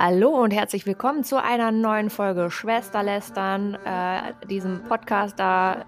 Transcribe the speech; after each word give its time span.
Hallo 0.00 0.28
und 0.28 0.52
herzlich 0.52 0.86
willkommen 0.86 1.24
zu 1.24 1.42
einer 1.42 1.72
neuen 1.72 2.08
Folge 2.08 2.52
Schwesterlästern, 2.52 3.74
äh, 3.84 4.46
diesem 4.46 4.84
Podcast 4.84 5.40
da 5.40 5.78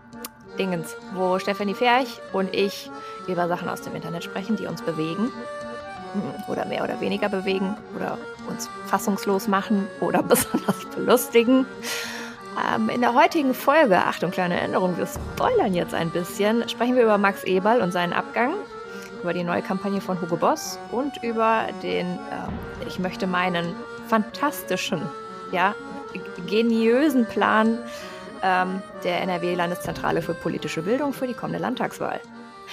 Dingens, 0.58 0.96
wo 1.14 1.38
Stefanie 1.38 1.74
Ferch 1.74 2.20
und 2.32 2.52
ich 2.52 2.90
über 3.28 3.46
Sachen 3.46 3.68
aus 3.68 3.82
dem 3.82 3.94
Internet 3.94 4.24
sprechen, 4.24 4.56
die 4.56 4.66
uns 4.66 4.82
bewegen 4.82 5.30
hm, 6.12 6.22
oder 6.48 6.64
mehr 6.64 6.82
oder 6.82 7.00
weniger 7.00 7.28
bewegen 7.28 7.76
oder 7.94 8.18
uns 8.48 8.68
fassungslos 8.86 9.46
machen 9.46 9.86
oder 10.00 10.22
besonders 10.24 10.84
belustigen. 10.86 11.64
Ähm, 12.74 12.88
in 12.88 13.02
der 13.02 13.14
heutigen 13.14 13.54
Folge, 13.54 13.96
Achtung, 13.96 14.32
kleine 14.32 14.58
Erinnerung, 14.58 14.98
wir 14.98 15.06
spoilern 15.06 15.72
jetzt 15.72 15.94
ein 15.94 16.10
bisschen, 16.10 16.68
sprechen 16.68 16.96
wir 16.96 17.04
über 17.04 17.16
Max 17.16 17.44
Eberl 17.44 17.80
und 17.80 17.92
seinen 17.92 18.12
Abgang, 18.12 18.54
über 19.22 19.34
die 19.34 19.44
neue 19.44 19.62
Kampagne 19.62 20.00
von 20.00 20.20
Hugo 20.20 20.36
Boss 20.36 20.80
und 20.90 21.22
über 21.22 21.68
den, 21.84 22.06
äh, 22.16 22.88
ich 22.88 22.98
möchte 22.98 23.28
meinen, 23.28 23.76
fantastischen, 24.10 25.00
ja, 25.52 25.74
geniösen 26.48 27.26
Plan 27.26 27.78
ähm, 28.42 28.82
der 29.04 29.20
NRW-Landeszentrale 29.22 30.20
für 30.20 30.34
politische 30.34 30.82
Bildung 30.82 31.12
für 31.12 31.28
die 31.28 31.34
kommende 31.34 31.60
Landtagswahl. 31.60 32.20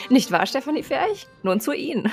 Nicht 0.09 0.31
wahr, 0.31 0.47
Stefanie 0.47 0.81
Ferch? 0.81 1.27
Nun 1.43 1.59
zu 1.59 1.73
Ihnen. 1.73 2.11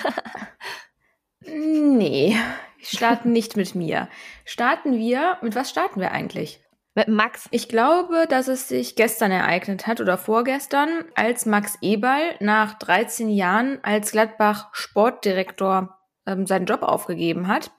nee, 1.41 2.37
starten 2.83 3.33
nicht 3.33 3.57
mit 3.57 3.75
mir. 3.75 4.09
Starten 4.45 4.99
wir, 4.99 5.39
mit 5.41 5.55
was 5.55 5.71
starten 5.71 6.01
wir 6.01 6.13
eigentlich? 6.13 6.61
Mit 6.95 7.09
Max. 7.09 7.49
Ich 7.51 7.69
glaube, 7.69 8.27
dass 8.29 8.47
es 8.47 8.69
sich 8.69 8.95
gestern 8.95 9.31
ereignet 9.31 9.87
hat 9.87 10.03
oder 10.03 10.19
vorgestern, 10.19 11.05
als 11.15 11.47
Max 11.47 11.79
Eberl 11.81 12.37
nach 12.41 12.79
13 12.79 13.31
Jahren 13.31 13.79
als 13.83 14.13
Gladbach 14.13 14.69
Sportdirektor 14.73 15.99
ähm, 16.27 16.47
seinen 16.47 16.67
Job 16.67 16.83
aufgegeben 16.83 17.49
hat. 17.49 17.71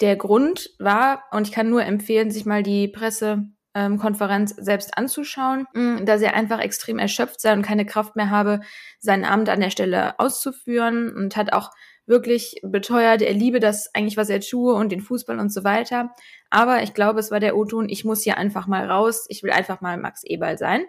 Der 0.00 0.16
Grund 0.16 0.70
war, 0.78 1.24
und 1.30 1.46
ich 1.46 1.52
kann 1.52 1.70
nur 1.70 1.84
empfehlen, 1.84 2.30
sich 2.30 2.46
mal 2.46 2.62
die 2.62 2.88
Pressekonferenz 2.88 4.54
selbst 4.56 4.98
anzuschauen, 4.98 5.66
mm, 5.72 6.04
dass 6.04 6.20
er 6.20 6.34
einfach 6.34 6.60
extrem 6.60 6.98
erschöpft 6.98 7.40
sei 7.40 7.52
und 7.52 7.62
keine 7.62 7.86
Kraft 7.86 8.16
mehr 8.16 8.30
habe, 8.30 8.60
sein 8.98 9.24
Amt 9.24 9.48
an 9.48 9.60
der 9.60 9.70
Stelle 9.70 10.18
auszuführen 10.18 11.14
und 11.14 11.36
hat 11.36 11.52
auch 11.52 11.70
wirklich 12.06 12.60
beteuert, 12.62 13.22
er 13.22 13.32
liebe 13.32 13.60
das 13.60 13.94
eigentlich, 13.94 14.16
was 14.16 14.28
er 14.28 14.40
tue 14.40 14.74
und 14.74 14.92
den 14.92 15.00
Fußball 15.00 15.38
und 15.38 15.52
so 15.52 15.64
weiter. 15.64 16.10
Aber 16.50 16.82
ich 16.82 16.94
glaube, 16.94 17.20
es 17.20 17.30
war 17.30 17.40
der 17.40 17.56
O-Ton, 17.56 17.88
ich 17.88 18.04
muss 18.04 18.22
hier 18.22 18.36
einfach 18.36 18.66
mal 18.66 18.90
raus, 18.90 19.26
ich 19.28 19.42
will 19.42 19.52
einfach 19.52 19.80
mal 19.80 19.96
Max 19.96 20.22
Eberl 20.24 20.58
sein. 20.58 20.84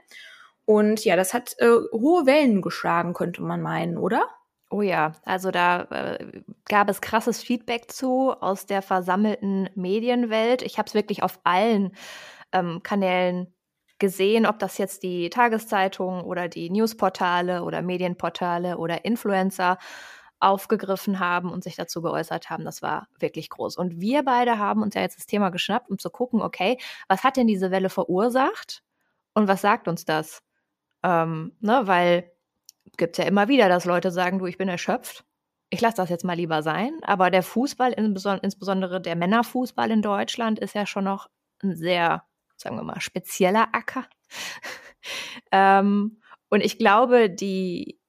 Und 0.65 1.05
ja, 1.05 1.15
das 1.15 1.33
hat 1.33 1.55
äh, 1.59 1.69
hohe 1.93 2.25
Wellen 2.25 2.61
geschlagen, 2.61 3.13
könnte 3.13 3.43
man 3.43 3.61
meinen, 3.61 3.97
oder? 3.97 4.27
Oh 4.75 4.81
ja, 4.81 5.13
also 5.23 5.51
da 5.51 5.83
äh, 5.83 6.41
gab 6.67 6.89
es 6.89 6.99
krasses 6.99 7.41
Feedback 7.41 7.89
zu 7.89 8.31
aus 8.33 8.65
der 8.65 8.81
versammelten 8.81 9.69
Medienwelt. 9.75 10.61
Ich 10.63 10.77
habe 10.77 10.87
es 10.87 10.93
wirklich 10.93 11.23
auf 11.23 11.39
allen 11.45 11.95
ähm, 12.51 12.83
Kanälen 12.83 13.53
gesehen, 13.99 14.45
ob 14.45 14.59
das 14.59 14.77
jetzt 14.77 15.03
die 15.03 15.29
Tageszeitungen 15.29 16.25
oder 16.25 16.49
die 16.49 16.69
Newsportale 16.69 17.63
oder 17.63 17.81
Medienportale 17.81 18.77
oder 18.77 19.05
Influencer 19.05 19.77
aufgegriffen 20.41 21.19
haben 21.19 21.51
und 21.53 21.63
sich 21.63 21.77
dazu 21.77 22.01
geäußert 22.01 22.49
haben. 22.49 22.65
Das 22.65 22.81
war 22.81 23.07
wirklich 23.17 23.49
groß. 23.49 23.77
Und 23.77 24.01
wir 24.01 24.23
beide 24.23 24.59
haben 24.59 24.83
uns 24.83 24.93
ja 24.95 25.01
jetzt 25.01 25.17
das 25.17 25.25
Thema 25.27 25.51
geschnappt, 25.51 25.89
um 25.89 25.99
zu 25.99 26.09
gucken, 26.09 26.41
okay, 26.41 26.77
was 27.07 27.23
hat 27.23 27.37
denn 27.37 27.47
diese 27.47 27.71
Welle 27.71 27.89
verursacht 27.89 28.83
und 29.33 29.47
was 29.47 29.61
sagt 29.61 29.87
uns 29.87 30.03
das? 30.03 30.41
Ähm, 31.03 31.55
ne, 31.61 31.83
weil 31.85 32.31
gibt 32.97 33.17
es 33.17 33.23
ja 33.23 33.29
immer 33.29 33.47
wieder, 33.47 33.69
dass 33.69 33.85
Leute 33.85 34.11
sagen, 34.11 34.39
du, 34.39 34.45
ich 34.45 34.57
bin 34.57 34.69
erschöpft. 34.69 35.25
Ich 35.69 35.81
lasse 35.81 35.97
das 35.97 36.09
jetzt 36.09 36.23
mal 36.23 36.35
lieber 36.35 36.63
sein. 36.63 36.93
Aber 37.03 37.31
der 37.31 37.43
Fußball, 37.43 37.93
insbesondere 37.93 39.01
der 39.01 39.15
Männerfußball 39.15 39.91
in 39.91 40.01
Deutschland, 40.01 40.59
ist 40.59 40.75
ja 40.75 40.85
schon 40.85 41.05
noch 41.05 41.29
ein 41.63 41.75
sehr, 41.75 42.23
sagen 42.55 42.75
wir 42.77 42.83
mal, 42.83 43.01
spezieller 43.01 43.69
Acker. 43.73 44.05
ähm, 45.51 46.21
und 46.49 46.61
ich 46.61 46.77
glaube, 46.77 47.29
die, 47.29 47.99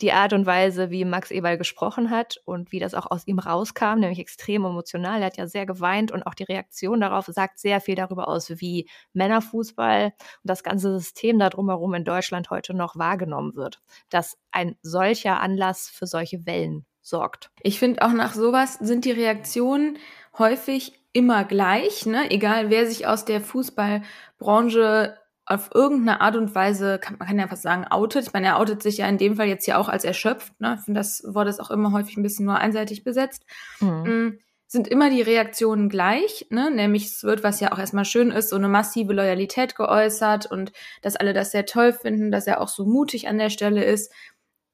die 0.00 0.12
Art 0.12 0.32
und 0.32 0.46
Weise, 0.46 0.90
wie 0.90 1.04
Max 1.04 1.30
Eberl 1.30 1.58
gesprochen 1.58 2.10
hat 2.10 2.40
und 2.44 2.72
wie 2.72 2.78
das 2.78 2.94
auch 2.94 3.10
aus 3.10 3.26
ihm 3.26 3.38
rauskam, 3.38 3.98
nämlich 3.98 4.18
extrem 4.18 4.64
emotional. 4.64 5.20
Er 5.20 5.26
hat 5.26 5.36
ja 5.36 5.46
sehr 5.46 5.66
geweint 5.66 6.12
und 6.12 6.24
auch 6.24 6.34
die 6.34 6.44
Reaktion 6.44 7.00
darauf 7.00 7.26
sagt 7.26 7.58
sehr 7.58 7.80
viel 7.80 7.94
darüber 7.94 8.28
aus, 8.28 8.50
wie 8.60 8.88
Männerfußball 9.14 10.06
und 10.06 10.14
das 10.42 10.62
ganze 10.62 10.98
System 10.98 11.38
da 11.38 11.48
drumherum 11.48 11.94
in 11.94 12.04
Deutschland 12.04 12.50
heute 12.50 12.74
noch 12.74 12.96
wahrgenommen 12.96 13.54
wird. 13.54 13.80
Dass 14.10 14.38
ein 14.50 14.76
solcher 14.82 15.40
Anlass 15.40 15.88
für 15.88 16.06
solche 16.06 16.46
Wellen 16.46 16.84
sorgt. 17.00 17.50
Ich 17.62 17.78
finde 17.78 18.02
auch 18.02 18.12
nach 18.12 18.34
sowas 18.34 18.74
sind 18.74 19.04
die 19.04 19.12
Reaktionen 19.12 19.98
häufig 20.38 21.00
immer 21.12 21.44
gleich, 21.44 22.04
ne? 22.04 22.30
Egal 22.30 22.68
wer 22.68 22.86
sich 22.86 23.06
aus 23.06 23.24
der 23.24 23.40
Fußballbranche 23.40 25.16
auf 25.46 25.70
irgendeine 25.72 26.20
Art 26.20 26.36
und 26.36 26.54
Weise, 26.54 26.98
kann, 26.98 27.16
man 27.18 27.28
kann 27.28 27.38
ja 27.38 27.46
fast 27.46 27.62
sagen, 27.62 27.86
outet. 27.88 28.26
Ich 28.26 28.32
meine, 28.32 28.48
er 28.48 28.58
outet 28.58 28.82
sich 28.82 28.98
ja 28.98 29.08
in 29.08 29.16
dem 29.16 29.36
Fall 29.36 29.46
jetzt 29.46 29.66
ja 29.66 29.78
auch 29.78 29.88
als 29.88 30.04
erschöpft. 30.04 30.60
Ne? 30.60 30.76
Ich 30.78 30.84
finde, 30.84 30.98
das 30.98 31.22
Wort 31.24 31.48
ist 31.48 31.60
auch 31.60 31.70
immer 31.70 31.92
häufig 31.92 32.16
ein 32.16 32.24
bisschen 32.24 32.46
nur 32.46 32.58
einseitig 32.58 33.04
besetzt. 33.04 33.44
Mhm. 33.80 33.88
Mm, 33.88 34.38
sind 34.66 34.88
immer 34.88 35.08
die 35.08 35.22
Reaktionen 35.22 35.88
gleich, 35.88 36.48
ne? 36.50 36.72
nämlich 36.72 37.06
es 37.06 37.22
wird, 37.22 37.44
was 37.44 37.60
ja 37.60 37.72
auch 37.72 37.78
erstmal 37.78 38.04
schön 38.04 38.32
ist, 38.32 38.50
so 38.50 38.56
eine 38.56 38.68
massive 38.68 39.12
Loyalität 39.12 39.76
geäußert 39.76 40.46
und 40.46 40.72
dass 41.02 41.14
alle 41.14 41.32
das 41.32 41.52
sehr 41.52 41.66
toll 41.66 41.92
finden, 41.92 42.32
dass 42.32 42.48
er 42.48 42.60
auch 42.60 42.68
so 42.68 42.84
mutig 42.84 43.28
an 43.28 43.38
der 43.38 43.50
Stelle 43.50 43.84
ist. 43.84 44.12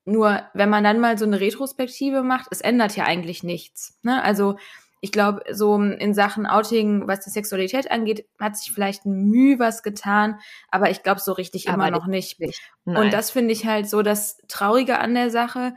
Nur 0.06 0.42
wenn 0.54 0.70
man 0.70 0.82
dann 0.82 0.98
mal 0.98 1.18
so 1.18 1.26
eine 1.26 1.38
Retrospektive 1.38 2.22
macht, 2.22 2.48
es 2.50 2.62
ändert 2.62 2.96
ja 2.96 3.04
eigentlich 3.04 3.42
nichts. 3.42 3.98
Ne? 4.02 4.22
Also 4.22 4.56
ich 5.04 5.10
glaube, 5.10 5.42
so 5.50 5.74
in 5.76 6.14
Sachen 6.14 6.46
Outing, 6.46 7.08
was 7.08 7.20
die 7.20 7.30
Sexualität 7.30 7.90
angeht, 7.90 8.24
hat 8.38 8.56
sich 8.56 8.72
vielleicht 8.72 9.04
ein 9.04 9.24
Mühe 9.24 9.58
was 9.58 9.82
getan, 9.82 10.38
aber 10.70 10.90
ich 10.90 11.02
glaube 11.02 11.20
so 11.20 11.32
richtig 11.32 11.68
aber 11.68 11.88
immer 11.88 11.90
noch 11.90 12.06
nicht. 12.06 12.38
nicht. 12.38 12.62
Und 12.84 13.12
das 13.12 13.32
finde 13.32 13.52
ich 13.52 13.66
halt 13.66 13.90
so 13.90 14.02
das 14.02 14.36
Traurige 14.46 15.00
an 15.00 15.14
der 15.14 15.30
Sache, 15.30 15.74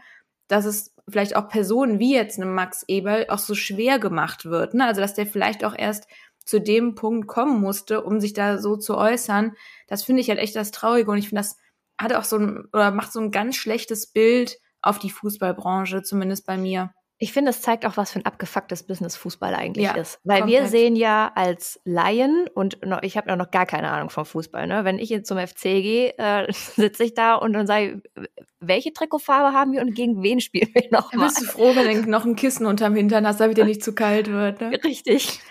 dass 0.47 0.65
es 0.65 0.93
vielleicht 1.09 1.35
auch 1.35 1.49
Personen 1.49 1.97
wie 1.97 2.13
jetzt 2.13 2.37
eine 2.37 2.45
Max 2.45 2.85
Eberl 2.87 3.25
auch 3.29 3.39
so 3.39 3.55
schwer 3.55 3.97
gemacht 3.97 4.45
wird. 4.45 4.75
Ne? 4.75 4.85
Also 4.85 5.01
dass 5.01 5.15
der 5.15 5.25
vielleicht 5.25 5.65
auch 5.65 5.75
erst 5.75 6.07
zu 6.45 6.61
dem 6.61 6.93
Punkt 6.93 7.27
kommen 7.27 7.59
musste, 7.59 8.03
um 8.03 8.19
sich 8.19 8.33
da 8.33 8.59
so 8.59 8.77
zu 8.77 8.95
äußern. 8.95 9.53
Das 9.87 10.03
finde 10.03 10.21
ich 10.21 10.29
halt 10.29 10.37
echt 10.37 10.55
das 10.55 10.69
Traurige 10.69 11.09
und 11.09 11.17
ich 11.17 11.29
finde, 11.29 11.41
das 11.41 11.57
hat 11.99 12.13
auch 12.13 12.25
so 12.25 12.37
ein 12.37 12.65
oder 12.73 12.91
macht 12.91 13.11
so 13.11 13.21
ein 13.21 13.31
ganz 13.31 13.55
schlechtes 13.55 14.05
Bild 14.05 14.59
auf 14.83 14.99
die 14.99 15.09
Fußballbranche, 15.09 16.03
zumindest 16.03 16.45
bei 16.45 16.57
mir. 16.57 16.93
Ich 17.17 17.31
finde, 17.31 17.51
es 17.51 17.61
zeigt 17.61 17.85
auch, 17.85 17.95
was 17.95 18.11
für 18.11 18.19
ein 18.19 18.25
abgefucktes 18.25 18.83
Business 18.83 19.15
Fußball 19.15 19.55
eigentlich 19.55 19.85
ja, 19.85 19.93
ist. 19.93 20.19
Weil 20.25 20.41
komplett. 20.41 20.63
wir 20.63 20.67
sehen 20.67 20.95
ja 20.97 21.31
als 21.33 21.79
Laien, 21.85 22.49
und 22.53 22.85
noch, 22.85 23.03
ich 23.03 23.15
habe 23.15 23.29
ja 23.29 23.37
noch 23.37 23.51
gar 23.51 23.65
keine 23.65 23.89
Ahnung 23.89 24.09
vom 24.09 24.25
Fußball, 24.25 24.67
ne? 24.67 24.83
Wenn 24.83 24.99
ich 24.99 25.09
jetzt 25.09 25.27
zum 25.27 25.37
FC 25.37 25.63
gehe, 25.63 26.13
äh, 26.17 26.51
sitze 26.51 27.05
ich 27.05 27.13
da 27.13 27.35
und 27.35 27.53
dann 27.53 27.67
sage 27.67 28.01
ich, 28.15 28.29
welche 28.59 28.91
Trikotfarbe 28.91 29.57
haben 29.57 29.71
wir 29.71 29.81
und 29.81 29.95
gegen 29.95 30.23
wen 30.23 30.41
spielen 30.41 30.69
wir 30.73 30.89
noch 30.91 31.13
mal? 31.13 31.25
Bist 31.25 31.41
du 31.41 31.45
froh, 31.45 31.73
wenn 31.75 32.03
du 32.03 32.09
noch 32.09 32.25
ein 32.25 32.35
Kissen 32.35 32.65
unterm 32.65 32.95
Hintern 32.95 33.25
hast, 33.25 33.39
damit 33.39 33.57
dir 33.57 33.65
nicht 33.65 33.83
zu 33.83 33.95
kalt 33.95 34.29
wird, 34.29 34.61
ne? 34.61 34.71
Richtig. 34.83 35.39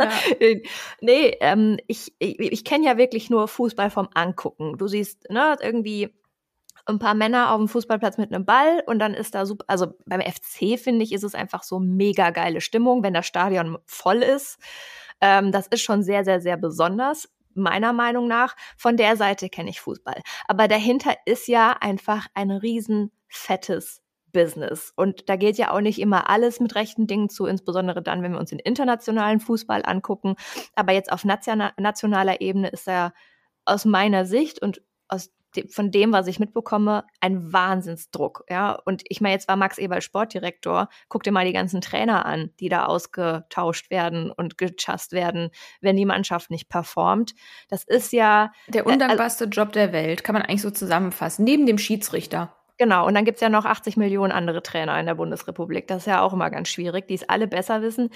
Ja. 0.00 0.08
nee, 1.02 1.36
ähm, 1.42 1.76
ich, 1.86 2.14
ich, 2.18 2.38
ich 2.38 2.64
kenne 2.64 2.86
ja 2.86 2.96
wirklich 2.96 3.28
nur 3.28 3.48
Fußball 3.48 3.90
vom 3.90 4.08
Angucken. 4.14 4.78
Du 4.78 4.88
siehst, 4.88 5.28
ne, 5.28 5.58
irgendwie 5.60 6.08
ein 6.90 6.98
paar 6.98 7.14
Männer 7.14 7.52
auf 7.52 7.58
dem 7.58 7.68
Fußballplatz 7.68 8.18
mit 8.18 8.32
einem 8.32 8.44
Ball 8.44 8.82
und 8.86 8.98
dann 8.98 9.14
ist 9.14 9.34
da 9.34 9.46
super, 9.46 9.64
also 9.68 9.94
beim 10.06 10.20
FC 10.20 10.78
finde 10.78 11.04
ich, 11.04 11.12
ist 11.12 11.24
es 11.24 11.34
einfach 11.34 11.62
so 11.62 11.78
mega 11.78 12.30
geile 12.30 12.60
Stimmung, 12.60 13.02
wenn 13.02 13.14
das 13.14 13.26
Stadion 13.26 13.78
voll 13.86 14.22
ist. 14.22 14.58
Ähm, 15.20 15.52
das 15.52 15.66
ist 15.66 15.82
schon 15.82 16.02
sehr, 16.02 16.24
sehr, 16.24 16.40
sehr 16.40 16.56
besonders. 16.56 17.28
Meiner 17.54 17.92
Meinung 17.92 18.28
nach, 18.28 18.56
von 18.76 18.96
der 18.96 19.16
Seite 19.16 19.48
kenne 19.48 19.70
ich 19.70 19.80
Fußball. 19.80 20.20
Aber 20.46 20.68
dahinter 20.68 21.14
ist 21.26 21.48
ja 21.48 21.76
einfach 21.80 22.26
ein 22.34 22.50
riesen 22.50 23.10
fettes 23.28 24.02
Business. 24.32 24.92
Und 24.96 25.28
da 25.28 25.36
geht 25.36 25.58
ja 25.58 25.72
auch 25.72 25.80
nicht 25.80 26.00
immer 26.00 26.30
alles 26.30 26.60
mit 26.60 26.74
rechten 26.74 27.06
Dingen 27.06 27.28
zu, 27.28 27.46
insbesondere 27.46 28.02
dann, 28.02 28.22
wenn 28.22 28.32
wir 28.32 28.38
uns 28.38 28.50
den 28.50 28.58
internationalen 28.58 29.40
Fußball 29.40 29.82
angucken. 29.84 30.36
Aber 30.74 30.92
jetzt 30.92 31.12
auf 31.12 31.24
nationaler 31.24 32.40
Ebene 32.40 32.68
ist 32.68 32.88
er 32.88 33.12
aus 33.64 33.84
meiner 33.84 34.24
Sicht 34.24 34.62
und 34.62 34.82
aus 35.08 35.30
von 35.70 35.90
dem, 35.90 36.12
was 36.12 36.26
ich 36.26 36.38
mitbekomme, 36.38 37.04
ein 37.20 37.52
Wahnsinnsdruck. 37.52 38.44
Ja, 38.48 38.78
und 38.84 39.02
ich 39.08 39.20
meine, 39.20 39.34
jetzt 39.34 39.48
war 39.48 39.56
Max 39.56 39.78
Eberl 39.78 40.00
Sportdirektor. 40.00 40.88
Guck 41.08 41.22
dir 41.22 41.32
mal 41.32 41.44
die 41.44 41.52
ganzen 41.52 41.80
Trainer 41.80 42.26
an, 42.26 42.50
die 42.60 42.68
da 42.68 42.86
ausgetauscht 42.86 43.90
werden 43.90 44.30
und 44.30 44.58
gechast 44.58 45.12
werden, 45.12 45.50
wenn 45.80 45.96
die 45.96 46.04
Mannschaft 46.06 46.50
nicht 46.50 46.68
performt. 46.68 47.34
Das 47.68 47.84
ist 47.84 48.12
ja 48.12 48.52
der 48.68 48.86
äh, 48.86 48.92
undankbarste 48.92 49.44
äh, 49.44 49.48
Job 49.48 49.72
der 49.72 49.92
Welt, 49.92 50.24
kann 50.24 50.34
man 50.34 50.42
eigentlich 50.42 50.62
so 50.62 50.70
zusammenfassen, 50.70 51.44
neben 51.44 51.66
dem 51.66 51.78
Schiedsrichter. 51.78 52.54
Genau, 52.80 53.06
und 53.06 53.14
dann 53.14 53.26
gibt's 53.26 53.42
ja 53.42 53.50
noch 53.50 53.66
80 53.66 53.98
Millionen 53.98 54.32
andere 54.32 54.62
Trainer 54.62 54.98
in 54.98 55.04
der 55.04 55.14
Bundesrepublik. 55.14 55.86
Das 55.86 55.98
ist 55.98 56.06
ja 56.06 56.22
auch 56.22 56.32
immer 56.32 56.48
ganz 56.48 56.70
schwierig, 56.70 57.08
die 57.08 57.14
es 57.14 57.28
alle 57.28 57.46
besser 57.46 57.82
wissen. 57.82 58.08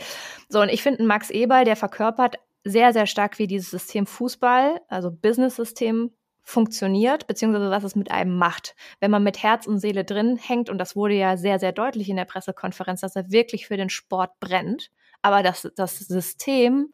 So, 0.48 0.62
und 0.62 0.70
ich 0.70 0.82
finde, 0.82 1.04
Max 1.04 1.28
Eberl, 1.28 1.66
der 1.66 1.76
verkörpert 1.76 2.38
sehr, 2.64 2.94
sehr 2.94 3.06
stark 3.06 3.38
wie 3.38 3.46
dieses 3.46 3.70
System 3.70 4.06
Fußball, 4.06 4.80
also 4.88 5.10
Business-System 5.10 6.12
funktioniert, 6.44 7.26
beziehungsweise 7.26 7.70
was 7.70 7.84
es 7.84 7.96
mit 7.96 8.10
einem 8.10 8.36
macht. 8.36 8.76
Wenn 9.00 9.10
man 9.10 9.24
mit 9.24 9.42
Herz 9.42 9.66
und 9.66 9.78
Seele 9.78 10.04
drin 10.04 10.36
hängt, 10.36 10.68
und 10.68 10.78
das 10.78 10.94
wurde 10.94 11.14
ja 11.14 11.36
sehr, 11.36 11.58
sehr 11.58 11.72
deutlich 11.72 12.08
in 12.08 12.16
der 12.16 12.26
Pressekonferenz, 12.26 13.00
dass 13.00 13.16
er 13.16 13.30
wirklich 13.30 13.66
für 13.66 13.78
den 13.78 13.88
Sport 13.88 14.38
brennt, 14.40 14.90
aber 15.22 15.42
das, 15.42 15.68
das 15.74 15.98
System 15.98 16.92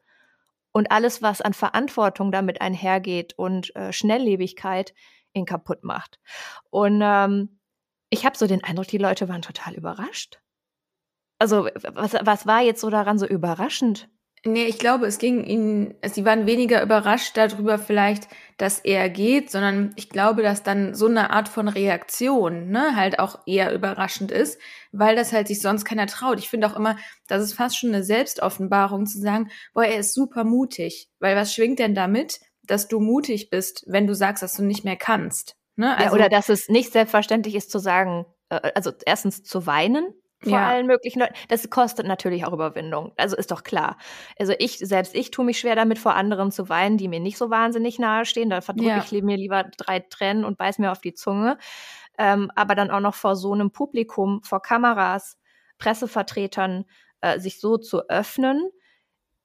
und 0.73 0.93
alles, 0.93 1.21
was 1.21 1.41
an 1.41 1.53
Verantwortung 1.53 2.31
damit 2.31 2.61
einhergeht 2.61 3.35
und 3.37 3.75
äh, 3.75 3.93
Schnelllebigkeit 3.93 4.95
ihn 5.33 5.45
kaputt 5.45 5.83
macht. 5.83 6.21
Und 6.71 7.01
ähm, 7.03 7.59
ich 8.09 8.25
habe 8.25 8.39
so 8.39 8.47
den 8.47 8.63
Eindruck, 8.63 8.87
die 8.87 8.99
Leute 8.99 9.29
waren 9.29 9.43
total 9.43 9.75
überrascht. 9.75 10.41
Also 11.39 11.69
was, 11.83 12.15
was 12.23 12.47
war 12.47 12.61
jetzt 12.61 12.81
so 12.81 12.91
daran 12.91 13.19
so 13.19 13.27
überraschend? 13.27 14.09
Nee, 14.47 14.65
ich 14.65 14.79
glaube, 14.79 15.07
es 15.07 15.19
ging 15.19 15.45
ihnen, 15.45 15.95
sie 16.03 16.25
waren 16.25 16.47
weniger 16.47 16.83
überrascht 16.83 17.37
darüber 17.37 17.79
vielleicht, 17.79 18.27
dass 18.57 18.79
er 18.79 19.11
geht, 19.11 19.51
sondern 19.51 19.93
ich 19.97 20.09
glaube, 20.09 20.43
dass 20.43 20.63
dann 20.63 20.95
so 20.95 21.07
eine 21.07 21.29
Art 21.29 21.47
von 21.47 21.69
Reaktion, 21.69 22.71
ne, 22.71 22.97
halt 22.97 23.19
auch 23.19 23.41
eher 23.47 23.75
überraschend 23.75 24.31
ist, 24.33 24.59
weil 24.93 25.15
das 25.15 25.35
halt 25.35 25.47
sich 25.47 25.61
sonst 25.61 25.85
keiner 25.85 26.07
traut. 26.07 26.39
Ich 26.39 26.49
finde 26.49 26.69
auch 26.69 26.77
immer, 26.77 26.97
das 27.29 27.43
ist 27.43 27.53
fast 27.53 27.79
schon 27.79 27.91
eine 27.91 28.03
Selbstoffenbarung 28.03 29.05
zu 29.05 29.19
sagen, 29.21 29.51
boah, 29.75 29.85
er 29.85 29.99
ist 29.99 30.15
super 30.15 30.45
mutig. 30.45 31.11
Weil 31.19 31.37
was 31.37 31.55
schwingt 31.55 31.79
denn 31.79 31.95
damit, 31.95 32.41
dass 32.63 32.89
du 32.89 32.99
mutig 32.99 33.51
bist, 33.51 33.85
wenn 33.89 34.07
du 34.07 34.15
sagst, 34.15 34.43
dass 34.43 34.57
du 34.57 34.65
nicht 34.65 34.85
mehr 34.85 34.97
kannst? 34.97 35.57
Ne? 35.77 35.95
Also, 35.97 36.09
ja, 36.09 36.13
oder 36.13 36.29
dass 36.31 36.49
es 36.49 36.71
nicht 36.71 36.93
selbstverständlich 36.93 37.55
ist 37.55 37.71
zu 37.71 37.79
sagen, 37.79 38.25
äh, 38.49 38.73
also 38.75 38.93
erstens 39.05 39.43
zu 39.43 39.67
weinen, 39.67 40.15
vor 40.43 40.53
ja. 40.53 40.69
allen 40.69 40.87
möglichen 40.87 41.21
Leuten. 41.21 41.35
Das 41.49 41.69
kostet 41.69 42.07
natürlich 42.07 42.47
auch 42.47 42.53
Überwindung. 42.53 43.13
Also 43.17 43.37
ist 43.37 43.51
doch 43.51 43.63
klar. 43.63 43.97
Also 44.39 44.55
ich, 44.59 44.79
selbst 44.79 45.15
ich 45.15 45.31
tue 45.31 45.45
mich 45.45 45.61
schwer 45.61 45.77
damit, 45.77 45.99
vor 45.99 46.15
anderen 46.15 46.51
zu 46.51 46.69
weinen, 46.69 46.97
die 46.97 47.09
mir 47.09 47.21
nicht 47.21 47.37
so 47.37 47.51
wahnsinnig 47.51 47.99
nahe 47.99 48.25
stehen. 48.25 48.49
Da 48.49 48.61
verdrücke 48.63 48.89
ja. 48.89 49.05
ich 49.05 49.23
mir 49.23 49.37
lieber 49.37 49.65
drei 49.77 50.01
Tränen 50.01 50.45
und 50.45 50.57
beiß 50.57 50.79
mir 50.79 50.93
auf 50.93 51.01
die 51.01 51.15
Zunge. 51.15 51.59
Ähm, 52.19 52.51
aber 52.55 52.75
dann 52.75 52.91
auch 52.91 53.01
noch 53.01 53.15
vor 53.15 53.37
so 53.37 53.53
einem 53.53 53.71
Publikum, 53.71 54.43
vor 54.43 54.63
Kameras, 54.63 55.39
Pressevertretern, 55.79 56.85
äh, 57.21 57.39
sich 57.39 57.61
so 57.61 57.77
zu 57.77 58.09
öffnen. 58.09 58.71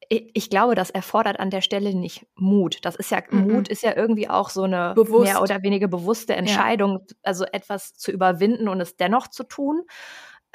Ich, 0.07 0.29
ich, 0.33 0.49
glaube, 0.49 0.75
das 0.75 0.91
erfordert 0.91 1.39
an 1.39 1.49
der 1.49 1.61
Stelle 1.61 1.95
nicht 1.95 2.27
Mut. 2.35 2.79
Das 2.83 2.95
ist 2.95 3.11
ja, 3.11 3.21
mhm. 3.29 3.53
Mut 3.53 3.67
ist 3.69 3.81
ja 3.81 3.95
irgendwie 3.95 4.29
auch 4.29 4.49
so 4.49 4.63
eine 4.63 4.93
Bewusst. 4.93 5.23
mehr 5.23 5.41
oder 5.41 5.63
weniger 5.63 5.87
bewusste 5.87 6.35
Entscheidung, 6.35 7.05
ja. 7.09 7.15
also 7.23 7.45
etwas 7.45 7.95
zu 7.95 8.11
überwinden 8.11 8.67
und 8.69 8.79
es 8.81 8.97
dennoch 8.97 9.27
zu 9.29 9.43
tun. 9.43 9.83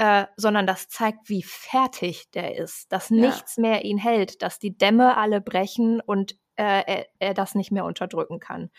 Äh, 0.01 0.29
sondern 0.35 0.67
das 0.67 0.89
zeigt, 0.89 1.29
wie 1.29 1.43
fertig 1.43 2.31
der 2.31 2.57
ist, 2.57 2.91
dass 2.91 3.11
ja. 3.11 3.17
nichts 3.17 3.59
mehr 3.59 3.85
ihn 3.85 3.99
hält, 3.99 4.41
dass 4.41 4.59
die 4.59 4.75
Dämme 4.75 5.19
alle 5.19 5.43
brechen 5.43 6.01
und 6.01 6.39
äh, 6.57 6.83
er, 6.87 7.07
er, 7.19 7.35
das 7.35 7.55
nicht 7.55 7.71
mehr 7.71 7.85
unterdrücken 7.85 8.41
kann. 8.41 8.71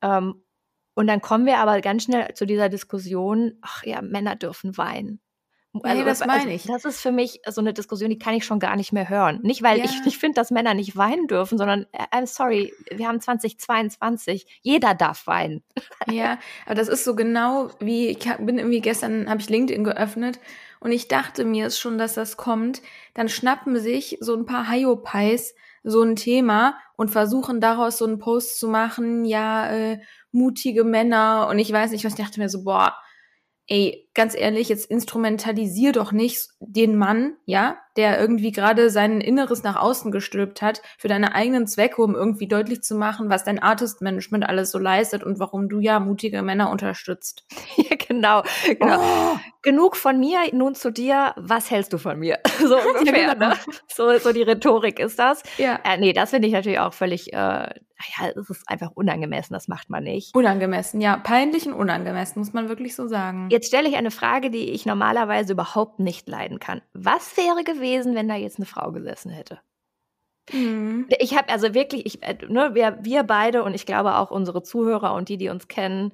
Ähm, 0.00 0.46
und 0.94 1.08
dann 1.08 1.20
kommen 1.20 1.44
wir 1.44 1.58
aber 1.58 1.82
ganz 1.82 2.04
schnell 2.04 2.32
zu 2.32 2.46
dieser 2.46 2.70
Diskussion, 2.70 3.58
ach 3.60 3.84
ja, 3.84 4.00
Männer 4.00 4.34
dürfen 4.34 4.78
weinen. 4.78 5.20
Also, 5.82 5.98
nee, 5.98 6.04
das 6.04 6.22
also, 6.22 6.36
meine 6.36 6.54
ich. 6.54 6.64
Das 6.64 6.84
ist 6.84 7.00
für 7.00 7.12
mich 7.12 7.40
so 7.48 7.60
eine 7.60 7.72
Diskussion, 7.72 8.10
die 8.10 8.18
kann 8.18 8.34
ich 8.34 8.44
schon 8.44 8.58
gar 8.58 8.76
nicht 8.76 8.92
mehr 8.92 9.08
hören. 9.08 9.40
Nicht, 9.42 9.62
weil 9.62 9.78
ja. 9.78 9.84
ich 9.84 10.04
nicht 10.04 10.18
finde, 10.18 10.34
dass 10.34 10.50
Männer 10.50 10.74
nicht 10.74 10.96
weinen 10.96 11.26
dürfen, 11.26 11.58
sondern 11.58 11.86
äh, 11.92 12.04
I'm 12.16 12.26
sorry, 12.26 12.72
wir 12.90 13.08
haben 13.08 13.20
2022, 13.20 14.60
jeder 14.62 14.94
darf 14.94 15.26
weinen. 15.26 15.62
Ja, 16.10 16.38
aber 16.66 16.76
das 16.76 16.88
ist 16.88 17.04
so 17.04 17.16
genau 17.16 17.70
wie, 17.80 18.08
ich 18.08 18.18
bin 18.38 18.58
irgendwie 18.58 18.80
gestern, 18.80 19.28
habe 19.28 19.40
ich 19.40 19.48
LinkedIn 19.48 19.82
geöffnet 19.82 20.38
und 20.80 20.92
ich 20.92 21.08
dachte 21.08 21.44
mir 21.44 21.66
es 21.66 21.78
schon, 21.78 21.98
dass 21.98 22.14
das 22.14 22.36
kommt. 22.36 22.80
Dann 23.14 23.28
schnappen 23.28 23.78
sich 23.78 24.18
so 24.20 24.34
ein 24.34 24.46
paar 24.46 24.70
Hyopies 24.70 25.54
so 25.86 26.02
ein 26.02 26.16
Thema 26.16 26.76
und 26.96 27.10
versuchen 27.10 27.60
daraus 27.60 27.98
so 27.98 28.06
einen 28.06 28.18
Post 28.18 28.58
zu 28.58 28.68
machen, 28.68 29.24
ja, 29.24 29.70
äh, 29.70 30.00
mutige 30.32 30.82
Männer 30.84 31.46
und 31.48 31.60
ich 31.60 31.72
weiß 31.72 31.92
nicht 31.92 32.04
was, 32.04 32.18
ich 32.18 32.24
dachte 32.24 32.40
mir 32.40 32.48
so, 32.48 32.64
boah, 32.64 32.96
ey, 33.68 34.05
ganz 34.16 34.34
ehrlich, 34.34 34.68
jetzt 34.68 34.90
instrumentalisier 34.90 35.92
doch 35.92 36.10
nicht 36.10 36.48
den 36.58 36.96
Mann, 36.96 37.34
ja, 37.44 37.76
der 37.96 38.18
irgendwie 38.20 38.52
gerade 38.52 38.90
sein 38.90 39.20
Inneres 39.20 39.62
nach 39.62 39.76
außen 39.76 40.10
gestülpt 40.10 40.62
hat, 40.62 40.82
für 40.98 41.08
deine 41.08 41.34
eigenen 41.34 41.66
Zwecke, 41.66 42.02
um 42.02 42.14
irgendwie 42.14 42.48
deutlich 42.48 42.82
zu 42.82 42.94
machen, 42.94 43.30
was 43.30 43.44
dein 43.44 43.58
Artist-Management 43.58 44.48
alles 44.48 44.70
so 44.70 44.78
leistet 44.78 45.22
und 45.22 45.38
warum 45.38 45.68
du 45.68 45.80
ja 45.80 46.00
mutige 46.00 46.42
Männer 46.42 46.70
unterstützt. 46.70 47.44
Ja, 47.76 47.96
genau. 48.08 48.42
genau. 48.64 49.00
Oh. 49.00 49.38
Genug 49.62 49.96
von 49.96 50.18
mir, 50.18 50.38
nun 50.52 50.74
zu 50.74 50.90
dir. 50.90 51.34
Was 51.36 51.70
hältst 51.70 51.92
du 51.92 51.98
von 51.98 52.18
mir? 52.18 52.38
So 52.58 52.76
ungefähr, 52.76 53.34
genau. 53.34 53.50
ne? 53.50 53.56
So, 53.86 54.18
so 54.18 54.32
die 54.32 54.42
Rhetorik 54.42 54.98
ist 54.98 55.18
das. 55.18 55.42
Ja. 55.58 55.78
Äh, 55.84 55.98
nee, 55.98 56.12
das 56.12 56.30
finde 56.30 56.48
ich 56.48 56.54
natürlich 56.54 56.78
auch 56.78 56.94
völlig, 56.94 57.32
äh, 57.32 57.36
ja, 57.36 58.28
es 58.34 58.50
ist 58.50 58.68
einfach 58.68 58.90
unangemessen, 58.94 59.54
das 59.54 59.68
macht 59.68 59.90
man 59.90 60.04
nicht. 60.04 60.34
Unangemessen, 60.34 61.00
ja. 61.00 61.18
Peinlich 61.18 61.66
und 61.66 61.74
unangemessen, 61.74 62.40
muss 62.40 62.52
man 62.52 62.68
wirklich 62.68 62.96
so 62.96 63.08
sagen. 63.08 63.48
Jetzt 63.50 63.68
stelle 63.68 63.88
ich 63.88 63.96
eine 63.96 64.05
Frage, 64.10 64.50
die 64.50 64.70
ich 64.70 64.86
normalerweise 64.86 65.52
überhaupt 65.52 65.98
nicht 65.98 66.28
leiden 66.28 66.58
kann. 66.58 66.82
Was 66.92 67.36
wäre 67.36 67.64
gewesen, 67.64 68.14
wenn 68.14 68.28
da 68.28 68.34
jetzt 68.34 68.58
eine 68.58 68.66
Frau 68.66 68.92
gesessen 68.92 69.30
hätte? 69.30 69.60
Mhm. 70.52 71.06
Ich 71.18 71.36
habe 71.36 71.48
also 71.48 71.74
wirklich, 71.74 72.06
ich, 72.06 72.22
äh, 72.22 72.38
ne, 72.48 72.74
wir, 72.74 72.98
wir 73.02 73.24
beide 73.24 73.62
und 73.64 73.74
ich 73.74 73.86
glaube 73.86 74.16
auch 74.16 74.30
unsere 74.30 74.62
Zuhörer 74.62 75.14
und 75.14 75.28
die, 75.28 75.38
die 75.38 75.48
uns 75.48 75.68
kennen, 75.68 76.12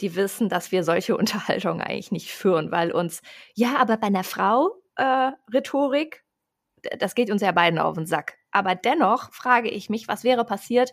die 0.00 0.16
wissen, 0.16 0.48
dass 0.48 0.72
wir 0.72 0.84
solche 0.84 1.16
Unterhaltungen 1.18 1.80
eigentlich 1.80 2.12
nicht 2.12 2.32
führen, 2.32 2.70
weil 2.70 2.92
uns, 2.92 3.22
ja, 3.54 3.76
aber 3.78 3.96
bei 3.96 4.08
einer 4.08 4.24
Frau 4.24 4.70
äh, 4.96 5.32
Rhetorik, 5.52 6.24
das 6.98 7.14
geht 7.14 7.30
uns 7.30 7.42
ja 7.42 7.52
beiden 7.52 7.78
auf 7.78 7.94
den 7.94 8.06
Sack. 8.06 8.39
Aber 8.52 8.74
dennoch 8.74 9.32
frage 9.32 9.70
ich 9.70 9.90
mich, 9.90 10.08
was 10.08 10.24
wäre 10.24 10.44
passiert 10.44 10.92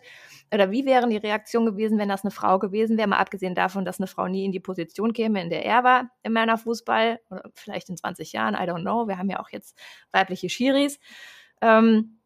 oder 0.52 0.70
wie 0.70 0.86
wären 0.86 1.10
die 1.10 1.16
Reaktionen 1.16 1.66
gewesen, 1.66 1.98
wenn 1.98 2.08
das 2.08 2.24
eine 2.24 2.30
Frau 2.30 2.58
gewesen 2.58 2.96
wäre, 2.96 3.08
mal 3.08 3.18
abgesehen 3.18 3.54
davon, 3.54 3.84
dass 3.84 3.98
eine 3.98 4.06
Frau 4.06 4.28
nie 4.28 4.44
in 4.44 4.52
die 4.52 4.60
Position 4.60 5.12
käme, 5.12 5.42
in 5.42 5.50
der 5.50 5.64
er 5.64 5.84
war 5.84 6.10
im 6.22 6.32
Männerfußball, 6.32 7.20
oder 7.30 7.50
vielleicht 7.54 7.88
in 7.88 7.96
20 7.96 8.32
Jahren, 8.32 8.54
I 8.54 8.68
don't 8.68 8.82
know. 8.82 9.08
Wir 9.08 9.18
haben 9.18 9.30
ja 9.30 9.40
auch 9.40 9.50
jetzt 9.50 9.76
weibliche 10.12 10.48
Schiris. 10.48 10.98
Ähm, 11.60 12.18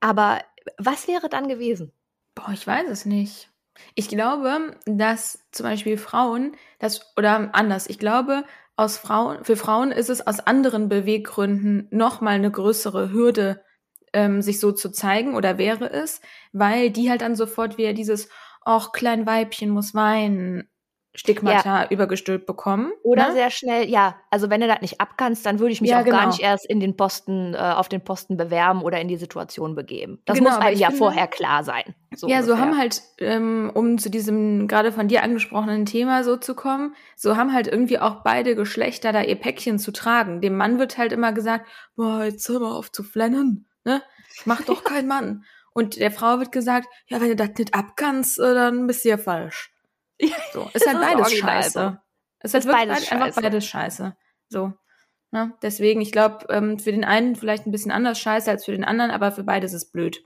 aber 0.00 0.40
was 0.78 1.08
wäre 1.08 1.28
dann 1.28 1.48
gewesen? 1.48 1.92
Boah, 2.34 2.50
ich 2.52 2.66
weiß 2.66 2.88
es 2.88 3.04
nicht. 3.04 3.50
Ich 3.94 4.08
glaube, 4.08 4.76
dass 4.86 5.46
zum 5.52 5.64
Beispiel 5.64 5.98
Frauen, 5.98 6.56
das, 6.78 7.12
oder 7.16 7.54
anders, 7.54 7.88
ich 7.88 7.98
glaube, 7.98 8.44
aus 8.76 8.96
Frauen, 8.96 9.44
für 9.44 9.56
Frauen 9.56 9.90
ist 9.90 10.08
es 10.08 10.24
aus 10.26 10.40
anderen 10.40 10.88
Beweggründen 10.88 11.88
nochmal 11.90 12.34
eine 12.34 12.50
größere 12.50 13.10
Hürde, 13.10 13.64
ähm, 14.12 14.42
sich 14.42 14.60
so 14.60 14.72
zu 14.72 14.90
zeigen 14.90 15.34
oder 15.34 15.58
wäre 15.58 15.90
es, 15.90 16.20
weil 16.52 16.90
die 16.90 17.10
halt 17.10 17.22
dann 17.22 17.36
sofort 17.36 17.78
wieder 17.78 17.92
dieses, 17.92 18.28
ach, 18.64 18.92
klein 18.92 19.26
Weibchen 19.26 19.70
muss 19.70 19.94
weinen, 19.94 20.68
Stigmata 21.18 21.82
ja. 21.82 21.88
übergestülpt 21.90 22.46
bekommen. 22.46 22.92
Oder 23.02 23.28
ne? 23.28 23.34
sehr 23.34 23.50
schnell, 23.50 23.88
ja, 23.88 24.16
also 24.30 24.50
wenn 24.50 24.60
du 24.60 24.68
das 24.68 24.82
nicht 24.82 25.00
abkannst, 25.00 25.44
dann 25.44 25.58
würde 25.58 25.72
ich 25.72 25.80
mich 25.80 25.90
ja, 25.90 26.00
auch 26.00 26.04
genau. 26.04 26.18
gar 26.18 26.26
nicht 26.28 26.40
erst 26.40 26.64
in 26.66 26.78
den 26.78 26.96
Posten, 26.96 27.54
äh, 27.54 27.56
auf 27.56 27.88
den 27.88 28.04
Posten 28.04 28.36
bewerben 28.36 28.82
oder 28.82 29.00
in 29.00 29.08
die 29.08 29.16
Situation 29.16 29.74
begeben. 29.74 30.20
Das 30.26 30.38
genau, 30.38 30.50
muss 30.50 30.60
einem 30.60 30.78
ja 30.78 30.88
finde, 30.88 30.98
vorher 30.98 31.26
klar 31.26 31.64
sein. 31.64 31.94
So 32.14 32.28
ja, 32.28 32.36
ungefähr. 32.36 32.56
so 32.56 32.62
haben 32.62 32.78
halt, 32.78 33.02
ähm, 33.18 33.70
um 33.74 33.98
zu 33.98 34.10
diesem 34.10 34.68
gerade 34.68 34.92
von 34.92 35.08
dir 35.08 35.24
angesprochenen 35.24 35.86
Thema 35.86 36.22
so 36.22 36.36
zu 36.36 36.54
kommen, 36.54 36.94
so 37.16 37.36
haben 37.36 37.52
halt 37.52 37.66
irgendwie 37.66 37.98
auch 37.98 38.22
beide 38.22 38.54
Geschlechter 38.54 39.12
da 39.12 39.22
ihr 39.22 39.36
Päckchen 39.36 39.80
zu 39.80 39.92
tragen. 39.92 40.40
Dem 40.40 40.56
Mann 40.56 40.78
wird 40.78 40.98
halt 40.98 41.12
immer 41.12 41.32
gesagt, 41.32 41.66
boah, 41.96 42.24
jetzt 42.24 42.48
hör 42.48 42.60
mal 42.60 42.76
auf 42.76 42.92
zu 42.92 43.02
flennen 43.02 43.67
ne? 43.84 44.02
Mach 44.44 44.62
doch 44.62 44.84
kein 44.84 45.06
Mann. 45.06 45.44
Und 45.72 45.96
der 45.96 46.10
Frau 46.10 46.38
wird 46.38 46.50
gesagt, 46.50 46.88
ja, 47.06 47.20
wenn 47.20 47.28
du 47.28 47.36
das 47.36 47.50
nicht 47.56 47.74
abkannst, 47.74 48.38
äh, 48.40 48.54
dann 48.54 48.86
bist 48.86 49.04
du 49.04 49.10
ja 49.10 49.18
falsch. 49.18 49.72
So, 50.52 50.68
ist 50.74 50.86
halt 50.86 51.00
beides 51.00 51.32
scheiße. 51.32 52.00
Es 52.40 52.54
ist, 52.54 52.66
halt 52.66 52.76
beides 52.76 53.12
einfach 53.12 53.26
scheiße. 53.26 53.40
beides 53.40 53.66
scheiße. 53.66 54.16
So. 54.48 54.72
Ne? 55.30 55.52
Deswegen, 55.62 56.00
ich 56.00 56.10
glaube, 56.10 56.46
ähm, 56.48 56.78
für 56.78 56.90
den 56.90 57.04
einen 57.04 57.36
vielleicht 57.36 57.66
ein 57.66 57.70
bisschen 57.70 57.90
anders 57.90 58.18
scheiße 58.18 58.50
als 58.50 58.64
für 58.64 58.72
den 58.72 58.84
anderen, 58.84 59.10
aber 59.10 59.30
für 59.30 59.44
beides 59.44 59.72
ist 59.72 59.92
blöd. 59.92 60.22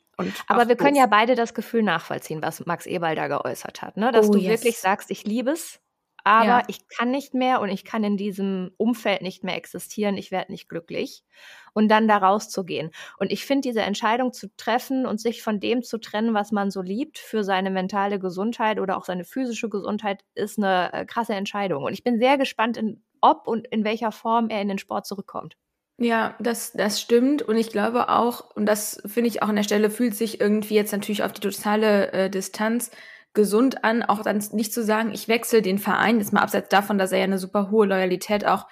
Aber 0.47 0.69
wir 0.69 0.77
doof. 0.77 0.85
können 0.85 0.97
ja 0.97 1.07
beide 1.07 1.35
das 1.35 1.55
Gefühl 1.55 1.83
nachvollziehen, 1.83 2.43
was 2.43 2.65
Max 2.65 2.87
Eberl 2.87 3.17
da 3.17 3.29
geäußert 3.29 3.83
hat, 3.83 3.97
ne? 3.97 4.13
Dass 4.13 4.29
oh, 4.29 4.33
du 4.33 4.39
yes. 4.39 4.61
wirklich 4.61 4.79
sagst, 4.79 5.11
ich 5.11 5.25
liebe 5.25 5.51
es, 5.51 5.81
aber 6.25 6.47
ja. 6.47 6.63
ich 6.69 6.89
kann 6.89 7.11
nicht 7.11 7.35
mehr 7.35 7.61
und 7.61 7.69
ich 7.69 7.85
kann 7.85 8.05
in 8.05 8.17
diesem 8.17 8.73
Umfeld 8.77 9.23
nicht 9.23 9.45
mehr 9.45 9.57
existieren, 9.57 10.17
ich 10.17 10.31
werde 10.31 10.53
nicht 10.53 10.69
glücklich 10.69 11.25
und 11.73 11.89
dann 11.89 12.09
da 12.09 12.19
rauszugehen. 12.19 12.91
Und 13.19 13.33
ich 13.33 13.45
finde, 13.45 13.69
diese 13.69 13.83
Entscheidung 13.83 14.33
zu 14.33 14.49
treffen 14.57 15.07
und 15.07 15.21
sich 15.21 15.43
von 15.43 15.61
dem 15.61 15.83
zu 15.83 15.99
trennen, 15.99 16.35
was 16.35 16.53
man 16.53 16.71
so 16.71 16.83
liebt, 16.83 17.19
für 17.19 17.45
seine 17.45 17.71
mentale 17.71 18.19
Gesundheit 18.19 18.79
oder 18.79 18.97
auch 18.97 19.05
seine 19.05 19.25
physische 19.25 19.69
Gesundheit, 19.69 20.25
ist 20.35 20.59
eine 20.59 20.93
äh, 20.93 21.05
krasse 21.05 21.35
Entscheidung. 21.35 21.85
Und 21.85 21.93
ich 21.93 22.05
bin 22.05 22.19
sehr 22.19 22.39
gespannt, 22.39 22.77
in, 22.77 23.03
ob 23.21 23.47
und 23.47 23.67
in 23.69 23.85
welcher 23.85 24.13
Form 24.13 24.49
er 24.51 24.61
in 24.61 24.69
den 24.69 24.79
Sport 24.79 25.07
zurückkommt. 25.07 25.57
Ja, 25.99 26.35
das, 26.41 26.73
das 26.73 27.01
stimmt. 27.01 27.43
Und 27.43 27.57
ich 27.57 27.71
glaube 27.71 28.09
auch, 28.09 28.57
und 28.57 28.67
das 28.67 29.01
finde 29.07 29.29
ich 29.29 29.43
auch 29.43 29.49
an 29.49 29.57
der 29.57 29.63
Stelle, 29.63 29.91
fühlt 29.91 30.15
sich 30.15 30.41
irgendwie 30.41 30.75
jetzt 30.75 30.93
natürlich 30.93 31.23
auf 31.23 31.33
die 31.33 31.41
totale 31.41 32.13
äh, 32.13 32.31
Distanz 32.31 32.91
gesund 33.35 33.85
an, 33.85 34.03
auch 34.03 34.23
dann 34.23 34.43
nicht 34.53 34.73
zu 34.73 34.83
sagen, 34.83 35.13
ich 35.13 35.29
wechsle 35.29 35.63
den 35.63 35.79
Verein, 35.79 36.19
jetzt 36.19 36.33
mal 36.33 36.41
abseits 36.41 36.69
davon, 36.69 36.99
dass 36.99 37.13
er 37.13 37.19
ja 37.19 37.25
eine 37.25 37.39
super 37.39 37.71
hohe 37.71 37.87
Loyalität 37.87 38.47
auch 38.47 38.67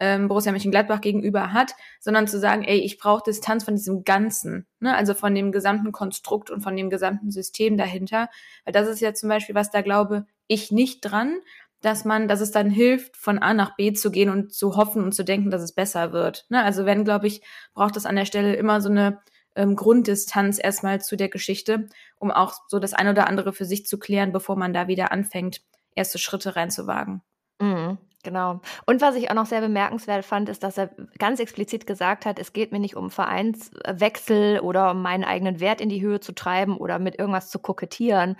ähm, 0.00 0.28
Borussia 0.28 0.52
Mönchengladbach 0.52 1.00
gegenüber 1.00 1.52
hat, 1.52 1.72
sondern 2.00 2.26
zu 2.26 2.38
sagen, 2.38 2.64
ey, 2.64 2.78
ich 2.78 2.98
brauche 2.98 3.22
Distanz 3.26 3.64
von 3.64 3.76
diesem 3.76 4.04
Ganzen, 4.04 4.66
ne? 4.80 4.94
also 4.94 5.14
von 5.14 5.34
dem 5.34 5.52
gesamten 5.52 5.92
Konstrukt 5.92 6.50
und 6.50 6.62
von 6.62 6.76
dem 6.76 6.90
gesamten 6.90 7.30
System 7.30 7.76
dahinter, 7.76 8.28
weil 8.64 8.72
das 8.72 8.88
ist 8.88 9.00
ja 9.00 9.14
zum 9.14 9.28
Beispiel, 9.28 9.54
was 9.54 9.70
da 9.70 9.82
glaube 9.82 10.26
ich 10.46 10.72
nicht 10.72 11.00
dran, 11.00 11.36
dass 11.80 12.04
man, 12.04 12.28
dass 12.28 12.40
es 12.40 12.50
dann 12.50 12.70
hilft, 12.70 13.16
von 13.16 13.38
A 13.38 13.52
nach 13.52 13.76
B 13.76 13.92
zu 13.92 14.10
gehen 14.10 14.30
und 14.30 14.52
zu 14.52 14.76
hoffen 14.76 15.04
und 15.04 15.12
zu 15.12 15.22
denken, 15.22 15.50
dass 15.50 15.62
es 15.62 15.72
besser 15.72 16.12
wird. 16.12 16.46
Ne? 16.48 16.62
Also 16.62 16.86
wenn, 16.86 17.04
glaube 17.04 17.26
ich, 17.26 17.42
braucht 17.74 17.96
es 17.96 18.06
an 18.06 18.16
der 18.16 18.24
Stelle 18.24 18.54
immer 18.56 18.80
so 18.80 18.88
eine 18.88 19.20
ähm, 19.56 19.76
Grunddistanz 19.76 20.58
erstmal 20.62 21.00
zu 21.00 21.16
der 21.16 21.28
Geschichte, 21.28 21.88
um 22.16 22.30
auch 22.30 22.54
so 22.68 22.78
das 22.78 22.94
eine 22.94 23.10
oder 23.10 23.28
andere 23.28 23.52
für 23.52 23.64
sich 23.64 23.86
zu 23.86 23.98
klären, 23.98 24.32
bevor 24.32 24.56
man 24.56 24.72
da 24.72 24.88
wieder 24.88 25.12
anfängt, 25.12 25.62
erste 25.94 26.18
Schritte 26.18 26.56
reinzuwagen. 26.56 27.22
Mhm. 27.60 27.98
Genau. 28.24 28.62
Und 28.86 29.02
was 29.02 29.16
ich 29.16 29.30
auch 29.30 29.34
noch 29.34 29.46
sehr 29.46 29.60
bemerkenswert 29.60 30.24
fand, 30.24 30.48
ist, 30.48 30.62
dass 30.62 30.78
er 30.78 30.90
ganz 31.18 31.40
explizit 31.40 31.86
gesagt 31.86 32.24
hat, 32.24 32.38
es 32.38 32.54
geht 32.54 32.72
mir 32.72 32.78
nicht 32.78 32.96
um 32.96 33.10
Vereinswechsel 33.10 34.60
oder 34.60 34.92
um 34.92 35.02
meinen 35.02 35.24
eigenen 35.24 35.60
Wert 35.60 35.82
in 35.82 35.90
die 35.90 36.00
Höhe 36.00 36.20
zu 36.20 36.32
treiben 36.32 36.78
oder 36.78 36.98
mit 36.98 37.18
irgendwas 37.18 37.50
zu 37.50 37.58
kokettieren, 37.58 38.36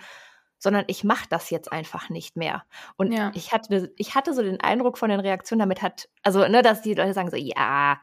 sondern 0.57 0.85
ich 0.87 1.03
mache 1.03 1.27
das 1.29 1.51
jetzt 1.51 1.71
einfach 1.71 2.09
nicht 2.09 2.35
mehr. 2.35 2.63
Und 2.97 3.11
ja. 3.11 3.31
ich 3.35 3.51
hatte, 3.51 3.93
ich 3.97 4.15
hatte 4.15 4.33
so 4.33 4.41
den 4.41 4.59
Eindruck 4.59 4.97
von 4.97 5.11
den 5.11 5.19
Reaktionen, 5.19 5.59
damit 5.59 5.83
hat, 5.83 6.09
also, 6.23 6.47
ne, 6.47 6.63
dass 6.63 6.81
die 6.81 6.95
Leute 6.95 7.13
sagen 7.13 7.29
so, 7.29 7.37
ja, 7.37 7.99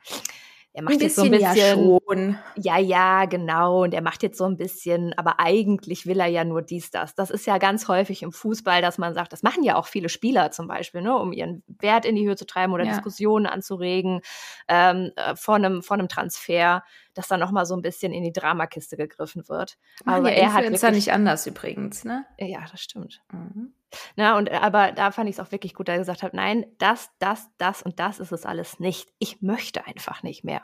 er 0.75 0.83
macht 0.83 1.03
jetzt 1.03 1.17
so 1.17 1.23
ein 1.23 1.31
bisschen. 1.31 1.55
Ja, 1.55 1.75
schon. 1.75 2.39
ja, 2.57 2.79
ja, 2.79 3.27
genau. 3.27 3.83
Und 3.83 3.93
er 3.93 4.01
macht 4.01 4.23
jetzt 4.23 4.39
so 4.39 4.45
ein 4.45 4.57
bisschen, 4.57 5.13
aber 5.19 5.39
eigentlich 5.39 6.07
will 6.07 6.19
er 6.19 6.29
ja 6.29 6.45
nur 6.45 6.63
dies, 6.63 6.91
das. 6.91 7.15
Das 7.15 7.31
ist 7.31 7.47
ja 7.47 7.59
ganz 7.59 7.89
häufig 7.89 8.23
im 8.23 8.33
Fußball, 8.33 8.81
dass 8.81 8.97
man 8.97 9.13
sagt, 9.13 9.33
das 9.35 9.43
machen 9.43 9.65
ja 9.65 9.77
auch 9.77 9.87
viele 9.87 10.09
Spieler 10.09 10.51
zum 10.51 10.69
Beispiel, 10.69 11.03
ne, 11.03 11.15
um 11.15 11.33
ihren 11.33 11.63
Wert 11.67 12.07
in 12.07 12.17
die 12.17 12.27
Höhe 12.27 12.37
zu 12.37 12.47
treiben 12.47 12.73
oder 12.73 12.85
ja. 12.85 12.93
Diskussionen 12.93 13.47
anzuregen 13.47 14.23
ähm, 14.67 15.11
äh, 15.17 15.37
vor, 15.37 15.57
einem, 15.57 15.83
vor 15.83 15.99
einem 15.99 16.09
Transfer, 16.09 16.83
dass 17.13 17.29
da 17.29 17.37
nochmal 17.37 17.67
so 17.67 17.75
ein 17.75 17.83
bisschen 17.83 18.15
in 18.15 18.23
die 18.23 18.33
Dramakiste 18.33 18.97
gegriffen 18.97 19.47
wird. 19.49 19.77
Aber 20.07 20.31
ja, 20.31 20.37
er 20.37 20.53
hat 20.55 20.65
wirklich, 20.65 20.91
nicht 20.93 21.13
anders 21.13 21.47
übrigens, 21.47 22.05
ne? 22.05 22.25
Ja, 22.39 22.65
das 22.71 22.81
stimmt. 22.81 23.21
Mhm. 23.31 23.75
Na, 24.17 24.37
und 24.37 24.51
aber 24.51 24.93
da 24.93 25.11
fand 25.11 25.29
ich 25.29 25.37
es 25.37 25.41
auch 25.41 25.53
wirklich 25.53 25.75
gut, 25.75 25.89
dass 25.89 25.95
er 25.95 25.99
gesagt 26.01 26.23
hat, 26.23 26.35
nein, 26.35 26.67
das, 26.79 27.11
das, 27.19 27.49
das 27.59 27.83
und 27.83 28.01
das 28.01 28.19
ist 28.19 28.33
es 28.33 28.47
alles 28.47 28.81
nicht. 28.81 29.11
Ich 29.19 29.43
möchte 29.43 29.87
einfach 29.87 30.23
nicht 30.23 30.45
mehr. 30.45 30.63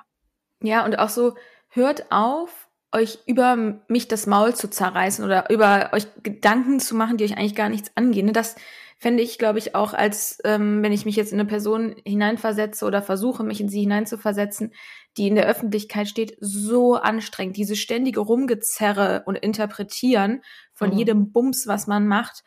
Ja, 0.62 0.84
und 0.84 0.98
auch 0.98 1.08
so, 1.08 1.34
hört 1.68 2.10
auf, 2.10 2.68
euch 2.92 3.18
über 3.26 3.80
mich 3.88 4.08
das 4.08 4.26
Maul 4.26 4.54
zu 4.54 4.68
zerreißen 4.70 5.24
oder 5.24 5.50
über 5.50 5.90
euch 5.92 6.06
Gedanken 6.22 6.80
zu 6.80 6.94
machen, 6.96 7.16
die 7.16 7.24
euch 7.24 7.36
eigentlich 7.36 7.54
gar 7.54 7.68
nichts 7.68 7.92
angehen. 7.96 8.26
Ne, 8.26 8.32
das 8.32 8.56
fände 8.98 9.22
ich, 9.22 9.38
glaube 9.38 9.58
ich, 9.58 9.74
auch 9.74 9.94
als, 9.94 10.38
ähm, 10.44 10.82
wenn 10.82 10.92
ich 10.92 11.04
mich 11.04 11.14
jetzt 11.14 11.32
in 11.32 11.38
eine 11.38 11.48
Person 11.48 11.96
hineinversetze 12.04 12.84
oder 12.84 13.02
versuche, 13.02 13.44
mich 13.44 13.60
in 13.60 13.68
sie 13.68 13.82
hineinzuversetzen, 13.82 14.72
die 15.16 15.28
in 15.28 15.36
der 15.36 15.46
Öffentlichkeit 15.46 16.08
steht, 16.08 16.36
so 16.40 16.94
anstrengend. 16.94 17.56
Diese 17.56 17.76
ständige 17.76 18.20
Rumgezerre 18.20 19.22
und 19.26 19.36
Interpretieren 19.36 20.42
von 20.72 20.90
mhm. 20.90 20.98
jedem 20.98 21.32
Bums, 21.32 21.66
was 21.66 21.86
man 21.86 22.08
macht 22.08 22.42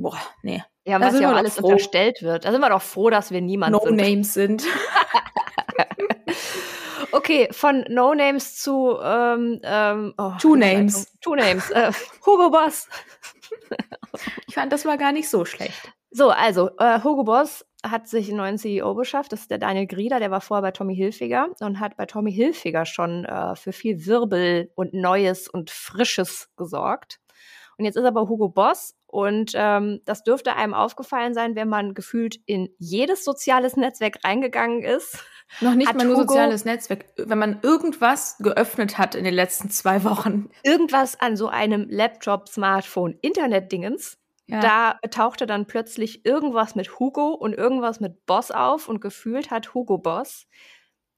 boah, 0.00 0.18
nee. 0.42 0.62
Ja, 0.84 1.00
was 1.00 1.20
ja 1.20 1.30
auch 1.30 1.36
alles 1.36 1.56
froh. 1.56 1.68
unterstellt 1.68 2.22
wird. 2.22 2.44
Da 2.44 2.52
sind 2.52 2.60
wir 2.60 2.70
doch 2.70 2.82
froh, 2.82 3.10
dass 3.10 3.30
wir 3.30 3.40
niemand 3.40 3.72
no 3.72 3.80
sind. 3.84 3.96
Names 3.96 4.34
sind. 4.34 4.64
okay, 7.12 7.48
von 7.52 7.84
No 7.88 8.14
Names 8.14 8.56
zu 8.56 8.98
ähm, 9.02 9.60
ähm, 9.62 10.14
oh, 10.16 10.32
Two 10.40 10.56
Names. 10.56 11.12
Two 11.20 11.34
Names. 11.34 11.70
Äh, 11.70 11.92
Hugo 12.26 12.50
Boss. 12.50 12.88
ich 14.46 14.54
fand, 14.54 14.72
das 14.72 14.84
war 14.84 14.96
gar 14.96 15.12
nicht 15.12 15.28
so 15.28 15.44
schlecht. 15.44 15.92
So, 16.10 16.30
also, 16.30 16.70
äh, 16.78 17.02
Hugo 17.04 17.24
Boss 17.24 17.64
hat 17.84 18.08
sich 18.08 18.28
einen 18.28 18.38
neuen 18.38 18.58
CEO 18.58 18.94
beschafft. 18.94 19.32
Das 19.32 19.40
ist 19.40 19.50
der 19.50 19.58
Daniel 19.58 19.86
Grieder, 19.86 20.18
der 20.18 20.30
war 20.30 20.40
vorher 20.40 20.62
bei 20.62 20.70
Tommy 20.70 20.96
Hilfiger 20.96 21.48
und 21.60 21.78
hat 21.78 21.96
bei 21.96 22.06
Tommy 22.06 22.32
Hilfiger 22.32 22.84
schon 22.84 23.24
äh, 23.24 23.54
für 23.54 23.72
viel 23.72 24.06
Wirbel 24.06 24.70
und 24.74 24.92
Neues 24.92 25.48
und 25.48 25.70
Frisches 25.70 26.50
gesorgt. 26.56 27.20
Und 27.78 27.86
jetzt 27.86 27.96
ist 27.96 28.04
aber 28.04 28.28
Hugo 28.28 28.48
Boss 28.48 28.94
und 29.10 29.52
ähm, 29.56 30.00
das 30.04 30.22
dürfte 30.22 30.54
einem 30.54 30.72
aufgefallen 30.72 31.34
sein, 31.34 31.56
wenn 31.56 31.68
man 31.68 31.94
gefühlt 31.94 32.36
in 32.46 32.68
jedes 32.78 33.24
soziales 33.24 33.76
Netzwerk 33.76 34.24
reingegangen 34.24 34.84
ist. 34.84 35.24
Noch 35.60 35.74
nicht 35.74 35.92
mal 35.92 36.06
nur 36.06 36.14
Hugo 36.14 36.28
soziales 36.28 36.64
Netzwerk, 36.64 37.06
wenn 37.16 37.38
man 37.38 37.58
irgendwas 37.62 38.38
geöffnet 38.38 38.98
hat 38.98 39.16
in 39.16 39.24
den 39.24 39.34
letzten 39.34 39.68
zwei 39.68 40.04
Wochen. 40.04 40.48
Irgendwas 40.62 41.18
an 41.18 41.36
so 41.36 41.48
einem 41.48 41.88
Laptop, 41.90 42.48
Smartphone, 42.48 43.18
Internet-Dingens. 43.20 44.16
Ja. 44.46 44.60
Da 44.60 45.08
tauchte 45.08 45.46
dann 45.46 45.66
plötzlich 45.66 46.24
irgendwas 46.24 46.76
mit 46.76 47.00
Hugo 47.00 47.34
und 47.34 47.52
irgendwas 47.52 47.98
mit 47.98 48.26
Boss 48.26 48.52
auf 48.52 48.88
und 48.88 49.00
gefühlt 49.00 49.50
hat 49.50 49.74
Hugo 49.74 49.98
Boss 49.98 50.46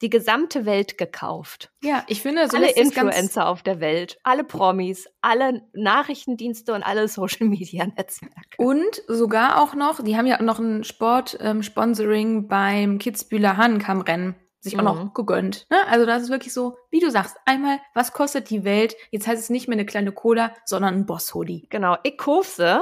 die 0.03 0.11
gesamte 0.11 0.67
Welt 0.67 0.99
gekauft. 0.99 1.71
Ja, 1.83 2.05
ich 2.09 2.23
finde, 2.23 2.49
so 2.49 2.57
alle 2.57 2.71
Influencer 2.71 3.47
auf 3.47 3.63
der 3.63 3.81
Welt, 3.81 4.19
alle 4.25 4.45
Promis, 4.45 5.09
alle 5.21 5.63
Nachrichtendienste 5.73 6.75
und 6.75 6.83
alle 6.83 7.09
Social 7.23 7.47
Media 7.47 7.87
Netzwerke. 7.87 8.57
Und 8.59 9.03
sogar 9.09 9.63
auch 9.63 9.75
noch, 9.75 10.03
die 10.03 10.17
haben 10.17 10.27
ja 10.27 10.43
noch 10.43 10.59
ein 10.59 10.85
Sport-Sponsoring 10.85 12.35
ähm, 12.37 12.49
beim 12.49 12.99
Kitzbühler 12.99 13.57
Hahnenkammrennen 13.57 14.35
sich 14.63 14.79
auch 14.79 14.83
noch 14.83 15.05
mhm. 15.05 15.11
gegönnt. 15.13 15.67
Ne? 15.71 15.77
Also 15.89 16.07
das 16.07 16.23
ist 16.23 16.31
wirklich 16.31 16.53
so, 16.53 16.77
wie 16.91 17.01
du 17.01 17.11
sagst, 17.11 17.37
einmal, 17.47 17.81
was 17.95 18.13
kostet 18.13 18.49
die 18.49 18.63
Welt? 18.63 18.95
Jetzt 19.11 19.27
heißt 19.27 19.43
es 19.43 19.51
nicht 19.51 19.67
mehr 19.67 19.77
eine 19.77 19.87
kleine 19.87 20.13
Cola, 20.13 20.55
sondern 20.65 20.95
ein 20.95 21.07
Boss-Hoodie. 21.07 21.67
Genau, 21.69 21.97
ich 22.05 22.17
kaufse. 22.17 22.81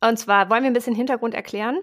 Und 0.00 0.18
zwar, 0.18 0.50
wollen 0.50 0.64
wir 0.64 0.70
ein 0.70 0.74
bisschen 0.74 0.96
Hintergrund 0.96 1.34
erklären? 1.34 1.78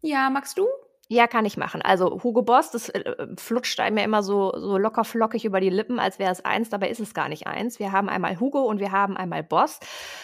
Ja, 0.00 0.30
magst 0.30 0.56
du? 0.56 0.66
Ja, 1.10 1.26
kann 1.26 1.46
ich 1.46 1.56
machen. 1.56 1.80
Also 1.80 2.22
Hugo 2.22 2.42
Boss, 2.42 2.70
das 2.70 2.90
äh, 2.90 3.26
flutscht 3.38 3.80
einem 3.80 3.96
ja 3.96 4.04
immer 4.04 4.22
so, 4.22 4.52
so 4.58 4.76
locker 4.76 5.04
flockig 5.04 5.46
über 5.46 5.58
die 5.58 5.70
Lippen, 5.70 5.98
als 5.98 6.18
wäre 6.18 6.30
es 6.30 6.44
eins, 6.44 6.68
dabei 6.68 6.90
ist 6.90 7.00
es 7.00 7.14
gar 7.14 7.30
nicht 7.30 7.46
eins. 7.46 7.78
Wir 7.78 7.92
haben 7.92 8.10
einmal 8.10 8.38
Hugo 8.38 8.60
und 8.60 8.78
wir 8.78 8.92
haben 8.92 9.16
einmal 9.16 9.42
Boss. 9.42 9.80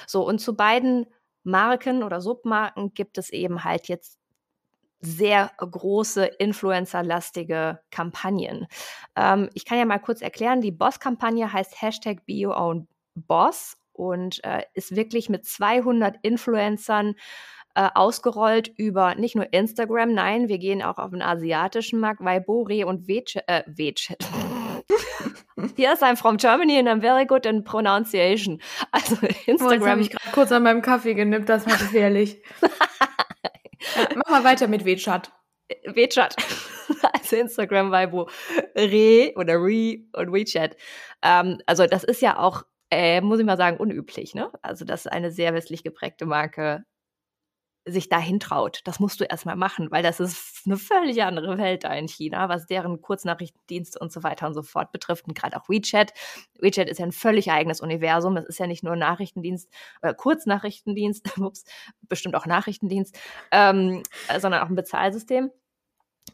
So, 0.07 0.27
und 0.27 0.41
zu 0.41 0.55
beiden 0.55 1.07
Marken 1.43 2.03
oder 2.03 2.21
Submarken 2.21 2.93
gibt 2.93 3.17
es 3.17 3.31
eben 3.31 3.65
halt 3.65 3.89
jetzt 3.89 4.19
sehr 5.01 5.53
große 5.57 6.25
Influencer-lastige 6.25 7.81
Kampagnen. 7.91 8.67
Ähm, 9.17 9.51
ich 9.55 9.65
kann 9.65 9.79
ja 9.79 9.85
mal 9.87 9.99
kurz 9.99 10.21
erklären, 10.21 10.61
die 10.61 10.73
Boss-Kampagne 10.73 11.51
heißt 11.51 11.81
Hashtag 11.81 12.27
Be 12.27 12.47
Your 12.47 12.57
Own 12.57 12.89
Boss 13.15 13.77
und 13.93 14.43
äh, 14.45 14.65
ist 14.75 14.97
wirklich 14.97 15.29
mit 15.29 15.47
200 15.47 16.17
Influencern 16.23 17.15
äh, 17.75 17.89
ausgerollt 17.95 18.69
über 18.77 19.15
nicht 19.15 19.35
nur 19.35 19.53
Instagram, 19.53 20.13
nein, 20.15 20.49
wir 20.49 20.59
gehen 20.59 20.83
auch 20.83 20.99
auf 20.99 21.11
den 21.11 21.23
asiatischen 21.23 22.01
Markt, 22.01 22.25
Weibo, 22.25 22.63
Re 22.63 22.87
und 22.87 23.09
WeChat. 23.09 23.45
Äh, 23.47 23.63
WeChat. 23.67 24.25
Yes, 25.77 26.03
I'm 26.03 26.17
from 26.17 26.37
Germany 26.37 26.79
and 26.79 26.89
I'm 26.89 27.01
very 27.01 27.25
good 27.25 27.47
in 27.47 27.65
pronunciation. 27.65 28.61
Also 28.91 29.17
Instagram. 29.47 29.83
Oh, 29.83 29.87
habe 29.87 30.01
ich 30.01 30.11
gerade 30.11 30.31
kurz 30.33 30.53
an 30.53 30.63
meinem 30.63 30.83
Kaffee 30.83 31.15
genippt, 31.15 31.49
das 31.49 31.67
war 31.67 31.77
gefährlich. 31.77 32.43
mach 34.15 34.31
mal 34.31 34.45
weiter 34.45 34.69
mit 34.69 34.85
WeChat. 34.85 35.31
WeChat. 35.85 36.37
Also 37.13 37.37
Instagram, 37.37 37.91
Weibo, 37.91 38.29
Re 38.77 39.33
oder 39.37 39.55
Re 39.55 40.05
und 40.13 40.33
WeChat. 40.33 40.77
Ähm, 41.23 41.59
also 41.67 41.87
das 41.87 42.05
ist 42.05 42.21
ja 42.21 42.39
auch, 42.39 42.63
äh, 42.91 43.21
muss 43.23 43.39
ich 43.39 43.47
mal 43.47 43.57
sagen, 43.57 43.79
unüblich. 43.79 44.35
Ne? 44.35 44.51
Also 44.61 44.85
dass 44.85 45.07
eine 45.07 45.31
sehr 45.31 45.55
westlich 45.55 45.83
geprägte 45.83 46.27
Marke 46.27 46.85
sich 47.87 48.09
dahin 48.09 48.41
traut. 48.41 48.81
Das 48.85 48.99
musst 48.99 49.21
du 49.21 49.25
erstmal 49.25 49.57
machen, 49.57 49.91
weil 49.91 50.03
das 50.03 50.21
ist 50.21 50.63
eine 50.67 50.77
völlig 50.77 51.23
andere 51.23 51.59
Welt 51.59 51.85
da 51.85 51.93
in 51.93 52.09
China, 52.09 52.49
was 52.49 52.67
deren 52.67 53.03
Kurznachrichtendienste 53.03 53.99
und 53.99 54.11
so 54.13 54.23
weiter 54.23 54.47
und 54.47 54.55
so 54.55 54.63
fort 54.63 54.91
betrifft. 54.91 55.27
Und 55.27 55.35
gerade 55.35 55.57
auch 55.57 55.69
WeChat. 55.69 56.13
WeChat 56.59 56.89
ist 56.89 56.99
ja 56.99 57.07
ein 57.07 57.13
völlig 57.13 57.51
eigenes 57.51 57.81
Universum. 57.81 58.37
Es 58.37 58.47
ist 58.47 58.59
ja 58.59 58.67
nicht 58.67 58.85
nur 58.85 58.97
Nachrichtendienst 58.97 59.71
äh, 60.03 60.15
Kurznachrichtendienst, 60.15 61.39
ups, 61.39 61.65
bestimmt 62.03 62.37
auch 62.37 62.47
Nachrichtendienst, 62.47 63.19
ähm, 63.51 64.03
äh, 64.29 64.41
sondern 64.41 64.63
auch 64.63 64.69
ein 64.69 64.77
Bezahlsystem. 64.77 65.51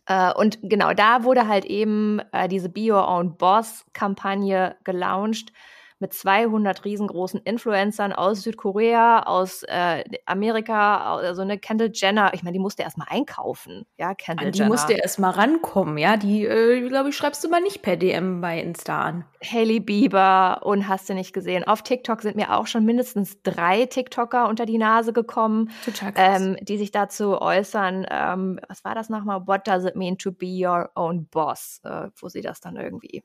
Äh, 0.06 0.32
und 0.34 0.58
genau 0.62 0.94
da 0.94 1.24
wurde 1.24 1.48
halt 1.48 1.64
eben 1.64 2.20
äh, 2.32 2.48
diese 2.48 2.68
Be 2.68 2.92
Your 2.92 3.08
Own 3.08 3.36
Boss 3.36 3.84
Kampagne 3.92 4.76
gelauncht 4.84 5.52
mit 6.00 6.14
200 6.14 6.84
riesengroßen 6.84 7.40
Influencern 7.44 8.12
aus 8.12 8.42
Südkorea, 8.42 9.22
aus 9.24 9.62
äh, 9.64 10.02
Amerika, 10.24 11.16
also 11.16 11.42
eine 11.42 11.58
Kendall 11.58 11.90
Jenner. 11.92 12.32
Ich 12.34 12.42
meine, 12.42 12.54
die 12.54 12.58
musste 12.58 12.82
erstmal 12.82 13.08
einkaufen, 13.10 13.86
ja, 13.98 14.14
Kendall 14.14 14.46
An 14.46 14.52
die 14.52 14.58
Jenner. 14.58 14.70
Die 14.70 14.72
musste 14.72 14.92
erstmal 14.94 15.32
rankommen, 15.32 15.98
ja. 15.98 16.16
Die, 16.16 16.44
äh, 16.46 16.88
glaube 16.88 17.10
ich, 17.10 17.16
schreibst 17.16 17.44
du 17.44 17.48
mal 17.48 17.60
nicht 17.60 17.82
per 17.82 17.96
DM 17.96 18.40
bei 18.40 18.60
Insta 18.60 19.00
an. 19.02 19.24
Hailey 19.44 19.80
Bieber 19.80 20.60
und 20.64 20.88
hast 20.88 21.08
du 21.08 21.14
nicht 21.14 21.32
gesehen. 21.32 21.64
Auf 21.64 21.82
TikTok 21.82 22.22
sind 22.22 22.36
mir 22.36 22.56
auch 22.56 22.66
schon 22.66 22.84
mindestens 22.84 23.42
drei 23.42 23.86
TikToker 23.86 24.48
unter 24.48 24.66
die 24.66 24.78
Nase 24.78 25.12
gekommen. 25.12 25.70
Ähm, 26.16 26.56
die 26.62 26.78
sich 26.78 26.90
dazu 26.90 27.40
äußern. 27.40 28.06
Ähm, 28.10 28.60
was 28.68 28.84
war 28.84 28.94
das 28.94 29.08
nochmal? 29.08 29.46
What 29.46 29.66
does 29.66 29.84
it 29.84 29.96
mean 29.96 30.16
to 30.18 30.32
be 30.32 30.66
your 30.66 30.90
own 30.94 31.26
boss? 31.26 31.80
Äh, 31.84 32.08
wo 32.16 32.28
sie 32.28 32.40
das 32.40 32.60
dann 32.60 32.76
irgendwie, 32.76 33.22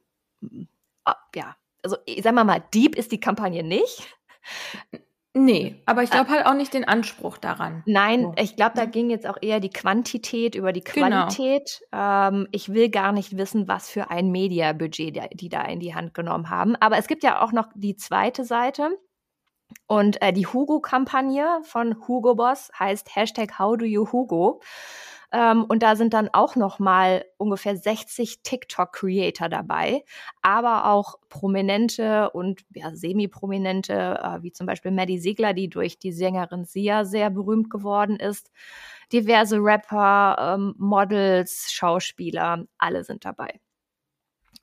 ah, 1.05 1.15
ja, 1.33 1.55
also 1.85 1.97
sagen 2.21 2.35
wir 2.35 2.43
mal, 2.43 2.63
deep 2.73 2.95
ist 2.95 3.11
die 3.11 3.19
Kampagne 3.19 3.63
nicht. 3.63 4.07
Nee, 5.37 5.81
aber 5.85 6.01
ich 6.01 6.11
glaube 6.11 6.29
halt 6.29 6.45
auch 6.45 6.53
nicht 6.53 6.73
den 6.73 6.87
Anspruch 6.87 7.37
daran. 7.37 7.83
Nein, 7.85 8.31
ich 8.37 8.55
glaube, 8.55 8.71
da 8.75 8.85
ging 8.85 9.09
jetzt 9.09 9.27
auch 9.27 9.35
eher 9.41 9.59
die 9.59 9.69
Quantität 9.69 10.55
über 10.55 10.71
die 10.71 10.81
genau. 10.81 11.07
Qualität. 11.07 11.81
Genau. 11.91 12.27
Ähm, 12.29 12.47
ich 12.53 12.73
will 12.73 12.89
gar 12.89 13.11
nicht 13.11 13.35
wissen, 13.35 13.67
was 13.67 13.89
für 13.89 14.09
ein 14.09 14.31
Mediabudget 14.31 15.13
die, 15.13 15.35
die 15.35 15.49
da 15.49 15.63
in 15.63 15.81
die 15.81 15.93
Hand 15.93 16.13
genommen 16.13 16.49
haben. 16.49 16.77
Aber 16.77 16.97
es 16.97 17.07
gibt 17.07 17.21
ja 17.21 17.41
auch 17.41 17.51
noch 17.51 17.67
die 17.75 17.97
zweite 17.97 18.45
Seite. 18.45 18.97
Und 19.87 20.21
äh, 20.21 20.31
die 20.31 20.47
Hugo-Kampagne 20.47 21.59
von 21.63 22.07
Hugo 22.07 22.35
Boss 22.35 22.71
heißt 22.79 23.13
Hashtag 23.13 23.59
How 23.59 23.75
do 23.75 23.83
you 23.83 24.09
Hugo? 24.13 24.61
Ähm, 25.31 25.63
und 25.65 25.83
da 25.83 25.95
sind 25.95 26.13
dann 26.13 26.29
auch 26.33 26.55
noch 26.55 26.79
mal 26.79 27.25
ungefähr 27.37 27.75
60 27.75 28.43
TikTok-Creator 28.43 29.49
dabei, 29.49 30.03
aber 30.41 30.85
auch 30.85 31.15
prominente 31.29 32.29
und 32.31 32.61
ja, 32.73 32.95
semi-prominente, 32.95 34.19
äh, 34.21 34.43
wie 34.43 34.51
zum 34.51 34.67
Beispiel 34.67 34.91
Maddie 34.91 35.19
Segler, 35.19 35.53
die 35.53 35.69
durch 35.69 35.99
die 35.99 36.11
Sängerin 36.11 36.65
Sia 36.65 37.05
sehr 37.05 37.29
berühmt 37.29 37.69
geworden 37.69 38.17
ist. 38.17 38.51
Diverse 39.11 39.57
Rapper, 39.57 40.55
ähm, 40.55 40.75
Models, 40.77 41.71
Schauspieler, 41.71 42.65
alle 42.77 43.03
sind 43.03 43.25
dabei. 43.25 43.59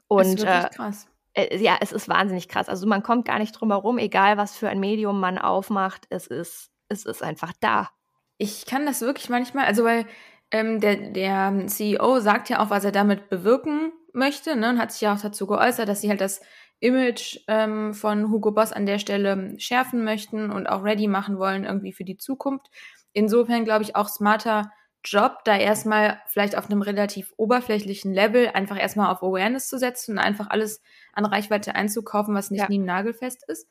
Und, 0.09 0.21
das 0.21 0.29
ist 0.29 0.39
wirklich 0.41 0.65
äh, 0.65 0.69
krass. 0.77 1.09
Äh, 1.35 1.57
ja, 1.59 1.79
es 1.81 1.93
ist 1.93 2.09
wahnsinnig 2.09 2.49
krass. 2.49 2.69
Also 2.69 2.87
man 2.87 3.03
kommt 3.03 3.25
gar 3.25 3.39
nicht 3.39 3.53
drum 3.53 3.71
herum, 3.71 3.99
egal 3.99 4.37
was 4.37 4.57
für 4.57 4.69
ein 4.69 4.81
Medium 4.81 5.21
man 5.21 5.39
aufmacht, 5.39 6.07
es 6.11 6.27
ist, 6.27 6.71
es 6.89 7.05
ist 7.05 7.23
einfach 7.23 7.53
da. 7.61 7.91
Ich 8.39 8.67
kann 8.67 8.87
das 8.87 9.01
wirklich 9.01 9.29
manchmal, 9.29 9.67
also 9.67 9.85
weil 9.85 10.07
ähm, 10.53 10.81
der, 10.81 10.97
der 10.97 11.67
CEO 11.67 12.21
sagt 12.21 12.51
ja 12.51 12.61
auch, 12.61 12.71
was 12.71 12.85
er 12.85 12.93
damit 12.93 13.29
bewirken 13.31 13.93
möchte, 14.13 14.55
ne, 14.55 14.71
und 14.71 14.79
hat 14.79 14.93
sich 14.93 15.01
ja 15.01 15.15
auch 15.15 15.21
dazu 15.21 15.47
geäußert, 15.47 15.89
dass 15.89 16.03
sie 16.03 16.11
halt 16.11 16.21
das 16.21 16.43
Image 16.79 17.39
ähm, 17.49 17.95
von 17.95 18.31
Hugo 18.31 18.51
Boss 18.51 18.73
an 18.73 18.87
der 18.87 18.99
Stelle 18.99 19.55
schärfen 19.59 20.05
möchten 20.05 20.51
und 20.51 20.67
auch 20.67 20.85
ready 20.85 21.09
machen 21.09 21.39
wollen 21.39 21.65
irgendwie 21.65 21.93
für 21.93 22.05
die 22.05 22.19
Zukunft. 22.19 22.67
Insofern 23.13 23.65
glaube 23.65 23.83
ich 23.83 23.97
auch 23.97 24.09
smarter 24.09 24.71
Job, 25.05 25.39
da 25.45 25.57
erstmal 25.57 26.21
vielleicht 26.27 26.57
auf 26.57 26.71
einem 26.71 26.83
relativ 26.83 27.33
oberflächlichen 27.37 28.13
Level 28.13 28.51
einfach 28.55 28.79
erstmal 28.79 29.11
auf 29.11 29.23
Awareness 29.23 29.69
zu 29.69 29.79
setzen 29.79 30.13
und 30.13 30.19
einfach 30.19 30.51
alles 30.51 30.81
an 31.13 31.25
Reichweite 31.25 31.75
einzukaufen, 31.75 32.35
was 32.35 32.51
nicht 32.51 32.61
ja. 32.61 32.69
nie 32.69 32.79
nagelfest 32.79 33.49
ist. 33.49 33.69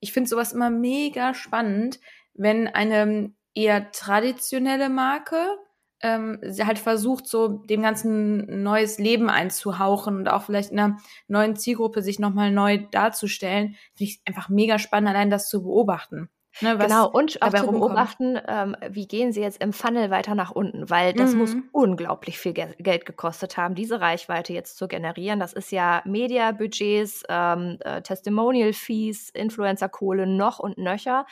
Ich 0.00 0.12
finde 0.12 0.28
sowas 0.28 0.52
immer 0.52 0.68
mega 0.68 1.34
spannend, 1.34 2.00
wenn 2.34 2.68
eine 2.68 3.32
eher 3.54 3.90
traditionelle 3.92 4.90
Marke 4.90 5.56
ähm, 6.02 6.40
halt 6.42 6.78
versucht, 6.78 7.26
so 7.26 7.48
dem 7.48 7.82
ganzen 7.82 8.62
neues 8.62 8.98
Leben 8.98 9.30
einzuhauchen 9.30 10.16
und 10.16 10.28
auch 10.28 10.42
vielleicht 10.42 10.70
in 10.70 10.78
einer 10.78 10.98
neuen 11.28 11.56
Zielgruppe 11.56 12.02
sich 12.02 12.18
nochmal 12.18 12.50
neu 12.50 12.78
darzustellen. 12.90 13.76
Finde 13.94 14.10
ich 14.10 14.20
einfach 14.26 14.48
mega 14.48 14.78
spannend, 14.78 15.08
allein 15.08 15.30
das 15.30 15.48
zu 15.48 15.62
beobachten. 15.62 16.28
Ne, 16.62 16.78
genau, 16.78 17.10
und 17.10 17.42
auch 17.42 17.52
zu 17.52 17.66
beobachten, 17.66 18.38
ähm, 18.48 18.76
wie 18.88 19.06
gehen 19.06 19.30
sie 19.30 19.42
jetzt 19.42 19.62
im 19.62 19.74
Funnel 19.74 20.10
weiter 20.10 20.34
nach 20.34 20.50
unten, 20.50 20.88
weil 20.88 21.12
das 21.12 21.32
mhm. 21.32 21.38
muss 21.38 21.56
unglaublich 21.72 22.38
viel 22.38 22.54
Ge 22.54 22.74
Geld 22.78 23.04
gekostet 23.04 23.58
haben, 23.58 23.74
diese 23.74 24.00
Reichweite 24.00 24.54
jetzt 24.54 24.78
zu 24.78 24.88
generieren. 24.88 25.38
Das 25.38 25.52
ist 25.52 25.70
ja 25.70 26.00
Media-Budgets, 26.06 27.24
ähm, 27.28 27.76
äh, 27.80 28.00
Testimonial-Fees, 28.00 29.30
Influencer-Kohle 29.30 30.26
noch 30.26 30.58
und 30.58 30.78
nöcher 30.78 31.26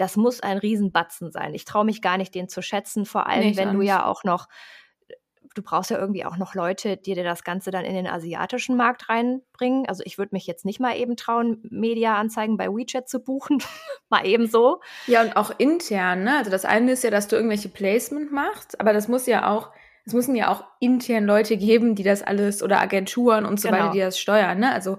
das 0.00 0.16
muss 0.16 0.40
ein 0.40 0.58
Riesenbatzen 0.58 1.30
sein. 1.30 1.52
Ich 1.54 1.66
traue 1.66 1.84
mich 1.84 2.00
gar 2.00 2.16
nicht, 2.16 2.34
den 2.34 2.48
zu 2.48 2.62
schätzen, 2.62 3.04
vor 3.04 3.26
allem, 3.26 3.48
nicht 3.48 3.58
wenn 3.58 3.74
du 3.74 3.82
ja 3.82 4.06
auch 4.06 4.24
noch, 4.24 4.48
du 5.54 5.62
brauchst 5.62 5.90
ja 5.90 5.98
irgendwie 5.98 6.24
auch 6.24 6.38
noch 6.38 6.54
Leute, 6.54 6.96
die 6.96 7.14
dir 7.14 7.24
das 7.24 7.44
Ganze 7.44 7.70
dann 7.70 7.84
in 7.84 7.94
den 7.94 8.06
asiatischen 8.06 8.76
Markt 8.76 9.10
reinbringen. 9.10 9.86
Also 9.88 10.02
ich 10.06 10.16
würde 10.16 10.30
mich 10.32 10.46
jetzt 10.46 10.64
nicht 10.64 10.80
mal 10.80 10.96
eben 10.96 11.16
trauen, 11.16 11.60
Media-Anzeigen 11.68 12.56
bei 12.56 12.68
WeChat 12.68 13.08
zu 13.10 13.20
buchen. 13.20 13.62
mal 14.08 14.26
eben 14.26 14.46
so. 14.46 14.80
Ja, 15.06 15.20
und 15.20 15.36
auch 15.36 15.52
intern, 15.58 16.24
ne? 16.24 16.38
Also 16.38 16.50
das 16.50 16.64
eine 16.64 16.92
ist 16.92 17.04
ja, 17.04 17.10
dass 17.10 17.28
du 17.28 17.36
irgendwelche 17.36 17.68
Placement 17.68 18.32
machst, 18.32 18.80
aber 18.80 18.94
das 18.94 19.06
muss 19.06 19.26
ja 19.26 19.50
auch 19.50 19.70
es 20.06 20.14
müssen 20.14 20.34
ja 20.34 20.48
auch 20.48 20.64
intern 20.80 21.24
Leute 21.24 21.58
geben, 21.58 21.94
die 21.94 22.02
das 22.02 22.22
alles 22.22 22.62
oder 22.62 22.80
Agenturen 22.80 23.44
und 23.44 23.60
so 23.60 23.68
genau. 23.68 23.80
weiter, 23.80 23.92
die 23.92 24.00
das 24.00 24.18
steuern. 24.18 24.58
Ne? 24.58 24.72
Also 24.72 24.98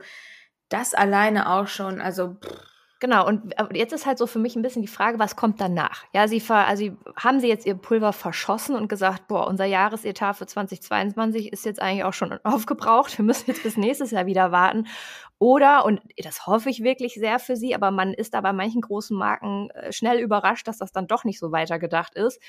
das 0.70 0.94
alleine 0.94 1.52
auch 1.52 1.68
schon, 1.68 2.00
also 2.00 2.36
pff, 2.36 2.71
Genau, 3.02 3.28
und 3.28 3.56
jetzt 3.74 3.94
ist 3.94 4.06
halt 4.06 4.20
so 4.20 4.28
für 4.28 4.38
mich 4.38 4.56
ein 4.56 4.62
bisschen 4.62 4.84
die 4.84 4.88
Frage, 4.88 5.18
was 5.18 5.36
kommt 5.36 5.60
danach? 5.60 6.04
Ja, 6.14 6.28
sie, 6.28 6.40
ver, 6.40 6.68
also 6.68 6.86
haben 7.16 7.40
sie 7.40 7.48
jetzt 7.48 7.66
ihr 7.66 7.74
Pulver 7.74 8.14
verschossen 8.14 8.76
und 8.76 8.90
gesagt, 8.90 9.28
boah, 9.28 9.48
unser 9.48 9.66
Jahresetat 9.66 10.36
für 10.36 10.46
2022 10.46 11.52
ist 11.52 11.66
jetzt 11.66 11.82
eigentlich 11.82 12.04
auch 12.04 12.14
schon 12.14 12.32
aufgebraucht, 12.44 13.18
wir 13.18 13.26
müssen 13.26 13.46
jetzt 13.48 13.64
bis 13.64 13.76
nächstes 13.76 14.12
Jahr 14.12 14.28
wieder 14.28 14.52
warten. 14.52 14.86
Oder, 15.40 15.84
und 15.86 16.00
das 16.18 16.46
hoffe 16.46 16.70
ich 16.70 16.84
wirklich 16.84 17.16
sehr 17.16 17.40
für 17.40 17.56
sie, 17.56 17.74
aber 17.74 17.90
man 17.90 18.14
ist 18.14 18.36
da 18.36 18.42
bei 18.42 18.54
manchen 18.54 18.82
großen 18.82 19.18
Marken 19.18 19.72
äh, 19.72 19.92
schnell 19.92 20.20
überrascht, 20.20 20.68
dass 20.68 20.78
das 20.78 20.92
dann 20.92 21.08
doch 21.08 21.24
nicht 21.24 21.40
so 21.40 21.52
weitergedacht 21.52 22.14
ist. 22.14 22.40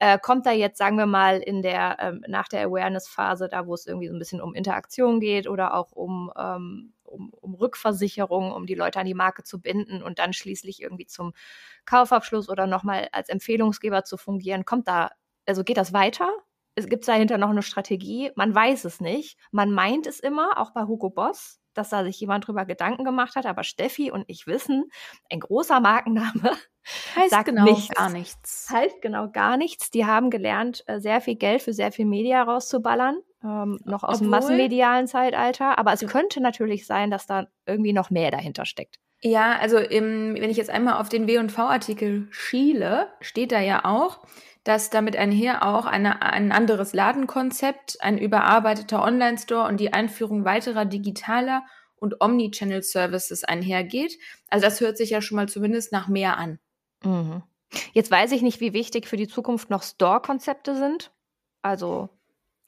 Äh, 0.00 0.18
kommt 0.18 0.46
da 0.46 0.50
jetzt, 0.50 0.78
sagen 0.78 0.98
wir 0.98 1.06
mal, 1.06 1.38
in 1.38 1.62
der, 1.62 1.98
ähm, 2.00 2.24
nach 2.26 2.48
der 2.48 2.66
Awareness-Phase, 2.66 3.48
da 3.48 3.68
wo 3.68 3.74
es 3.74 3.86
irgendwie 3.86 4.08
so 4.08 4.14
ein 4.14 4.18
bisschen 4.18 4.40
um 4.40 4.52
Interaktion 4.52 5.20
geht 5.20 5.46
oder 5.48 5.74
auch 5.74 5.92
um 5.92 6.32
ähm, 6.36 6.92
um, 7.12 7.30
um 7.40 7.54
Rückversicherung, 7.54 8.52
um 8.52 8.66
die 8.66 8.74
Leute 8.74 9.00
an 9.00 9.06
die 9.06 9.14
Marke 9.14 9.42
zu 9.42 9.60
binden 9.60 10.02
und 10.02 10.18
dann 10.18 10.32
schließlich 10.32 10.80
irgendwie 10.82 11.06
zum 11.06 11.32
Kaufabschluss 11.84 12.48
oder 12.48 12.66
nochmal 12.66 13.08
als 13.12 13.28
Empfehlungsgeber 13.28 14.04
zu 14.04 14.16
fungieren. 14.16 14.64
Kommt 14.64 14.88
da, 14.88 15.10
also 15.46 15.64
geht 15.64 15.76
das 15.76 15.92
weiter? 15.92 16.30
Es 16.74 16.86
gibt 16.86 17.06
dahinter 17.06 17.36
noch 17.38 17.50
eine 17.50 17.62
Strategie. 17.62 18.30
Man 18.34 18.54
weiß 18.54 18.84
es 18.86 19.00
nicht. 19.00 19.38
Man 19.50 19.72
meint 19.72 20.06
es 20.06 20.20
immer, 20.20 20.58
auch 20.58 20.72
bei 20.72 20.84
Hugo 20.84 21.10
Boss, 21.10 21.60
dass 21.74 21.90
da 21.90 22.02
sich 22.02 22.18
jemand 22.18 22.46
drüber 22.46 22.64
Gedanken 22.64 23.04
gemacht 23.04 23.36
hat. 23.36 23.44
Aber 23.44 23.62
Steffi 23.62 24.10
und 24.10 24.24
ich 24.26 24.46
wissen, 24.46 24.90
ein 25.30 25.40
großer 25.40 25.80
Markenname 25.80 26.56
heißt 27.16 27.30
sagt 27.30 27.46
genau 27.46 27.64
nichts. 27.64 27.94
gar 27.94 28.08
nichts. 28.08 28.68
Heißt 28.70 29.02
genau 29.02 29.30
gar 29.30 29.58
nichts. 29.58 29.90
Die 29.90 30.06
haben 30.06 30.30
gelernt, 30.30 30.82
äh, 30.86 30.98
sehr 30.98 31.20
viel 31.20 31.36
Geld 31.36 31.60
für 31.60 31.74
sehr 31.74 31.92
viel 31.92 32.06
Media 32.06 32.42
rauszuballern 32.42 33.18
ähm, 33.44 33.80
noch 33.84 34.02
aus 34.02 34.16
Obwohl, 34.16 34.26
dem 34.26 34.30
massenmedialen 34.30 35.06
Zeitalter. 35.06 35.78
Aber 35.78 35.92
es 35.92 36.06
könnte 36.06 36.40
natürlich 36.40 36.86
sein, 36.86 37.10
dass 37.10 37.26
da 37.26 37.46
irgendwie 37.66 37.92
noch 37.92 38.10
mehr 38.10 38.30
dahinter 38.30 38.64
steckt. 38.66 38.96
Ja, 39.20 39.56
also 39.58 39.78
im, 39.78 40.34
wenn 40.34 40.50
ich 40.50 40.56
jetzt 40.56 40.70
einmal 40.70 41.00
auf 41.00 41.08
den 41.08 41.28
W&V-Artikel 41.28 42.26
schiele, 42.30 43.08
steht 43.20 43.52
da 43.52 43.60
ja 43.60 43.84
auch, 43.84 44.20
dass 44.64 44.90
damit 44.90 45.16
einher 45.16 45.64
auch 45.64 45.86
eine, 45.86 46.22
ein 46.22 46.52
anderes 46.52 46.92
Ladenkonzept, 46.92 47.98
ein 48.00 48.18
überarbeiteter 48.18 49.02
Online-Store 49.02 49.68
und 49.68 49.78
die 49.78 49.92
Einführung 49.92 50.44
weiterer 50.44 50.84
digitaler 50.84 51.62
und 51.96 52.20
Omnichannel-Services 52.20 53.44
einhergeht. 53.44 54.18
Also 54.48 54.64
das 54.64 54.80
hört 54.80 54.96
sich 54.96 55.10
ja 55.10 55.20
schon 55.20 55.36
mal 55.36 55.48
zumindest 55.48 55.92
nach 55.92 56.08
mehr 56.08 56.36
an. 56.36 56.58
Mhm. 57.04 57.42
Jetzt 57.92 58.10
weiß 58.10 58.32
ich 58.32 58.42
nicht, 58.42 58.60
wie 58.60 58.72
wichtig 58.72 59.06
für 59.06 59.16
die 59.16 59.28
Zukunft 59.28 59.70
noch 59.70 59.82
Store-Konzepte 59.82 60.76
sind. 60.76 61.12
Also 61.62 62.08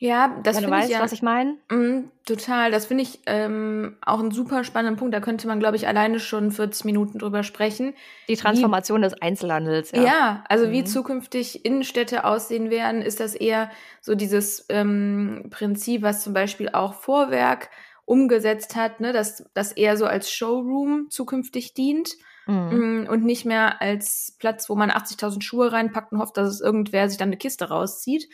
ja, 0.04 0.38
das 0.42 0.58
finde 0.58 0.78
ich 0.80 0.90
ja, 0.90 1.00
was 1.00 1.12
ich 1.12 1.22
meine. 1.22 1.56
Mm, 1.70 2.10
total, 2.26 2.70
das 2.70 2.84
finde 2.84 3.04
ich 3.04 3.20
ähm, 3.24 3.96
auch 4.04 4.20
einen 4.20 4.32
super 4.32 4.62
spannenden 4.62 4.98
Punkt. 4.98 5.14
Da 5.14 5.20
könnte 5.20 5.46
man, 5.46 5.60
glaube 5.60 5.76
ich, 5.76 5.88
alleine 5.88 6.20
schon 6.20 6.50
40 6.50 6.84
Minuten 6.84 7.18
drüber 7.18 7.42
sprechen. 7.42 7.94
Die 8.28 8.36
Transformation 8.36 9.00
wie, 9.00 9.04
des 9.04 9.14
Einzelhandels. 9.22 9.92
Ja, 9.92 10.02
ja 10.02 10.44
also 10.46 10.66
mhm. 10.66 10.72
wie 10.72 10.84
zukünftig 10.84 11.64
Innenstädte 11.64 12.26
aussehen 12.26 12.68
werden, 12.68 13.00
ist 13.00 13.18
das 13.18 13.34
eher 13.34 13.70
so 14.02 14.14
dieses 14.14 14.66
ähm, 14.68 15.46
Prinzip, 15.48 16.02
was 16.02 16.22
zum 16.22 16.34
Beispiel 16.34 16.68
auch 16.68 16.92
Vorwerk 16.92 17.70
umgesetzt 18.04 18.76
hat, 18.76 19.00
ne, 19.00 19.14
dass 19.14 19.48
das 19.54 19.72
eher 19.72 19.96
so 19.96 20.04
als 20.04 20.30
Showroom 20.30 21.06
zukünftig 21.08 21.72
dient. 21.72 22.10
Mhm. 22.46 23.04
Mm, 23.04 23.08
und 23.08 23.24
nicht 23.24 23.46
mehr 23.46 23.80
als 23.80 24.36
Platz, 24.38 24.68
wo 24.68 24.74
man 24.74 24.90
80.000 24.90 25.40
Schuhe 25.40 25.72
reinpackt 25.72 26.12
und 26.12 26.18
hofft, 26.18 26.36
dass 26.36 26.50
es 26.50 26.60
irgendwer 26.60 27.08
sich 27.08 27.16
dann 27.16 27.30
eine 27.30 27.38
Kiste 27.38 27.70
rauszieht. 27.70 28.28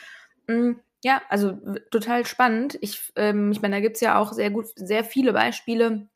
Mm, 0.48 0.72
ja, 1.02 1.22
also 1.28 1.52
total 1.90 2.26
spannend. 2.26 2.78
Ich, 2.80 3.12
ähm, 3.16 3.52
ich 3.52 3.62
meine, 3.62 3.76
da 3.76 3.80
gibt's 3.80 4.00
ja 4.00 4.18
auch 4.18 4.32
sehr 4.32 4.50
gut, 4.50 4.66
sehr 4.76 5.04
viele 5.04 5.32
Beispiele, 5.32 6.08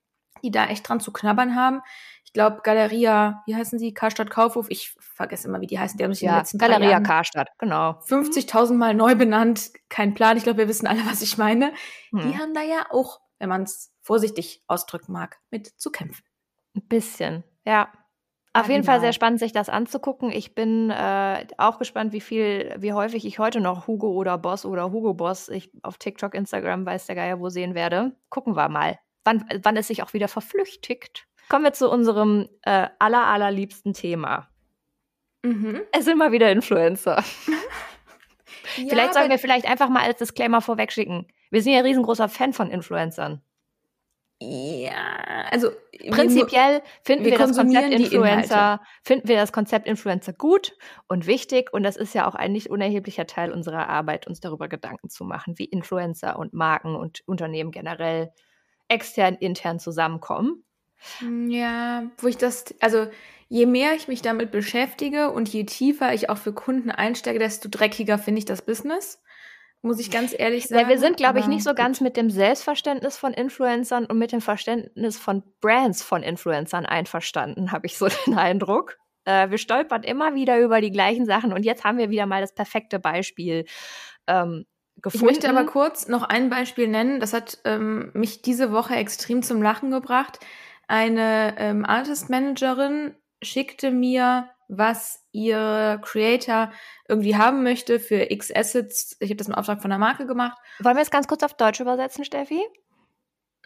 die 0.42 0.50
da 0.50 0.66
echt 0.66 0.88
dran 0.88 1.00
zu 1.00 1.12
knabbern 1.12 1.54
haben. 1.54 1.80
Ich 2.24 2.32
glaube, 2.32 2.60
Galeria, 2.62 3.42
wie 3.46 3.54
heißen 3.54 3.78
sie? 3.78 3.94
Karstadt 3.94 4.30
Kaufhof, 4.30 4.66
ich 4.68 4.94
vergesse 4.98 5.48
immer, 5.48 5.60
wie 5.60 5.66
die 5.66 5.78
heißen. 5.78 5.96
Die 5.96 6.04
haben 6.04 6.12
sich 6.12 6.22
ja, 6.22 6.30
in 6.30 6.34
den 6.34 6.40
letzten 6.40 6.58
Galeria 6.58 6.90
Jahren 6.90 7.04
Karstadt, 7.04 7.48
genau. 7.58 8.00
50.000 8.06 8.74
Mal 8.74 8.94
neu 8.94 9.14
benannt, 9.14 9.70
kein 9.88 10.14
Plan. 10.14 10.36
Ich 10.36 10.42
glaube, 10.42 10.58
wir 10.58 10.68
wissen 10.68 10.86
alle, 10.86 11.06
was 11.06 11.22
ich 11.22 11.38
meine. 11.38 11.72
Hm. 12.10 12.30
Die 12.30 12.38
haben 12.38 12.52
da 12.52 12.62
ja 12.62 12.86
auch, 12.90 13.20
wenn 13.38 13.48
man 13.48 13.62
es 13.62 13.92
vorsichtig 14.02 14.62
ausdrücken 14.66 15.12
mag, 15.12 15.38
mit 15.50 15.68
zu 15.80 15.90
kämpfen. 15.90 16.24
Ein 16.76 16.86
bisschen, 16.88 17.44
ja. 17.64 17.90
Auf 18.56 18.68
jeden 18.68 18.84
Fall 18.84 19.00
sehr 19.00 19.12
spannend, 19.12 19.40
sich 19.40 19.50
das 19.50 19.68
anzugucken. 19.68 20.30
Ich 20.30 20.54
bin 20.54 20.88
äh, 20.88 21.44
auch 21.58 21.78
gespannt, 21.78 22.12
wie 22.12 22.20
viel, 22.20 22.72
wie 22.78 22.92
häufig 22.92 23.26
ich 23.26 23.40
heute 23.40 23.60
noch 23.60 23.88
Hugo 23.88 24.12
oder 24.12 24.38
Boss 24.38 24.64
oder 24.64 24.92
Hugo 24.92 25.12
Boss 25.12 25.48
ich 25.48 25.72
auf 25.82 25.98
TikTok, 25.98 26.34
Instagram, 26.34 26.86
weiß 26.86 27.06
der 27.06 27.16
Geier 27.16 27.40
wo 27.40 27.48
sehen 27.48 27.74
werde. 27.74 28.12
Gucken 28.30 28.54
wir 28.54 28.68
mal, 28.68 29.00
wann, 29.24 29.44
wann 29.62 29.76
es 29.76 29.88
sich 29.88 30.04
auch 30.04 30.12
wieder 30.12 30.28
verflüchtigt. 30.28 31.26
Kommen 31.48 31.64
wir 31.64 31.72
zu 31.72 31.90
unserem 31.90 32.48
äh, 32.62 32.86
aller, 33.00 33.26
allerliebsten 33.26 33.92
Thema. 33.92 34.48
Mhm. 35.42 35.82
Es 35.90 36.04
sind 36.04 36.16
mal 36.16 36.30
wieder 36.30 36.52
Influencer. 36.52 37.16
ja, 38.76 38.84
vielleicht 38.88 39.14
sollten 39.14 39.30
wir 39.30 39.38
vielleicht 39.40 39.68
einfach 39.68 39.88
mal 39.88 40.04
als 40.04 40.18
Disclaimer 40.18 40.60
vorwegschicken. 40.60 41.26
Wir 41.50 41.60
sind 41.60 41.72
ja 41.72 41.80
ein 41.80 41.86
riesengroßer 41.86 42.28
Fan 42.28 42.52
von 42.52 42.70
Influencern. 42.70 43.42
Ja, 44.40 45.46
also 45.50 45.70
prinzipiell 46.10 46.82
finden 47.02 47.24
wir, 47.24 47.32
wir 47.32 47.38
das 47.38 47.56
Konzept 47.56 47.92
Influencer, 47.92 48.80
finden 49.02 49.28
wir 49.28 49.36
das 49.36 49.52
Konzept 49.52 49.86
Influencer 49.86 50.32
gut 50.32 50.76
und 51.08 51.26
wichtig 51.26 51.72
und 51.72 51.82
das 51.82 51.96
ist 51.96 52.14
ja 52.14 52.26
auch 52.26 52.34
ein 52.34 52.52
nicht 52.52 52.68
unerheblicher 52.68 53.26
Teil 53.26 53.52
unserer 53.52 53.88
Arbeit, 53.88 54.26
uns 54.26 54.40
darüber 54.40 54.68
Gedanken 54.68 55.08
zu 55.08 55.24
machen, 55.24 55.58
wie 55.58 55.64
Influencer 55.64 56.38
und 56.38 56.52
Marken 56.52 56.96
und 56.96 57.22
Unternehmen 57.26 57.70
generell 57.70 58.32
extern, 58.88 59.36
intern 59.36 59.78
zusammenkommen. 59.78 60.64
Ja, 61.48 62.04
wo 62.18 62.26
ich 62.26 62.36
das, 62.36 62.74
also 62.80 63.06
je 63.48 63.66
mehr 63.66 63.94
ich 63.94 64.08
mich 64.08 64.22
damit 64.22 64.50
beschäftige 64.50 65.30
und 65.30 65.48
je 65.48 65.64
tiefer 65.64 66.12
ich 66.12 66.28
auch 66.28 66.38
für 66.38 66.52
Kunden 66.52 66.90
einsteige, 66.90 67.38
desto 67.38 67.68
dreckiger 67.68 68.18
finde 68.18 68.40
ich 68.40 68.44
das 68.46 68.62
Business. 68.62 69.22
Muss 69.84 70.00
ich 70.00 70.10
ganz 70.10 70.34
ehrlich 70.36 70.66
sagen. 70.66 70.80
Ja, 70.80 70.88
wir 70.88 70.98
sind, 70.98 71.18
glaube 71.18 71.40
ich, 71.40 71.46
nicht 71.46 71.62
so 71.62 71.74
ganz 71.74 72.00
mit 72.00 72.16
dem 72.16 72.30
Selbstverständnis 72.30 73.18
von 73.18 73.34
Influencern 73.34 74.06
und 74.06 74.16
mit 74.16 74.32
dem 74.32 74.40
Verständnis 74.40 75.18
von 75.18 75.42
Brands 75.60 76.02
von 76.02 76.22
Influencern 76.22 76.86
einverstanden, 76.86 77.70
habe 77.70 77.84
ich 77.84 77.98
so 77.98 78.08
den 78.26 78.38
Eindruck. 78.38 78.96
Äh, 79.26 79.50
wir 79.50 79.58
stolpern 79.58 80.02
immer 80.02 80.34
wieder 80.34 80.58
über 80.58 80.80
die 80.80 80.90
gleichen 80.90 81.26
Sachen 81.26 81.52
und 81.52 81.66
jetzt 81.66 81.84
haben 81.84 81.98
wir 81.98 82.08
wieder 82.08 82.24
mal 82.24 82.40
das 82.40 82.54
perfekte 82.54 82.98
Beispiel 82.98 83.66
ähm, 84.26 84.64
gefunden. 85.02 85.26
Ich 85.26 85.32
möchte 85.32 85.50
aber 85.50 85.66
kurz 85.66 86.08
noch 86.08 86.22
ein 86.22 86.48
Beispiel 86.48 86.88
nennen. 86.88 87.20
Das 87.20 87.34
hat 87.34 87.58
ähm, 87.66 88.10
mich 88.14 88.40
diese 88.40 88.72
Woche 88.72 88.94
extrem 88.94 89.42
zum 89.42 89.60
Lachen 89.60 89.90
gebracht. 89.90 90.38
Eine 90.88 91.56
ähm, 91.58 91.84
Artist 91.84 92.30
Managerin 92.30 93.16
schickte 93.42 93.90
mir, 93.90 94.48
was 94.68 95.22
ihr 95.32 96.00
Creator 96.02 96.72
irgendwie 97.08 97.36
haben 97.36 97.62
möchte 97.62 98.00
für 98.00 98.30
X 98.30 98.50
Assets. 98.54 99.16
Ich 99.20 99.28
habe 99.30 99.36
das 99.36 99.48
im 99.48 99.54
Auftrag 99.54 99.80
von 99.82 99.90
der 99.90 99.98
Marke 99.98 100.26
gemacht. 100.26 100.56
Wollen 100.80 100.96
wir 100.96 101.02
es 101.02 101.10
ganz 101.10 101.26
kurz 101.28 101.42
auf 101.42 101.54
Deutsch 101.54 101.80
übersetzen, 101.80 102.24
Steffi? 102.24 102.60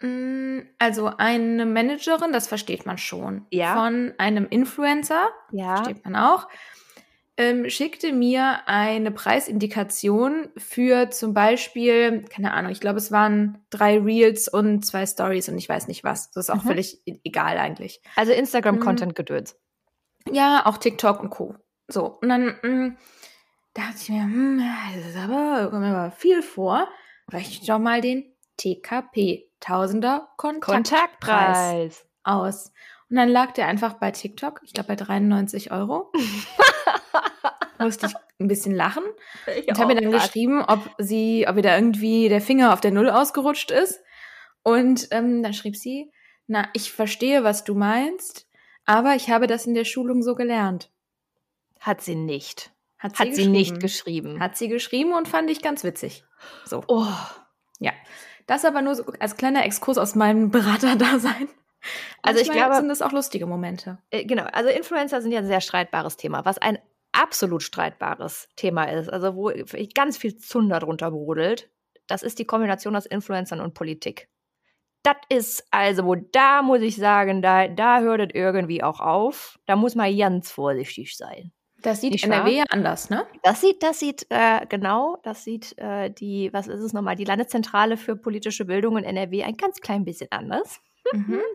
Mm, 0.01 0.59
also 0.77 1.07
eine 1.17 1.65
Managerin, 1.65 2.31
das 2.31 2.47
versteht 2.47 2.85
man 2.85 2.97
schon. 2.97 3.45
Ja. 3.49 3.73
Von 3.73 4.13
einem 4.17 4.47
Influencer, 4.49 5.29
Ja. 5.51 5.75
versteht 5.77 6.05
man 6.05 6.15
auch, 6.15 6.47
ähm, 7.35 7.69
schickte 7.69 8.11
mir 8.13 8.59
eine 8.67 9.11
Preisindikation 9.11 10.49
für 10.57 11.09
zum 11.09 11.33
Beispiel, 11.33 12.23
keine 12.25 12.53
Ahnung, 12.53 12.71
ich 12.71 12.79
glaube, 12.81 12.97
es 12.97 13.11
waren 13.11 13.63
drei 13.69 13.97
Reels 13.99 14.47
und 14.47 14.85
zwei 14.85 15.05
Stories 15.05 15.47
und 15.49 15.57
ich 15.57 15.67
weiß 15.69 15.87
nicht 15.87 16.03
was. 16.03 16.31
Das 16.31 16.45
ist 16.45 16.49
auch 16.49 16.63
Mhm. 16.63 16.67
völlig 16.67 17.01
e- 17.05 17.19
egal 17.23 17.57
eigentlich. 17.57 18.01
Also. 18.15 18.31
Instagram-Content-Gedöns. 18.33 19.57
Ja, 20.31 20.65
auch 20.65 20.77
TikTok 20.77 21.21
und 21.21 21.29
Co. 21.29 21.55
So, 21.87 22.19
und 22.21 22.29
dann 22.29 22.47
mm, 22.61 22.97
dachte 23.73 23.95
ich 24.01 24.09
mir, 24.09 24.23
hm, 24.23 24.63
das 24.95 25.05
ist 25.07 25.17
aber, 25.17 25.69
kommt 25.69 25.81
mir 25.81 25.95
aber 25.95 26.11
viel 26.11 26.41
vor. 26.41 26.87
Rechne 27.31 27.53
ich 27.61 27.67
doch 27.67 27.79
mal 27.79 28.01
den 28.01 28.33
TKP, 28.57 29.49
Tausender 29.59 30.29
Kontaktpreis 30.37 30.89
Kontaktpreis. 30.89 32.05
aus. 32.23 32.71
Und 33.09 33.15
dann 33.17 33.29
lag 33.29 33.51
der 33.53 33.67
einfach 33.67 33.93
bei 33.93 34.11
TikTok, 34.11 34.61
ich 34.63 34.73
glaube 34.73 34.89
bei 34.89 34.95
93 34.95 35.71
Euro. 35.71 36.11
Musste 37.79 38.07
ich 38.07 38.13
ein 38.39 38.47
bisschen 38.47 38.75
lachen 38.75 39.03
und 39.67 39.79
habe 39.79 39.93
mir 39.93 40.01
dann 40.01 40.11
geschrieben, 40.11 40.63
ob 40.65 40.79
sie, 40.97 41.45
ob 41.47 41.55
ihr 41.55 41.61
da 41.61 41.75
irgendwie 41.75 42.29
der 42.29 42.41
Finger 42.41 42.73
auf 42.73 42.81
der 42.81 42.91
Null 42.91 43.09
ausgerutscht 43.09 43.71
ist. 43.71 44.01
Und 44.63 45.07
ähm, 45.11 45.41
dann 45.43 45.53
schrieb 45.53 45.75
sie, 45.77 46.11
na, 46.47 46.67
ich 46.73 46.91
verstehe, 46.91 47.43
was 47.43 47.63
du 47.63 47.75
meinst, 47.75 48.48
aber 48.89 49.15
ich 49.15 49.29
habe 49.29 49.47
das 49.47 49.65
in 49.67 49.73
der 49.75 49.85
Schulung 49.85 50.23
so 50.23 50.35
gelernt. 50.35 50.89
Hat 51.79 52.01
sie 52.01 52.15
nicht. 52.15 52.71
Hat 52.97 53.17
Hat 53.19 53.33
sie 53.33 53.47
nicht 53.47 53.79
geschrieben. 53.79 54.39
Hat 54.39 54.57
sie 54.57 54.67
geschrieben 54.67 55.13
und 55.13 55.27
fand 55.27 55.49
ich 55.49 55.61
ganz 55.61 55.83
witzig. 55.83 56.23
So, 56.65 56.83
Oh. 56.87 57.05
ja. 57.79 57.91
Das 58.47 58.65
aber 58.65 58.81
nur 58.81 58.95
so 58.95 59.03
als 59.19 59.37
kleiner 59.37 59.63
Exkurs 59.63 59.97
aus 59.97 60.15
meinem 60.15 60.49
Beraterdasein. 60.51 61.47
Also 62.23 62.41
ich 62.41 62.49
glaube- 62.51 62.75
sind 62.75 62.89
das 62.89 63.01
auch 63.01 63.11
lustige 63.13 63.45
Momente. 63.45 63.99
Äh, 64.09 64.25
Genau, 64.25 64.43
also 64.51 64.69
Influencer 64.69 65.21
sind 65.21 65.31
ja 65.31 65.39
ein 65.39 65.45
sehr 65.47 65.61
streitbares 65.61 66.17
Thema, 66.17 66.43
was 66.45 66.57
ein 66.57 66.77
absolut 67.13 67.63
streitbares 67.63 68.49
Thema 68.55 68.83
ist, 68.85 69.09
also 69.09 69.35
wo 69.35 69.51
ganz 69.95 70.17
viel 70.17 70.35
Zunder 70.37 70.79
drunter 70.79 71.11
brodelt. 71.11 71.69
Das 72.07 72.23
ist 72.23 72.39
die 72.39 72.45
Kombination 72.45 72.95
aus 72.95 73.05
Influencern 73.05 73.61
und 73.61 73.75
Politik. 73.75 74.27
Das 75.03 75.15
ist 75.29 75.65
also, 75.71 76.15
da 76.15 76.61
muss 76.61 76.81
ich 76.81 76.97
sagen, 76.97 77.41
da, 77.41 77.67
da 77.67 78.01
hört 78.01 78.21
es 78.21 78.27
irgendwie 78.33 78.83
auch 78.83 78.99
auf. 78.99 79.59
Da 79.65 79.75
muss 79.75 79.95
man 79.95 80.15
ganz 80.17 80.51
vorsichtig 80.51 81.15
sein. 81.15 81.51
Das 81.81 82.01
sieht 82.01 82.11
Nicht 82.11 82.25
NRW 82.25 82.57
ja 82.57 82.63
anders, 82.69 83.09
ne? 83.09 83.25
Das 83.43 83.61
sieht, 83.61 83.81
das 83.81 83.99
sieht, 83.99 84.25
äh, 84.29 84.65
genau, 84.67 85.17
das 85.23 85.45
sieht 85.45 85.77
äh, 85.77 86.09
die, 86.09 86.49
was 86.51 86.67
ist 86.67 86.81
es 86.81 86.91
nochmal, 86.91 87.15
die 87.15 87.23
Landeszentrale 87.23 87.95
für 87.95 88.17
politische 88.17 88.65
Bildung 88.65 88.97
in 88.97 89.05
NRW 89.05 89.43
ein 89.43 89.55
ganz 89.55 89.79
klein 89.79 90.03
bisschen 90.03 90.31
anders. 90.31 90.81
Mhm. 91.13 91.39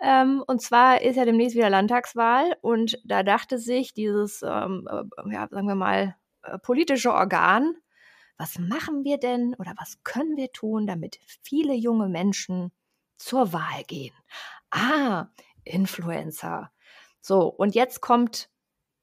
Ähm, 0.00 0.44
und 0.46 0.62
zwar 0.62 1.02
ist 1.02 1.16
ja 1.16 1.24
demnächst 1.24 1.56
wieder 1.56 1.70
Landtagswahl 1.70 2.56
und 2.60 3.00
da 3.04 3.24
dachte 3.24 3.58
sich 3.58 3.94
dieses, 3.94 4.42
ähm, 4.42 4.88
äh, 4.88 5.34
ja, 5.34 5.48
sagen 5.50 5.66
wir 5.66 5.74
mal, 5.74 6.14
äh, 6.44 6.58
politische 6.58 7.12
Organ, 7.12 7.74
was 8.38 8.58
machen 8.58 9.04
wir 9.04 9.18
denn 9.18 9.54
oder 9.58 9.74
was 9.76 10.02
können 10.04 10.36
wir 10.36 10.52
tun, 10.52 10.86
damit 10.86 11.18
viele 11.42 11.74
junge 11.74 12.08
Menschen 12.08 12.72
zur 13.16 13.52
Wahl 13.52 13.82
gehen? 13.86 14.14
Ah, 14.70 15.26
Influencer. 15.64 16.70
So, 17.20 17.48
und 17.48 17.74
jetzt 17.74 18.00
kommt 18.00 18.48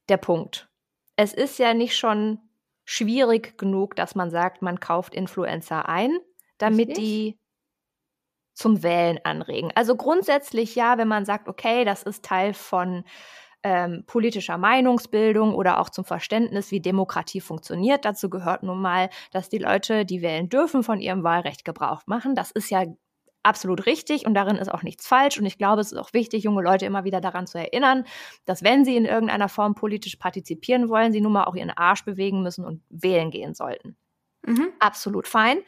der 0.08 0.16
Punkt. 0.16 0.68
Es 1.16 1.32
ist 1.32 1.58
ja 1.58 1.74
nicht 1.74 1.96
schon 1.96 2.40
schwierig 2.84 3.58
genug, 3.58 3.94
dass 3.96 4.14
man 4.14 4.30
sagt, 4.30 4.62
man 4.62 4.80
kauft 4.80 5.14
Influencer 5.14 5.88
ein, 5.88 6.18
damit 6.58 6.88
Richtig. 6.88 7.04
die 7.04 7.38
zum 8.54 8.82
Wählen 8.82 9.20
anregen. 9.24 9.70
Also 9.74 9.96
grundsätzlich 9.96 10.74
ja, 10.76 10.96
wenn 10.96 11.08
man 11.08 11.26
sagt, 11.26 11.48
okay, 11.48 11.84
das 11.84 12.02
ist 12.02 12.24
Teil 12.24 12.54
von 12.54 13.04
ähm, 13.66 14.04
politischer 14.06 14.58
Meinungsbildung 14.58 15.52
oder 15.52 15.80
auch 15.80 15.90
zum 15.90 16.04
Verständnis, 16.04 16.70
wie 16.70 16.80
Demokratie 16.80 17.40
funktioniert. 17.40 18.04
Dazu 18.04 18.30
gehört 18.30 18.62
nun 18.62 18.80
mal, 18.80 19.10
dass 19.32 19.48
die 19.48 19.58
Leute, 19.58 20.04
die 20.06 20.22
wählen 20.22 20.48
dürfen, 20.48 20.84
von 20.84 21.00
ihrem 21.00 21.24
Wahlrecht 21.24 21.64
Gebrauch 21.64 22.02
machen. 22.06 22.36
Das 22.36 22.52
ist 22.52 22.70
ja 22.70 22.84
absolut 23.42 23.86
richtig 23.86 24.24
und 24.24 24.34
darin 24.34 24.54
ist 24.56 24.72
auch 24.72 24.84
nichts 24.84 25.08
falsch. 25.08 25.38
Und 25.40 25.46
ich 25.46 25.58
glaube, 25.58 25.80
es 25.80 25.90
ist 25.90 25.98
auch 25.98 26.12
wichtig, 26.12 26.44
junge 26.44 26.62
Leute 26.62 26.86
immer 26.86 27.02
wieder 27.02 27.20
daran 27.20 27.48
zu 27.48 27.58
erinnern, 27.58 28.04
dass 28.44 28.62
wenn 28.62 28.84
sie 28.84 28.96
in 28.96 29.04
irgendeiner 29.04 29.48
Form 29.48 29.74
politisch 29.74 30.14
partizipieren 30.16 30.88
wollen, 30.88 31.10
sie 31.12 31.20
nun 31.20 31.32
mal 31.32 31.44
auch 31.44 31.56
ihren 31.56 31.70
Arsch 31.70 32.04
bewegen 32.04 32.42
müssen 32.42 32.64
und 32.64 32.82
wählen 32.88 33.30
gehen 33.32 33.54
sollten 33.54 33.96
Mhm. 34.46 34.68
absolut 34.78 35.26
fein. 35.26 35.58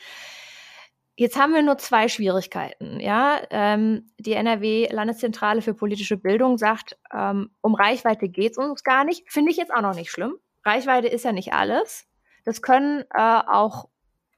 Jetzt 1.18 1.36
haben 1.36 1.52
wir 1.52 1.62
nur 1.62 1.78
zwei 1.78 2.06
Schwierigkeiten. 2.06 3.00
Ja, 3.00 3.40
ähm, 3.50 4.08
die 4.18 4.34
NRW-Landeszentrale 4.34 5.62
für 5.62 5.74
politische 5.74 6.16
Bildung 6.16 6.58
sagt, 6.58 6.96
ähm, 7.12 7.50
um 7.60 7.74
Reichweite 7.74 8.28
geht 8.28 8.52
es 8.52 8.56
uns 8.56 8.84
gar 8.84 9.02
nicht. 9.02 9.24
Finde 9.28 9.50
ich 9.50 9.56
jetzt 9.56 9.74
auch 9.74 9.80
noch 9.80 9.96
nicht 9.96 10.12
schlimm. 10.12 10.36
Reichweite 10.64 11.08
ist 11.08 11.24
ja 11.24 11.32
nicht 11.32 11.52
alles. 11.52 12.06
Das 12.44 12.62
können 12.62 13.02
äh, 13.12 13.20
auch 13.20 13.88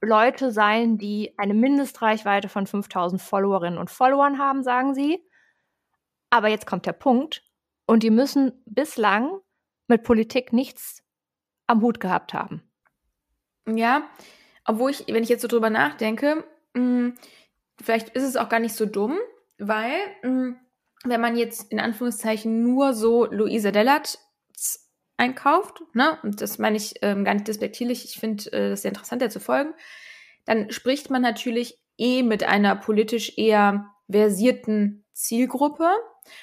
Leute 0.01 0.53
sein, 0.53 0.97
die 0.97 1.35
eine 1.37 1.53
Mindestreichweite 1.53 2.49
von 2.49 2.67
5000 2.67 3.21
Followerinnen 3.21 3.79
und 3.79 3.91
Followern 3.91 4.39
haben, 4.39 4.63
sagen 4.63 4.95
sie. 4.95 5.23
Aber 6.31 6.49
jetzt 6.49 6.67
kommt 6.67 6.87
der 6.87 6.95
Punkt. 6.95 7.45
Und 7.85 8.03
die 8.03 8.11
müssen 8.11 8.53
bislang 8.65 9.41
mit 9.87 10.03
Politik 10.03 10.55
nichts 10.55 11.03
am 11.67 11.83
Hut 11.83 12.01
gehabt 12.01 12.33
haben. 12.33 12.63
Ja, 13.69 14.09
obwohl 14.65 14.93
ich, 14.93 15.05
wenn 15.09 15.23
ich 15.23 15.29
jetzt 15.29 15.43
so 15.43 15.49
drüber 15.49 15.69
nachdenke, 15.69 16.43
mh, 16.75 17.13
vielleicht 17.81 18.11
ist 18.11 18.25
es 18.25 18.37
auch 18.37 18.49
gar 18.49 18.61
nicht 18.61 18.75
so 18.75 18.87
dumm, 18.87 19.19
weil 19.59 19.93
mh, 20.23 20.55
wenn 21.05 21.21
man 21.21 21.37
jetzt 21.37 21.71
in 21.73 21.81
Anführungszeichen 21.81 22.63
nur 22.63 22.93
so 22.95 23.27
Luisa 23.27 23.71
Dellert 23.71 24.19
einkauft, 25.17 25.83
ne, 25.93 26.19
und 26.23 26.41
das 26.41 26.59
meine 26.59 26.79
ich 26.79 26.95
ähm, 27.03 27.25
gar 27.25 27.35
nicht 27.35 27.47
despektierlich, 27.47 28.07
ich 28.07 28.19
finde 28.19 28.51
äh, 28.53 28.71
das 28.71 28.83
sehr 28.83 28.91
interessant, 28.91 29.21
der 29.21 29.31
zu 29.31 29.39
folgen, 29.39 29.75
dann 30.47 30.71
spricht 30.71 31.11
man 31.11 31.21
natürlich 31.21 31.79
eh 31.99 32.23
mit 32.23 32.43
einer 32.43 32.75
politisch 32.75 33.37
eher 33.37 33.91
versierten 34.11 35.05
Zielgruppe 35.13 35.91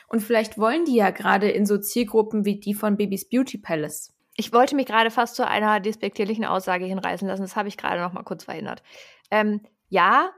und 0.08 0.22
vielleicht 0.22 0.60
wollen 0.60 0.86
die 0.86 0.96
ja 0.96 1.10
gerade 1.10 1.50
in 1.50 1.66
so 1.66 1.80
Zielgruppen 1.80 2.46
wie 2.46 2.60
die 2.60 2.76
von 2.76 2.98
Babys 2.98 3.28
Beauty 3.28 3.58
Palace. 3.58 4.14
Ich 4.36 4.54
wollte 4.54 4.76
mich 4.76 4.86
gerade 4.86 5.10
fast 5.10 5.36
zu 5.36 5.48
einer 5.48 5.80
despektierlichen 5.80 6.46
Aussage 6.46 6.86
hinreißen 6.86 7.28
lassen. 7.28 7.42
Das 7.42 7.56
habe 7.56 7.70
ich 7.70 7.78
gerade 7.78 8.00
noch 8.00 8.14
mal 8.14 8.22
kurz 8.22 8.44
verhindert. 8.44 8.84
Ähm, 9.32 9.62
ja, 9.90 10.32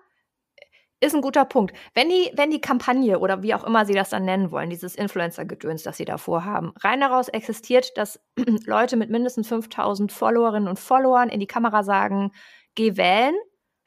ist 1.01 1.15
ein 1.15 1.21
guter 1.21 1.45
Punkt. 1.45 1.73
Wenn 1.93 2.09
die, 2.09 2.31
wenn 2.35 2.51
die 2.51 2.59
Kampagne 2.59 3.19
oder 3.19 3.41
wie 3.41 3.53
auch 3.53 3.63
immer 3.63 3.85
sie 3.85 3.93
das 3.93 4.09
dann 4.09 4.25
nennen 4.25 4.51
wollen, 4.51 4.69
dieses 4.69 4.95
Influencer-Gedöns, 4.95 5.83
das 5.83 5.97
sie 5.97 6.05
da 6.05 6.17
vorhaben, 6.17 6.73
rein 6.81 6.99
daraus 6.99 7.29
existiert, 7.29 7.97
dass 7.97 8.19
Leute 8.65 8.97
mit 8.97 9.09
mindestens 9.09 9.47
5000 9.47 10.11
Followerinnen 10.11 10.67
und 10.67 10.79
Followern 10.79 11.29
in 11.29 11.39
die 11.39 11.47
Kamera 11.47 11.83
sagen, 11.83 12.31
geh 12.75 12.97
wählen, 12.97 13.35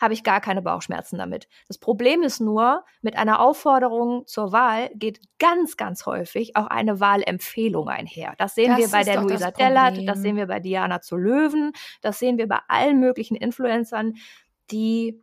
habe 0.01 0.15
ich 0.15 0.25
gar 0.25 0.41
keine 0.41 0.63
Bauchschmerzen 0.63 1.17
damit. 1.17 1.49
Das 1.69 1.79
Problem 1.79 2.23
ist 2.23 2.41
nur, 2.41 2.85
mit 3.03 3.17
einer 3.17 3.41
Aufforderung 3.41 4.27
zur 4.27 4.51
Wahl 4.51 4.91
geht 4.95 5.21
ganz, 5.39 5.77
ganz 5.77 6.07
häufig 6.07 6.57
auch 6.57 6.67
eine 6.67 6.99
Wahlempfehlung 6.99 7.89
einher. 7.89 8.35
Das 8.39 8.57
sehen 8.57 8.71
Das 8.71 8.79
wir 8.79 8.89
bei 8.89 9.05
der 9.05 9.15
doch 9.17 9.23
das 9.23 9.31
Luisa 9.33 9.51
Dellert, 9.53 10.09
das 10.09 10.21
sehen 10.21 10.37
wir 10.37 10.47
bei 10.47 10.59
Diana 10.59 11.01
zu 11.03 11.17
Löwen, 11.17 11.73
das 12.01 12.19
sehen 12.19 12.37
wir 12.37 12.49
bei 12.49 12.59
allen 12.67 12.99
möglichen 12.99 13.37
Influencern, 13.37 14.15
die 14.73 15.23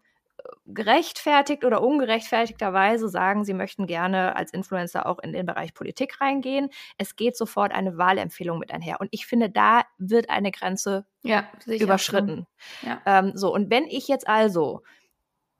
gerechtfertigt 0.65 1.65
oder 1.65 1.81
ungerechtfertigterweise 1.81 3.09
sagen, 3.09 3.45
sie 3.45 3.53
möchten 3.53 3.87
gerne 3.87 4.35
als 4.35 4.53
Influencer 4.53 5.05
auch 5.05 5.19
in 5.19 5.33
den 5.33 5.45
Bereich 5.45 5.73
Politik 5.73 6.21
reingehen. 6.21 6.69
Es 6.97 7.15
geht 7.15 7.35
sofort 7.35 7.73
eine 7.73 7.97
Wahlempfehlung 7.97 8.59
mit 8.59 8.71
einher. 8.71 9.01
Und 9.01 9.09
ich 9.11 9.25
finde, 9.25 9.49
da 9.49 9.81
wird 9.97 10.29
eine 10.29 10.51
Grenze 10.51 11.05
Ja, 11.21 11.45
überschritten. 11.65 12.45
Ja. 12.81 13.01
Ähm, 13.05 13.31
so, 13.35 13.53
und 13.53 13.69
wenn 13.69 13.85
ich 13.85 14.07
jetzt 14.07 14.27
also 14.27 14.83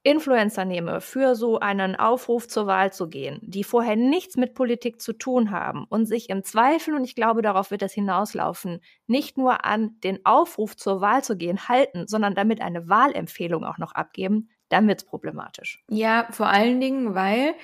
Influencer 0.03 0.63
nehme, 0.63 1.01
für 1.01 1.35
so 1.35 1.59
einen 1.59 1.97
Aufruf 1.97 2.47
zur 2.47 2.67
Wahl 2.67 2.93
zu 2.93 3.09
gehen, 3.09 3.39
die 3.41 3.65
vorher 3.65 3.97
nichts 3.97 4.37
mit 4.37 4.53
Politik 4.53 5.01
zu 5.01 5.11
tun 5.11 5.51
haben 5.51 5.85
und 5.89 6.05
sich 6.05 6.29
im 6.29 6.43
Zweifel, 6.43 6.95
und 6.95 7.03
ich 7.03 7.15
glaube, 7.15 7.41
darauf 7.41 7.69
wird 7.69 7.81
es 7.81 7.93
hinauslaufen, 7.93 8.79
nicht 9.07 9.37
nur 9.37 9.65
an 9.65 9.99
den 10.03 10.25
Aufruf 10.25 10.77
zur 10.77 11.01
Wahl 11.01 11.23
zu 11.23 11.35
gehen 11.35 11.67
halten, 11.67 12.07
sondern 12.07 12.33
damit 12.33 12.61
eine 12.61 12.87
Wahlempfehlung 12.87 13.65
auch 13.65 13.77
noch 13.77 13.91
abgeben, 13.91 14.49
dann 14.69 14.87
wird 14.87 15.01
es 15.01 15.05
problematisch. 15.05 15.83
Ja, 15.89 16.27
vor 16.31 16.47
allen 16.47 16.79
Dingen, 16.79 17.15
weil 17.15 17.55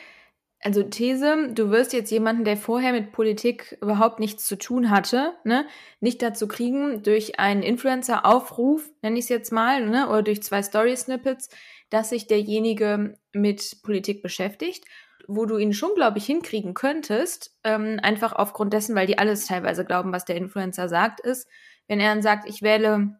also 0.65 0.81
These, 0.81 1.51
du 1.53 1.69
wirst 1.69 1.93
jetzt 1.93 2.09
jemanden, 2.09 2.43
der 2.43 2.57
vorher 2.57 2.91
mit 2.91 3.11
Politik 3.11 3.77
überhaupt 3.81 4.19
nichts 4.19 4.47
zu 4.47 4.57
tun 4.57 4.89
hatte, 4.89 5.33
ne, 5.43 5.67
nicht 5.99 6.23
dazu 6.23 6.47
kriegen, 6.47 7.03
durch 7.03 7.39
einen 7.39 7.61
Influencer-Aufruf, 7.61 8.89
nenne 9.03 9.19
ich 9.19 9.25
es 9.25 9.29
jetzt 9.29 9.51
mal, 9.51 9.85
ne, 9.85 10.09
oder 10.09 10.23
durch 10.23 10.41
zwei 10.41 10.63
Story-Snippets, 10.63 11.49
dass 11.91 12.09
sich 12.09 12.25
derjenige 12.25 13.13
mit 13.31 13.83
Politik 13.83 14.23
beschäftigt, 14.23 14.85
wo 15.27 15.45
du 15.45 15.57
ihn 15.57 15.71
schon, 15.71 15.93
glaube 15.93 16.17
ich, 16.17 16.25
hinkriegen 16.25 16.73
könntest, 16.73 17.55
ähm, 17.63 17.99
einfach 18.01 18.33
aufgrund 18.33 18.73
dessen, 18.73 18.95
weil 18.95 19.05
die 19.05 19.19
alles 19.19 19.45
teilweise 19.45 19.85
glauben, 19.85 20.11
was 20.11 20.25
der 20.25 20.35
Influencer 20.35 20.89
sagt, 20.89 21.19
ist, 21.19 21.47
wenn 21.87 21.99
er 21.99 22.09
dann 22.09 22.23
sagt, 22.23 22.49
ich 22.49 22.63
wähle, 22.63 23.19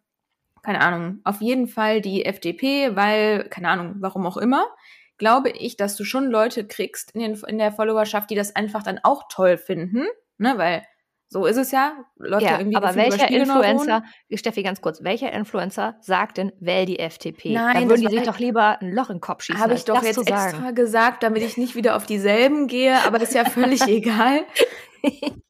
keine 0.66 0.82
Ahnung, 0.82 1.20
auf 1.24 1.42
jeden 1.42 1.68
Fall 1.68 2.02
die 2.02 2.26
FDP, 2.26 2.96
weil, 2.96 3.48
keine 3.50 3.70
Ahnung, 3.70 3.96
warum 4.00 4.26
auch 4.26 4.38
immer, 4.38 4.66
glaube 5.18 5.50
ich, 5.50 5.78
dass 5.78 5.96
du 5.96 6.04
schon 6.04 6.30
Leute 6.30 6.68
kriegst 6.68 7.12
in, 7.12 7.22
den, 7.22 7.40
in 7.48 7.58
der 7.58 7.72
Followerschaft, 7.72 8.30
die 8.30 8.36
das 8.36 8.56
einfach 8.56 8.84
dann 8.84 9.00
auch 9.04 9.24
toll 9.30 9.58
finden, 9.58 10.06
ne, 10.38 10.58
weil 10.58 10.84
so 11.28 11.46
ist 11.46 11.58
es 11.58 11.72
ja. 11.72 11.94
Läuft 12.18 12.44
ja, 12.44 12.52
ja 12.52 12.60
irgendwie 12.60 12.78
aber 12.78 12.96
welcher 12.96 13.30
Influencer, 13.30 14.04
Steffi, 14.34 14.64
ganz 14.64 14.82
kurz, 14.82 15.04
welcher 15.04 15.34
Influencer 15.34 15.98
sagt 16.02 16.38
denn, 16.38 16.52
wähl 16.60 16.86
die 16.86 17.00
FDP? 17.00 17.54
Nein, 17.54 17.74
da 17.74 17.90
würden 17.90 18.02
die 18.02 18.16
sich 18.16 18.24
doch 18.24 18.40
lieber 18.40 18.80
ein 18.82 18.92
Loch 18.92 19.10
in 19.10 19.18
den 19.18 19.22
Kopf 19.22 19.44
schießen. 19.44 19.62
Habe 19.62 19.74
ich 19.74 19.86
doch 19.86 20.04
jetzt 20.04 20.18
extra 20.18 20.72
gesagt, 20.72 21.24
damit 21.24 21.42
ich 21.44 21.58
nicht 21.58 21.76
wieder 21.76 21.96
auf 21.96 22.06
dieselben 22.06 22.68
gehe, 22.68 22.98
aber 23.06 23.20
ist 23.20 23.34
ja 23.34 23.46
völlig 23.46 23.82
egal. 23.88 24.46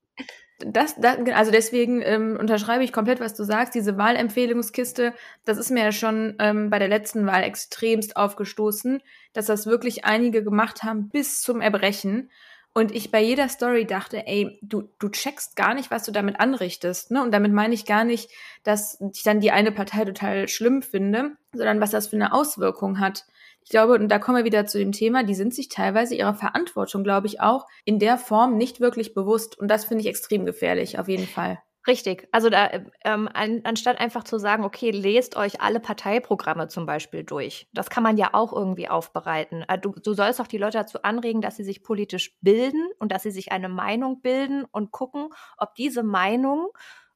Das, 0.67 0.95
das, 0.95 1.17
also 1.33 1.51
deswegen 1.51 2.01
ähm, 2.01 2.37
unterschreibe 2.39 2.83
ich 2.83 2.91
komplett, 2.91 3.19
was 3.19 3.35
du 3.35 3.43
sagst. 3.43 3.75
Diese 3.75 3.97
Wahlempfehlungskiste, 3.97 5.13
das 5.45 5.59
ist 5.59 5.69
mir 5.69 5.83
ja 5.83 5.91
schon 5.91 6.35
ähm, 6.39 6.71
bei 6.71 6.79
der 6.79 6.87
letzten 6.87 7.27
Wahl 7.27 7.43
extremst 7.43 8.17
aufgestoßen, 8.17 9.01
dass 9.33 9.45
das 9.45 9.67
wirklich 9.67 10.05
einige 10.05 10.43
gemacht 10.43 10.81
haben 10.81 11.09
bis 11.09 11.41
zum 11.41 11.61
Erbrechen. 11.61 12.31
Und 12.73 12.91
ich 12.93 13.11
bei 13.11 13.21
jeder 13.21 13.47
Story 13.47 13.85
dachte, 13.85 14.25
ey, 14.25 14.59
du, 14.63 14.89
du 14.97 15.09
checkst 15.09 15.55
gar 15.55 15.75
nicht, 15.75 15.91
was 15.91 16.03
du 16.03 16.11
damit 16.11 16.39
anrichtest. 16.39 17.11
Ne? 17.11 17.21
Und 17.21 17.31
damit 17.31 17.53
meine 17.53 17.75
ich 17.75 17.85
gar 17.85 18.03
nicht, 18.03 18.31
dass 18.63 18.99
ich 19.13 19.23
dann 19.23 19.39
die 19.39 19.51
eine 19.51 19.71
Partei 19.71 20.03
total 20.03 20.47
schlimm 20.47 20.81
finde, 20.81 21.37
sondern 21.53 21.79
was 21.79 21.91
das 21.91 22.07
für 22.07 22.15
eine 22.15 22.33
Auswirkung 22.33 22.99
hat. 22.99 23.25
Ich 23.65 23.71
glaube, 23.71 23.93
und 23.93 24.09
da 24.09 24.19
kommen 24.19 24.37
wir 24.37 24.45
wieder 24.45 24.67
zu 24.67 24.77
dem 24.77 24.91
Thema, 24.91 25.23
die 25.23 25.33
sind 25.33 25.53
sich 25.53 25.69
teilweise 25.69 26.13
ihrer 26.13 26.35
Verantwortung, 26.35 27.03
glaube 27.03 27.25
ich, 27.25 27.41
auch 27.41 27.65
in 27.83 27.97
der 27.97 28.17
Form 28.17 28.57
nicht 28.57 28.79
wirklich 28.79 29.15
bewusst. 29.15 29.57
Und 29.57 29.69
das 29.69 29.85
finde 29.85 30.03
ich 30.03 30.07
extrem 30.07 30.45
gefährlich, 30.45 30.99
auf 30.99 31.07
jeden 31.07 31.25
Fall. 31.25 31.57
Richtig. 31.87 32.27
Also 32.31 32.49
da, 32.49 32.69
ähm, 33.03 33.29
an, 33.31 33.61
anstatt 33.63 33.99
einfach 33.99 34.23
zu 34.23 34.39
sagen, 34.39 34.63
okay, 34.63 34.89
lest 34.89 35.35
euch 35.35 35.61
alle 35.61 35.79
Parteiprogramme 35.79 36.67
zum 36.67 36.85
Beispiel 36.85 37.23
durch. 37.23 37.67
Das 37.73 37.89
kann 37.89 38.03
man 38.03 38.17
ja 38.17 38.29
auch 38.33 38.53
irgendwie 38.53 38.87
aufbereiten. 38.87 39.63
Äh, 39.67 39.77
du, 39.77 39.91
du 39.91 40.13
sollst 40.13 40.41
auch 40.41 40.47
die 40.47 40.57
Leute 40.57 40.79
dazu 40.79 41.03
anregen, 41.03 41.41
dass 41.41 41.57
sie 41.57 41.63
sich 41.63 41.83
politisch 41.83 42.37
bilden 42.41 42.87
und 42.99 43.11
dass 43.11 43.23
sie 43.23 43.31
sich 43.31 43.51
eine 43.51 43.69
Meinung 43.69 44.21
bilden 44.21 44.65
und 44.71 44.91
gucken, 44.91 45.29
ob 45.57 45.75
diese 45.75 46.01
Meinung 46.01 46.69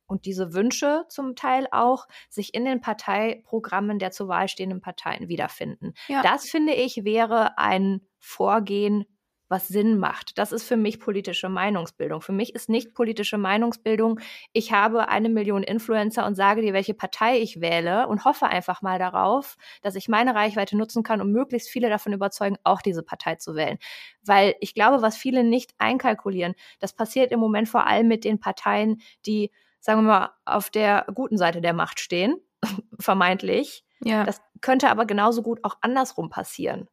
und 0.09 0.25
diese 0.25 0.53
Wünsche 0.53 1.05
zum 1.07 1.35
Teil 1.35 1.67
auch 1.71 2.07
sich 2.29 2.53
in 2.53 2.65
den 2.65 2.81
Parteiprogrammen 2.81 3.99
der 3.99 4.11
zur 4.11 4.27
Wahl 4.27 4.49
stehenden 4.49 4.81
Parteien 4.81 5.29
wiederfinden. 5.29 5.93
Ja. 6.07 6.21
Das 6.21 6.49
finde 6.49 6.73
ich 6.73 7.05
wäre 7.05 7.57
ein 7.57 8.01
Vorgehen, 8.17 9.05
was 9.49 9.67
Sinn 9.67 9.97
macht. 9.97 10.37
Das 10.37 10.51
ist 10.51 10.63
für 10.63 10.77
mich 10.77 10.99
politische 10.99 11.49
Meinungsbildung. 11.49 12.21
Für 12.21 12.31
mich 12.31 12.53
ist 12.53 12.69
nicht 12.69 12.93
politische 12.93 13.37
Meinungsbildung, 13.37 14.19
ich 14.53 14.71
habe 14.71 15.09
eine 15.09 15.27
Million 15.27 15.63
Influencer 15.63 16.25
und 16.25 16.35
sage 16.35 16.61
dir, 16.61 16.73
welche 16.73 16.93
Partei 16.93 17.39
ich 17.39 17.59
wähle 17.59 18.07
und 18.07 18.25
hoffe 18.25 18.45
einfach 18.45 18.81
mal 18.81 18.99
darauf, 18.99 19.57
dass 19.81 19.95
ich 19.95 20.07
meine 20.07 20.35
Reichweite 20.35 20.77
nutzen 20.77 21.03
kann, 21.03 21.19
um 21.19 21.31
möglichst 21.31 21.69
viele 21.69 21.89
davon 21.89 22.13
überzeugen, 22.13 22.57
auch 22.63 22.81
diese 22.81 23.03
Partei 23.03 23.35
zu 23.35 23.55
wählen. 23.55 23.79
Weil 24.23 24.55
ich 24.59 24.75
glaube, 24.75 25.01
was 25.01 25.17
viele 25.17 25.43
nicht 25.43 25.73
einkalkulieren, 25.79 26.53
das 26.79 26.93
passiert 26.93 27.31
im 27.31 27.39
Moment 27.39 27.67
vor 27.67 27.87
allem 27.87 28.07
mit 28.07 28.23
den 28.25 28.39
Parteien, 28.39 29.01
die, 29.25 29.51
sagen 29.79 30.01
wir 30.01 30.07
mal, 30.07 30.29
auf 30.45 30.69
der 30.69 31.05
guten 31.13 31.37
Seite 31.37 31.61
der 31.61 31.73
Macht 31.73 31.99
stehen, 31.99 32.37
vermeintlich. 32.99 33.83
Ja. 34.01 34.23
Das 34.23 34.41
könnte 34.61 34.89
aber 34.89 35.05
genauso 35.05 35.41
gut 35.41 35.59
auch 35.63 35.77
andersrum 35.81 36.29
passieren. 36.29 36.87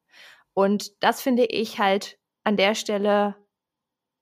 Und 0.55 1.03
das 1.03 1.21
finde 1.21 1.45
ich 1.45 1.79
halt 1.79 2.19
an 2.45 2.57
der 2.57 2.75
Stelle 2.75 3.37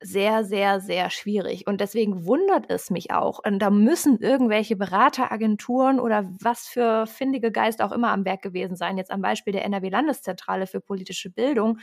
sehr, 0.00 0.44
sehr, 0.44 0.80
sehr 0.80 1.08
schwierig. 1.08 1.66
Und 1.66 1.80
deswegen 1.80 2.26
wundert 2.26 2.66
es 2.68 2.90
mich 2.90 3.10
auch. 3.10 3.40
Und 3.44 3.58
da 3.60 3.70
müssen 3.70 4.18
irgendwelche 4.18 4.76
Berateragenturen 4.76 5.98
oder 5.98 6.28
was 6.40 6.66
für 6.66 7.06
findige 7.06 7.50
Geist 7.50 7.80
auch 7.80 7.92
immer 7.92 8.10
am 8.10 8.24
Werk 8.24 8.42
gewesen 8.42 8.76
sein, 8.76 8.98
jetzt 8.98 9.10
am 9.10 9.22
Beispiel 9.22 9.52
der 9.52 9.64
NRW-Landeszentrale 9.64 10.66
für 10.66 10.80
politische 10.80 11.30
Bildung, 11.30 11.78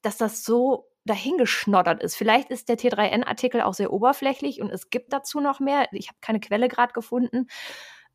dass 0.00 0.16
das 0.16 0.44
so 0.44 0.86
dahingeschnoddert 1.04 2.02
ist. 2.02 2.16
Vielleicht 2.16 2.50
ist 2.50 2.68
der 2.68 2.78
T3N-Artikel 2.78 3.60
auch 3.60 3.74
sehr 3.74 3.92
oberflächlich 3.92 4.60
und 4.60 4.70
es 4.70 4.90
gibt 4.90 5.12
dazu 5.12 5.40
noch 5.40 5.60
mehr. 5.60 5.86
Ich 5.92 6.08
habe 6.08 6.18
keine 6.20 6.40
Quelle 6.40 6.68
gerade 6.68 6.92
gefunden. 6.92 7.46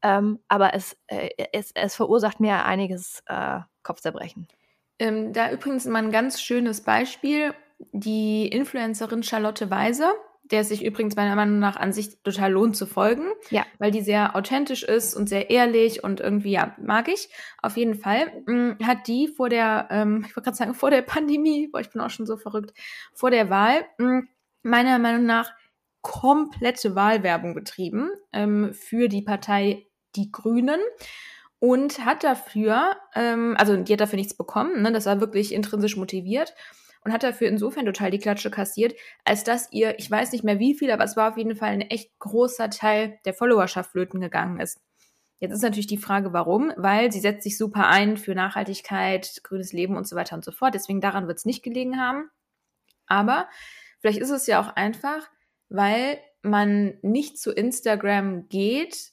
Ähm, 0.02 0.39
aber 0.47 0.73
es, 0.73 0.97
äh, 1.08 1.30
es, 1.52 1.71
es 1.73 1.95
verursacht 1.95 2.39
mir 2.39 2.65
einiges 2.65 3.21
äh, 3.28 3.60
Kopfzerbrechen. 3.84 4.47
Ähm, 4.97 5.34
da 5.34 5.52
übrigens 5.52 5.86
mal 5.86 6.04
ein 6.04 6.12
ganz 6.12 6.41
schönes 6.41 6.82
Beispiel. 6.82 7.54
Die 7.91 8.47
Influencerin 8.47 9.23
Charlotte 9.23 9.69
Weise, 9.69 10.12
der 10.51 10.62
es 10.62 10.69
sich 10.69 10.83
übrigens 10.83 11.15
meiner 11.15 11.35
Meinung 11.35 11.59
nach 11.59 11.75
an 11.75 11.93
sich 11.93 12.21
total 12.23 12.51
lohnt 12.51 12.75
zu 12.75 12.85
folgen, 12.85 13.25
ja. 13.49 13.65
weil 13.77 13.91
die 13.91 14.01
sehr 14.01 14.35
authentisch 14.35 14.83
ist 14.83 15.15
und 15.15 15.29
sehr 15.29 15.49
ehrlich 15.49 16.03
und 16.03 16.19
irgendwie, 16.19 16.51
ja, 16.51 16.75
mag 16.81 17.07
ich. 17.07 17.29
Auf 17.62 17.77
jeden 17.77 17.95
Fall 17.95 18.31
mh, 18.45 18.53
mm, 18.53 18.77
hat 18.85 19.07
die 19.07 19.27
vor 19.27 19.49
der, 19.49 19.88
ähm, 19.91 20.25
ich 20.27 20.35
wollte 20.35 20.45
gerade 20.45 20.57
sagen, 20.57 20.73
vor 20.73 20.89
der 20.89 21.01
Pandemie, 21.01 21.67
boah, 21.67 21.81
ich 21.81 21.91
bin 21.91 22.01
auch 22.01 22.09
schon 22.09 22.25
so 22.25 22.38
verrückt, 22.38 22.73
vor 23.13 23.31
der 23.31 23.49
Wahl, 23.49 23.85
mh, 23.97 24.21
mm, 24.21 24.27
meiner 24.63 24.99
Meinung 24.99 25.25
nach 25.25 25.51
komplette 26.01 26.95
Wahlwerbung 26.95 27.53
betrieben 27.53 28.09
ähm, 28.33 28.73
für 28.73 29.07
die 29.09 29.21
Partei 29.21 29.88
Die 30.15 30.31
Grünen 30.31 30.79
und 31.59 32.05
hat 32.05 32.23
dafür, 32.23 32.95
ähm, 33.15 33.55
also 33.57 33.75
die 33.75 33.93
hat 33.93 34.01
dafür 34.01 34.17
nichts 34.17 34.35
bekommen, 34.35 34.81
ne, 34.81 34.91
das 34.91 35.05
war 35.05 35.19
wirklich 35.19 35.53
intrinsisch 35.53 35.97
motiviert 35.97 36.53
und 37.03 37.13
hat 37.13 37.23
dafür 37.23 37.47
insofern 37.47 37.85
total 37.85 38.12
die 38.12 38.19
Klatsche 38.19 38.51
kassiert, 38.51 38.93
als 39.23 39.43
dass 39.43 39.71
ihr, 39.71 39.97
ich 39.99 40.09
weiß 40.09 40.31
nicht 40.31 40.43
mehr 40.43 40.59
wie 40.59 40.75
viel, 40.75 40.91
aber 40.91 41.03
es 41.03 41.15
war 41.15 41.31
auf 41.31 41.38
jeden 41.38 41.55
Fall 41.55 41.69
ein 41.69 41.81
echt 41.81 42.17
großer 42.19 42.69
Teil 42.69 43.19
der 43.25 43.33
Followerschaft 43.33 43.91
flöten 43.91 44.19
gegangen 44.19 44.59
ist. 44.59 44.79
Jetzt 45.39 45.53
ist 45.53 45.63
natürlich 45.63 45.88
die 45.88 45.97
Frage, 45.97 46.33
warum, 46.33 46.73
weil 46.75 47.12
sie 47.12 47.21
setzt 47.21 47.43
sich 47.43 47.57
super 47.57 47.88
ein 47.88 48.17
für 48.17 48.35
Nachhaltigkeit, 48.35 49.39
grünes 49.43 49.71
Leben 49.71 49.95
und 49.95 50.05
so 50.05 50.17
weiter 50.17 50.35
und 50.35 50.43
so 50.43 50.51
fort. 50.51 50.75
Deswegen 50.75 50.99
daran 50.99 51.27
wird 51.27 51.38
es 51.38 51.45
nicht 51.45 51.63
gelegen 51.63 51.99
haben. 51.99 52.29
Aber 53.07 53.47
vielleicht 54.01 54.19
ist 54.19 54.31
es 54.31 54.47
ja 54.47 54.59
auch 54.62 54.75
einfach, 54.75 55.29
weil 55.69 56.19
man 56.41 56.97
nicht 57.01 57.39
zu 57.39 57.51
Instagram 57.51 58.49
geht, 58.49 59.12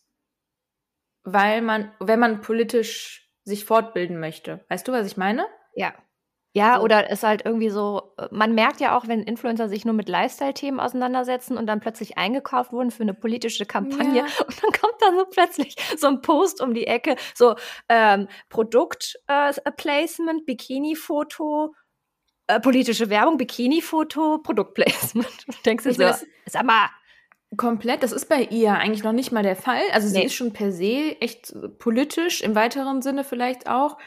weil 1.22 1.62
man, 1.62 1.92
wenn 2.00 2.18
man 2.18 2.40
politisch 2.40 3.30
sich 3.44 3.64
fortbilden 3.64 4.18
möchte. 4.18 4.64
Weißt 4.68 4.86
du, 4.86 4.92
was 4.92 5.06
ich 5.06 5.16
meine? 5.16 5.46
Ja. 5.74 5.94
Ja, 6.56 6.76
so. 6.76 6.84
oder 6.84 7.10
es 7.10 7.22
halt 7.22 7.44
irgendwie 7.44 7.68
so, 7.68 8.14
man 8.30 8.54
merkt 8.54 8.80
ja 8.80 8.96
auch, 8.96 9.06
wenn 9.08 9.22
Influencer 9.22 9.68
sich 9.68 9.84
nur 9.84 9.92
mit 9.92 10.08
Lifestyle-Themen 10.08 10.80
auseinandersetzen 10.80 11.58
und 11.58 11.66
dann 11.66 11.80
plötzlich 11.80 12.16
eingekauft 12.16 12.72
wurden 12.72 12.90
für 12.90 13.02
eine 13.02 13.12
politische 13.12 13.66
Kampagne 13.66 14.20
ja. 14.20 14.24
und 14.46 14.62
dann 14.62 14.72
kommt 14.72 14.94
da 15.00 15.12
so 15.14 15.26
plötzlich 15.26 15.76
so 15.98 16.06
ein 16.06 16.22
Post 16.22 16.62
um 16.62 16.72
die 16.72 16.86
Ecke, 16.86 17.16
so 17.34 17.56
ähm, 17.90 18.26
Produkt-Placement, 18.48 20.40
äh, 20.40 20.44
Bikini-Foto, 20.46 21.74
äh, 22.46 22.58
politische 22.58 23.10
Werbung, 23.10 23.36
Bikini-Foto, 23.36 24.38
Produktplacement. 24.38 25.66
Denkst 25.66 25.84
du 25.84 25.92
so, 25.92 26.10
sag 26.46 26.64
mal, 26.64 26.88
Komplett, 27.56 28.02
das 28.02 28.12
ist 28.12 28.28
bei 28.28 28.42
ihr 28.42 28.72
eigentlich 28.72 29.04
noch 29.04 29.12
nicht 29.12 29.30
mal 29.30 29.42
der 29.42 29.56
Fall. 29.56 29.82
Also 29.92 30.08
nee. 30.08 30.14
sie 30.14 30.24
ist 30.24 30.34
schon 30.34 30.52
per 30.52 30.72
se 30.72 31.16
echt 31.20 31.54
politisch, 31.78 32.40
im 32.40 32.54
weiteren 32.54 33.02
Sinne 33.02 33.24
vielleicht 33.24 33.68
auch. 33.68 33.98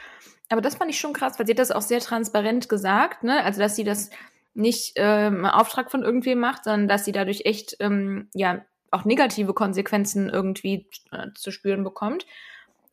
Aber 0.50 0.62
das 0.62 0.76
fand 0.76 0.90
ich 0.90 1.00
schon 1.00 1.14
krass, 1.14 1.38
weil 1.38 1.46
sie 1.46 1.54
hat 1.54 1.60
das 1.60 1.72
auch 1.72 1.82
sehr 1.82 2.00
transparent 2.00 2.70
gesagt, 2.70 3.24
ne? 3.24 3.44
Also 3.44 3.60
dass 3.60 3.76
sie 3.76 3.84
das 3.84 4.10
nicht 4.54 4.94
ähm, 4.96 5.46
Auftrag 5.46 5.92
von 5.92 6.04
irgendwem 6.04 6.40
macht, 6.40 6.64
sondern 6.64 6.88
dass 6.88 7.06
sie 7.06 7.12
dadurch 7.12 7.42
echt 7.46 7.78
ähm, 7.80 8.30
ja 8.34 8.66
auch 8.92 9.06
negative 9.06 9.54
Konsequenzen 9.54 10.30
irgendwie 10.30 10.88
äh, 11.12 11.28
zu 11.36 11.52
spüren 11.52 11.84
bekommt. 11.84 12.26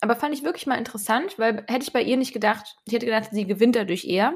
Aber 0.01 0.15
fand 0.15 0.35
ich 0.35 0.45
wirklich 0.45 0.67
mal 0.67 0.77
interessant, 0.77 1.39
weil 1.39 1.65
hätte 1.69 1.85
ich 1.85 1.93
bei 1.93 2.03
ihr 2.03 2.19
nicht 2.19 2.35
gedacht, 2.35 2.77
ich 2.85 2.93
hätte 2.93 3.07
gedacht, 3.07 3.31
sie 3.33 3.47
gewinnt 3.47 3.77
dadurch 3.77 4.05
eher. 4.05 4.35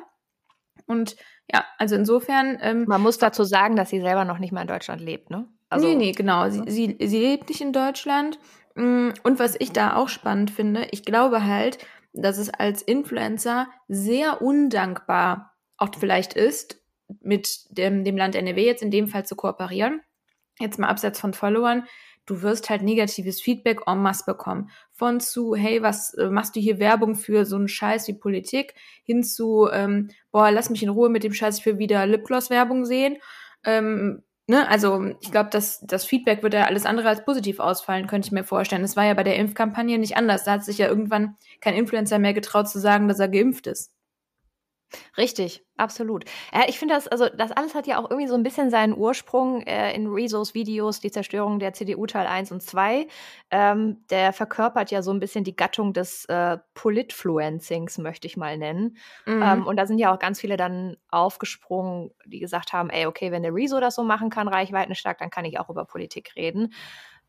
Und 0.87 1.17
ja, 1.53 1.65
also 1.79 1.97
insofern. 1.97 2.59
Ähm, 2.63 2.85
Man 2.87 3.03
muss 3.03 3.19
dazu 3.19 3.45
sagen, 3.45 3.77
dass 3.77 3.91
sie 3.91 4.01
selber 4.01 4.25
noch 4.25 4.39
nicht 4.39 4.53
mal 4.53 4.63
in 4.63 4.69
Deutschland 4.69 5.03
lebt, 5.03 5.31
ne? 5.31 5.47
Also, 5.69 5.87
nee, 5.87 5.95
nee, 5.95 6.13
genau. 6.13 6.49
Sie, 6.51 6.63
sie, 6.67 6.97
sie 7.01 7.21
lebt 7.21 7.49
nicht 7.49 7.61
in 7.61 7.73
Deutschland. 7.73 8.39
Mm, 8.75 9.11
und 9.23 9.39
was 9.39 9.55
ich 9.59 9.73
da 9.73 9.95
auch 9.95 10.09
spannend 10.09 10.51
finde, 10.51 10.89
ich 10.91 11.05
glaube 11.05 11.45
halt, 11.45 11.79
dass 12.13 12.39
es 12.39 12.51
als 12.51 12.83
Influencer 12.83 13.69
sehr 13.89 14.43
undankbar 14.43 15.55
auch 15.77 15.91
vielleicht 15.99 16.35
ist, 16.35 16.83
mit 17.21 17.65
dem, 17.71 18.05
dem 18.05 18.17
Land 18.17 18.35
NRW 18.35 18.65
jetzt 18.65 18.83
in 18.83 18.91
dem 18.91 19.09
Fall 19.09 19.27
zu 19.27 19.37
kooperieren. 19.37 20.01
Jetzt 20.59 20.79
mal 20.79 20.89
abseits 20.89 21.19
von 21.19 21.33
Followern, 21.33 21.87
du 22.27 22.43
wirst 22.43 22.71
halt 22.71 22.83
negatives 22.83 23.41
Feedback 23.41 23.81
en 23.87 24.03
masse 24.03 24.25
bekommen. 24.27 24.71
Von 24.93 25.21
zu, 25.21 25.55
hey, 25.55 25.83
was 25.83 26.15
äh, 26.15 26.29
machst 26.29 26.55
du 26.55 26.61
hier 26.61 26.79
Werbung 26.79 27.17
für 27.17 27.45
so 27.45 27.57
einen 27.57 27.69
Scheiß 27.69 28.07
wie 28.09 28.15
Politik, 28.15 28.75
hin 29.05 29.25
zu, 29.25 29.69
ähm, 29.73 30.11
boah, 30.31 30.51
lass 30.51 30.71
mich 30.71 30.83
in 30.83 30.91
Ruhe 30.91 31.09
mit 31.09 31.25
dem 31.25 31.33
Scheiß, 31.33 31.59
ich 31.59 31.67
will 31.67 31.79
wieder 31.79 32.07
Lipgloss-Werbung 32.07 32.85
sehen. 32.85 33.17
Ähm, 33.65 34.23
ne, 34.51 34.69
also 34.69 35.05
ich 35.21 35.31
glaube, 35.31 35.49
das, 35.51 35.81
das 35.81 36.05
Feedback 36.05 36.43
wird 36.43 36.55
ja 36.55 36.65
alles 36.67 36.85
andere 36.85 37.09
als 37.09 37.25
positiv 37.25 37.61
ausfallen, 37.61 38.07
könnte 38.07 38.27
ich 38.27 38.33
mir 38.33 38.45
vorstellen. 38.45 38.85
Es 38.85 38.97
war 38.97 39.05
ja 39.05 39.15
bei 39.15 39.23
der 39.25 39.37
Impfkampagne 39.37 39.99
nicht 39.99 40.17
anders. 40.17 40.45
Da 40.45 40.53
hat 40.53 40.65
sich 40.65 40.79
ja 40.79 40.89
irgendwann 40.89 41.37
kein 41.61 41.75
Influencer 41.75 42.19
mehr 42.19 42.35
getraut 42.35 42.69
zu 42.69 42.79
sagen, 42.81 43.09
dass 43.09 43.21
er 43.21 43.29
geimpft 43.29 43.67
ist. 43.67 43.93
Richtig, 45.17 45.65
absolut. 45.77 46.25
Äh, 46.53 46.69
ich 46.69 46.79
finde 46.79 46.95
das, 46.95 47.07
also 47.07 47.29
das 47.29 47.53
alles 47.53 47.75
hat 47.75 47.87
ja 47.87 47.99
auch 47.99 48.11
irgendwie 48.11 48.29
so 48.29 48.35
ein 48.35 48.43
bisschen 48.43 48.71
seinen 48.71 48.97
Ursprung 48.97 49.63
äh, 49.63 49.95
in 49.95 50.09
Rezos 50.09 50.55
Videos, 50.55 51.01
die 51.01 51.11
Zerstörung 51.11 51.59
der 51.59 51.73
CDU 51.73 52.07
Teil 52.07 52.27
1 52.27 52.51
und 52.53 52.63
2. 52.63 53.07
Ähm, 53.51 54.05
der 54.11 54.33
verkörpert 54.33 54.91
ja 54.91 55.03
so 55.03 55.13
ein 55.13 55.21
bisschen 55.21 55.45
die 55.45 55.55
Gattung 55.55 55.93
des 55.93 56.25
äh, 56.27 56.59
Politfluencings, 56.75 57.99
möchte 57.99 58.27
ich 58.27 58.37
mal 58.37 58.59
nennen. 58.59 58.97
Mhm. 59.27 59.43
Ähm, 59.43 59.67
und 59.67 59.77
da 59.77 59.87
sind 59.87 59.99
ja 59.99 60.13
auch 60.15 60.19
ganz 60.19 60.41
viele 60.41 60.57
dann 60.57 60.97
aufgesprungen, 61.09 62.11
die 62.27 62.41
gesagt 62.41 62.73
haben, 62.73 62.91
ey, 62.91 63.07
okay, 63.07 63.31
wenn 63.31 63.43
der 63.43 63.55
Rezo 63.55 63.81
das 63.81 63.95
so 63.95 64.03
machen 64.03 64.31
kann, 64.31 64.49
Reichweiten 64.49 64.95
stark, 64.95 65.19
dann 65.19 65.31
kann 65.31 65.45
ich 65.45 65.59
auch 65.59 65.71
über 65.71 65.85
Politik 65.85 66.33
reden. 66.37 66.73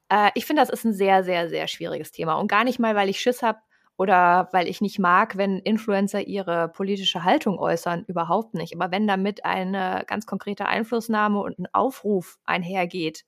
Äh, 0.10 0.32
ich 0.36 0.46
finde, 0.46 0.62
das 0.62 0.70
ist 0.70 0.84
ein 0.86 0.94
sehr, 0.94 1.24
sehr, 1.24 1.50
sehr 1.50 1.68
schwieriges 1.68 2.12
Thema. 2.12 2.36
Und 2.36 2.48
gar 2.48 2.64
nicht 2.64 2.80
mal, 2.80 2.96
weil 2.96 3.10
ich 3.10 3.20
Schiss 3.20 3.42
habe, 3.42 3.60
oder 4.02 4.50
weil 4.52 4.68
ich 4.68 4.82
nicht 4.82 4.98
mag, 4.98 5.38
wenn 5.38 5.60
Influencer 5.60 6.22
ihre 6.26 6.70
politische 6.70 7.24
Haltung 7.24 7.60
äußern, 7.60 8.04
überhaupt 8.08 8.56
nicht. 8.56 8.76
Aber 8.76 8.92
wenn 8.92 9.06
damit 9.06 9.46
eine 9.46 10.06
ganz 10.08 10.26
konkrete 10.26 10.66
Einflussnahme 10.66 11.40
und 11.40 11.60
ein 11.60 11.68
Aufruf 11.72 12.40
einhergeht, 12.44 13.26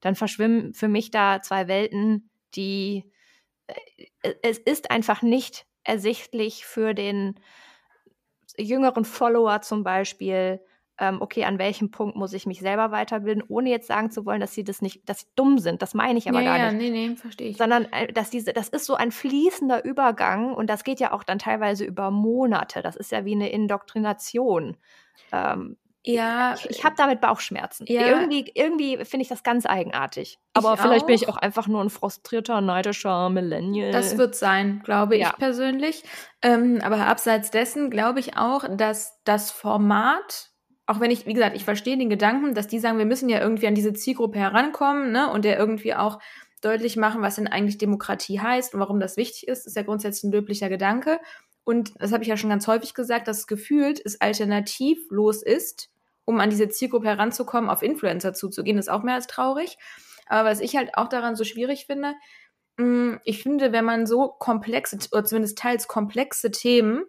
dann 0.00 0.14
verschwimmen 0.14 0.72
für 0.72 0.88
mich 0.88 1.10
da 1.10 1.42
zwei 1.42 1.68
Welten, 1.68 2.30
die 2.54 3.12
äh, 3.66 4.32
es 4.40 4.56
ist 4.56 4.90
einfach 4.90 5.20
nicht 5.20 5.66
ersichtlich 5.84 6.64
für 6.64 6.94
den 6.94 7.38
jüngeren 8.56 9.04
Follower 9.04 9.60
zum 9.60 9.84
Beispiel, 9.84 10.60
ähm, 10.98 11.20
okay, 11.20 11.44
an 11.44 11.58
welchem 11.58 11.90
Punkt 11.90 12.16
muss 12.16 12.32
ich 12.32 12.46
mich 12.46 12.60
selber 12.60 12.90
weiterbilden, 12.90 13.44
ohne 13.48 13.70
jetzt 13.70 13.86
sagen 13.86 14.10
zu 14.10 14.24
wollen, 14.24 14.40
dass 14.40 14.54
sie 14.54 14.64
das 14.64 14.80
nicht, 14.80 15.06
dass 15.08 15.20
sie 15.20 15.26
dumm 15.36 15.58
sind. 15.58 15.82
Das 15.82 15.94
meine 15.94 16.18
ich 16.18 16.28
aber 16.28 16.40
ja, 16.40 16.56
gar 16.56 16.66
ja, 16.66 16.72
nicht. 16.72 16.90
Nee, 16.90 17.08
nee, 17.08 17.16
verstehe 17.16 17.48
ich. 17.48 17.56
Sondern, 17.58 17.84
äh, 17.92 18.12
dass 18.12 18.30
diese, 18.30 18.52
das 18.52 18.68
ist 18.68 18.86
so 18.86 18.94
ein 18.94 19.12
fließender 19.12 19.84
Übergang 19.84 20.54
und 20.54 20.70
das 20.70 20.84
geht 20.84 21.00
ja 21.00 21.12
auch 21.12 21.22
dann 21.22 21.38
teilweise 21.38 21.84
über 21.84 22.10
Monate. 22.10 22.80
Das 22.82 22.96
ist 22.96 23.12
ja 23.12 23.24
wie 23.24 23.34
eine 23.34 23.50
Indoktrination. 23.50 24.76
Ähm, 25.32 25.76
ja. 26.02 26.54
Ich, 26.54 26.70
ich 26.70 26.84
habe 26.84 26.94
damit 26.96 27.20
Bauchschmerzen. 27.20 27.84
Ja. 27.88 28.06
Irgendwie, 28.06 28.50
irgendwie 28.54 29.04
finde 29.04 29.22
ich 29.22 29.28
das 29.28 29.42
ganz 29.42 29.66
eigenartig. 29.66 30.38
Aber 30.54 30.74
ich 30.74 30.80
vielleicht 30.80 31.02
auch. 31.02 31.06
bin 31.06 31.14
ich 31.14 31.28
auch 31.28 31.36
einfach 31.36 31.66
nur 31.66 31.82
ein 31.82 31.90
frustrierter, 31.90 32.60
neidischer 32.60 33.28
Millennial. 33.28 33.90
Das 33.90 34.16
wird 34.16 34.34
sein, 34.34 34.80
glaube 34.84 35.18
ja. 35.18 35.30
ich 35.30 35.36
persönlich. 35.36 36.04
Ähm, 36.42 36.80
aber 36.82 37.06
abseits 37.06 37.50
dessen 37.50 37.90
glaube 37.90 38.20
ich 38.20 38.36
auch, 38.36 38.64
dass 38.76 39.20
das 39.24 39.50
Format 39.50 40.52
auch 40.86 41.00
wenn 41.00 41.10
ich, 41.10 41.26
wie 41.26 41.34
gesagt, 41.34 41.56
ich 41.56 41.64
verstehe 41.64 41.98
den 41.98 42.10
Gedanken, 42.10 42.54
dass 42.54 42.68
die 42.68 42.78
sagen, 42.78 42.98
wir 42.98 43.06
müssen 43.06 43.28
ja 43.28 43.40
irgendwie 43.40 43.66
an 43.66 43.74
diese 43.74 43.92
Zielgruppe 43.92 44.38
herankommen, 44.38 45.10
ne, 45.10 45.30
und 45.30 45.44
der 45.44 45.58
irgendwie 45.58 45.94
auch 45.94 46.20
deutlich 46.62 46.96
machen, 46.96 47.22
was 47.22 47.36
denn 47.36 47.48
eigentlich 47.48 47.78
Demokratie 47.78 48.40
heißt 48.40 48.74
und 48.74 48.80
warum 48.80 49.00
das 49.00 49.16
wichtig 49.16 49.48
ist, 49.48 49.66
ist 49.66 49.76
ja 49.76 49.82
grundsätzlich 49.82 50.24
ein 50.24 50.32
löblicher 50.32 50.68
Gedanke. 50.68 51.20
Und 51.64 51.92
das 51.98 52.12
habe 52.12 52.22
ich 52.22 52.28
ja 52.28 52.36
schon 52.36 52.50
ganz 52.50 52.66
häufig 52.68 52.94
gesagt, 52.94 53.28
dass 53.28 53.46
gefühlt 53.46 54.00
es 54.04 54.20
alternativlos 54.20 55.42
ist, 55.42 55.90
um 56.24 56.40
an 56.40 56.50
diese 56.50 56.68
Zielgruppe 56.68 57.08
heranzukommen, 57.08 57.68
auf 57.68 57.82
Influencer 57.82 58.34
zuzugehen, 58.34 58.78
ist 58.78 58.88
auch 58.88 59.02
mehr 59.02 59.14
als 59.16 59.26
traurig. 59.26 59.78
Aber 60.26 60.48
was 60.48 60.60
ich 60.60 60.76
halt 60.76 60.96
auch 60.96 61.08
daran 61.08 61.36
so 61.36 61.44
schwierig 61.44 61.86
finde, 61.86 62.14
mm, 62.78 63.16
ich 63.24 63.42
finde, 63.42 63.72
wenn 63.72 63.84
man 63.84 64.06
so 64.06 64.28
komplexe 64.28 64.98
oder 65.12 65.24
zumindest 65.24 65.58
teils 65.58 65.88
komplexe 65.88 66.50
Themen 66.50 67.04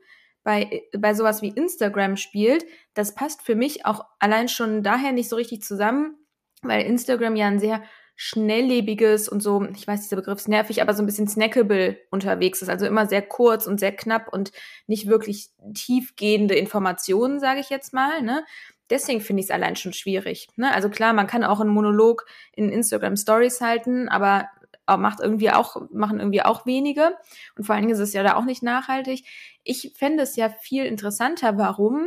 bei, 0.47 0.83
bei 0.97 1.13
sowas 1.13 1.41
wie 1.41 1.49
Instagram 1.49 2.15
spielt, 2.15 2.63
das 2.93 3.13
passt 3.13 3.41
für 3.41 3.53
mich 3.53 3.85
auch 3.85 4.05
allein 4.17 4.47
schon 4.47 4.81
daher 4.81 5.11
nicht 5.11 5.27
so 5.27 5.35
richtig 5.35 5.61
zusammen, 5.61 6.15
weil 6.61 6.85
Instagram 6.85 7.35
ja 7.35 7.47
ein 7.47 7.59
sehr 7.59 7.83
schnelllebiges 8.15 9.27
und 9.27 9.43
so, 9.43 9.61
ich 9.75 9.85
weiß, 9.85 10.03
dieser 10.03 10.15
Begriff 10.15 10.39
ist 10.39 10.47
nervig, 10.47 10.81
aber 10.81 10.93
so 10.93 11.03
ein 11.03 11.05
bisschen 11.05 11.27
snackable 11.27 11.99
unterwegs 12.11 12.61
ist. 12.61 12.69
Also 12.69 12.85
immer 12.85 13.07
sehr 13.07 13.23
kurz 13.23 13.67
und 13.67 13.77
sehr 13.81 13.93
knapp 13.93 14.31
und 14.31 14.53
nicht 14.87 15.07
wirklich 15.07 15.49
tiefgehende 15.73 16.55
Informationen, 16.55 17.41
sage 17.41 17.59
ich 17.59 17.69
jetzt 17.69 17.93
mal. 17.93 18.21
Ne? 18.21 18.45
Deswegen 18.89 19.19
finde 19.19 19.41
ich 19.41 19.47
es 19.47 19.51
allein 19.51 19.75
schon 19.75 19.91
schwierig. 19.91 20.47
Ne? 20.55 20.73
Also 20.73 20.89
klar, 20.89 21.11
man 21.11 21.27
kann 21.27 21.43
auch 21.43 21.59
einen 21.59 21.71
Monolog 21.71 22.25
in 22.53 22.69
Instagram 22.69 23.17
Stories 23.17 23.59
halten, 23.59 24.07
aber 24.07 24.47
macht 24.95 25.19
irgendwie 25.19 25.51
auch, 25.51 25.89
machen 25.91 26.19
irgendwie 26.19 26.43
auch 26.43 26.65
wenige. 26.65 27.17
Und 27.57 27.65
vor 27.65 27.75
allen 27.75 27.83
Dingen 27.83 27.93
ist 27.93 27.99
es 27.99 28.13
ja 28.13 28.23
da 28.23 28.37
auch 28.37 28.45
nicht 28.45 28.63
nachhaltig. 28.63 29.25
Ich 29.63 29.93
fände 29.97 30.23
es 30.23 30.37
ja 30.37 30.49
viel 30.49 30.85
interessanter, 30.85 31.57
warum 31.57 32.05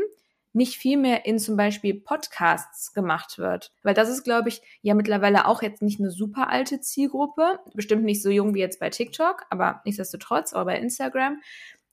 nicht 0.52 0.76
viel 0.78 0.96
mehr 0.96 1.26
in 1.26 1.38
zum 1.38 1.56
Beispiel 1.56 2.00
Podcasts 2.00 2.92
gemacht 2.92 3.38
wird. 3.38 3.72
Weil 3.82 3.94
das 3.94 4.08
ist, 4.08 4.24
glaube 4.24 4.48
ich, 4.48 4.62
ja 4.82 4.94
mittlerweile 4.94 5.46
auch 5.46 5.62
jetzt 5.62 5.82
nicht 5.82 6.00
eine 6.00 6.10
super 6.10 6.48
alte 6.48 6.80
Zielgruppe. 6.80 7.60
Bestimmt 7.74 8.04
nicht 8.04 8.22
so 8.22 8.30
jung 8.30 8.54
wie 8.54 8.60
jetzt 8.60 8.80
bei 8.80 8.90
TikTok, 8.90 9.44
aber 9.50 9.80
nichtsdestotrotz, 9.84 10.52
auch 10.52 10.64
bei 10.64 10.78
Instagram. 10.78 11.40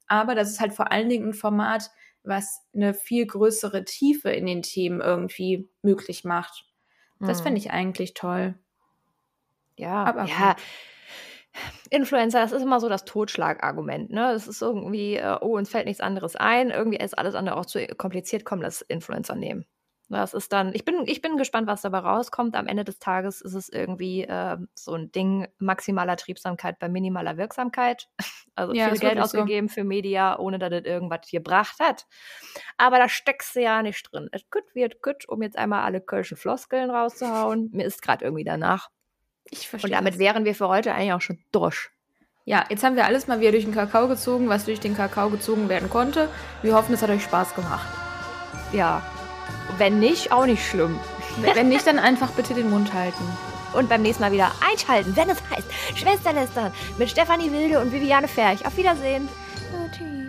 Aber 0.08 0.34
das 0.34 0.50
ist 0.50 0.60
halt 0.60 0.74
vor 0.74 0.92
allen 0.92 1.10
Dingen 1.10 1.30
ein 1.30 1.34
Format, 1.34 1.92
was 2.24 2.62
eine 2.74 2.94
viel 2.94 3.26
größere 3.26 3.86
Tiefe 3.86 4.32
in 4.32 4.46
den 4.46 4.62
Themen 4.62 5.02
irgendwie 5.02 5.70
möglich 5.82 6.24
macht. 6.24 6.66
Das 7.20 7.40
hm. 7.40 7.46
finde 7.46 7.60
ich 7.60 7.72
eigentlich 7.72 8.14
toll. 8.14 8.56
Ja, 9.78 10.04
aber 10.04 10.26
ja. 10.26 10.56
Influencer, 11.90 12.42
das 12.42 12.52
ist 12.52 12.62
immer 12.62 12.80
so 12.80 12.90
das 12.90 13.06
Totschlagargument. 13.06 14.12
Ne? 14.12 14.32
Es 14.32 14.48
ist 14.48 14.62
irgendwie, 14.62 15.16
äh, 15.16 15.38
oh, 15.42 15.58
uns 15.58 15.70
fällt 15.70 15.86
nichts 15.86 16.02
anderes 16.02 16.36
ein. 16.36 16.70
Irgendwie 16.70 16.98
ist 16.98 17.18
alles 17.18 17.36
andere 17.36 17.58
auch 17.58 17.66
zu 17.66 17.86
kompliziert. 17.98 18.46
Komm, 18.46 18.62
das 18.62 18.82
Influencer 18.82 19.36
nehmen. 19.36 19.66
Das 20.10 20.34
ist 20.34 20.54
dann, 20.54 20.74
ich 20.74 20.86
bin, 20.86 21.04
ich 21.06 21.22
bin 21.22 21.36
gespannt, 21.36 21.68
was 21.68 21.82
dabei 21.82 22.00
rauskommt. 22.00 22.56
Am 22.56 22.68
Ende 22.68 22.86
des 22.86 23.00
Tages 23.00 23.42
ist 23.42 23.56
es 23.56 23.68
irgendwie 23.68 24.24
äh, 24.24 24.58
so 24.74 24.94
ein 24.94 25.12
Ding 25.12 25.48
maximaler 25.58 26.16
Triebsamkeit 26.16 26.80
bei 26.80 26.88
minimaler 26.88 27.38
Wirksamkeit. 27.38 28.10
Also 28.60 28.74
ja, 28.74 28.90
viel 28.90 28.98
Geld 28.98 29.20
ausgegeben 29.20 29.68
so. 29.68 29.76
für 29.76 29.84
Media, 29.84 30.40
ohne 30.40 30.58
dass 30.58 30.72
das 30.72 30.82
irgendwas 30.84 31.30
gebracht 31.30 31.76
hat. 31.80 32.08
Aber 32.78 32.98
da 32.98 33.08
steckst 33.08 33.56
du 33.56 33.62
ja 33.62 33.84
nicht 33.84 34.12
drin. 34.12 34.30
Es 34.32 34.50
gut 34.50 34.64
wird 34.74 35.04
gut, 35.04 35.30
um 35.30 35.44
jetzt 35.44 35.60
einmal 35.60 35.84
alle 35.84 36.02
kölschen 36.02 36.38
Floskeln 36.38 36.90
rauszuhauen. 36.90 37.70
Mir 37.72 37.86
ist 37.86 38.02
gerade 38.02 38.26
irgendwie 38.26 38.44
danach. 38.44 38.90
Ich 39.52 39.68
verstehe. 39.68 39.90
Und 39.90 39.96
damit 39.96 40.16
das. 40.16 40.20
wären 40.20 40.46
wir 40.46 40.56
für 40.56 40.68
heute 40.68 40.94
eigentlich 40.94 41.14
auch 41.14 41.22
schon 41.22 41.40
durch. 41.52 41.90
Ja, 42.46 42.64
jetzt 42.70 42.84
haben 42.84 42.96
wir 42.96 43.06
alles 43.06 43.28
mal 43.28 43.42
wieder 43.42 43.52
durch 43.52 43.66
den 43.66 43.74
Kakao 43.74 44.08
gezogen, 44.08 44.48
was 44.48 44.66
durch 44.66 44.80
den 44.80 44.96
Kakao 44.96 45.30
gezogen 45.30 45.68
werden 45.68 45.90
konnte. 45.90 46.30
Wir 46.62 46.76
hoffen, 46.76 46.94
es 46.94 47.02
hat 47.02 47.10
euch 47.10 47.24
Spaß 47.24 47.56
gemacht. 47.56 47.88
Ja. 48.72 49.02
Wenn 49.78 50.00
nicht, 50.00 50.32
auch 50.32 50.46
nicht 50.46 50.66
schlimm. 50.66 50.98
Wenn 51.42 51.70
nicht, 51.70 51.86
dann 51.86 52.00
einfach 52.00 52.32
bitte 52.32 52.54
den 52.54 52.70
Mund 52.70 52.94
halten. 52.94 53.24
Und 53.74 53.90
beim 53.90 54.02
nächsten 54.02 54.24
Mal 54.24 54.32
wieder 54.32 54.52
einschalten, 54.66 55.16
wenn 55.16 55.30
es 55.30 55.38
heißt 55.50 55.68
Schwesterlästern 55.96 56.72
mit 56.98 57.10
Stefanie 57.10 57.52
Wilde 57.52 57.80
und 57.80 57.92
Viviane 57.92 58.28
Ferch. 58.28 58.66
Auf 58.66 58.78
Wiedersehen. 58.78 59.28
Oh, 59.74 59.90
tschüss. 59.92 60.27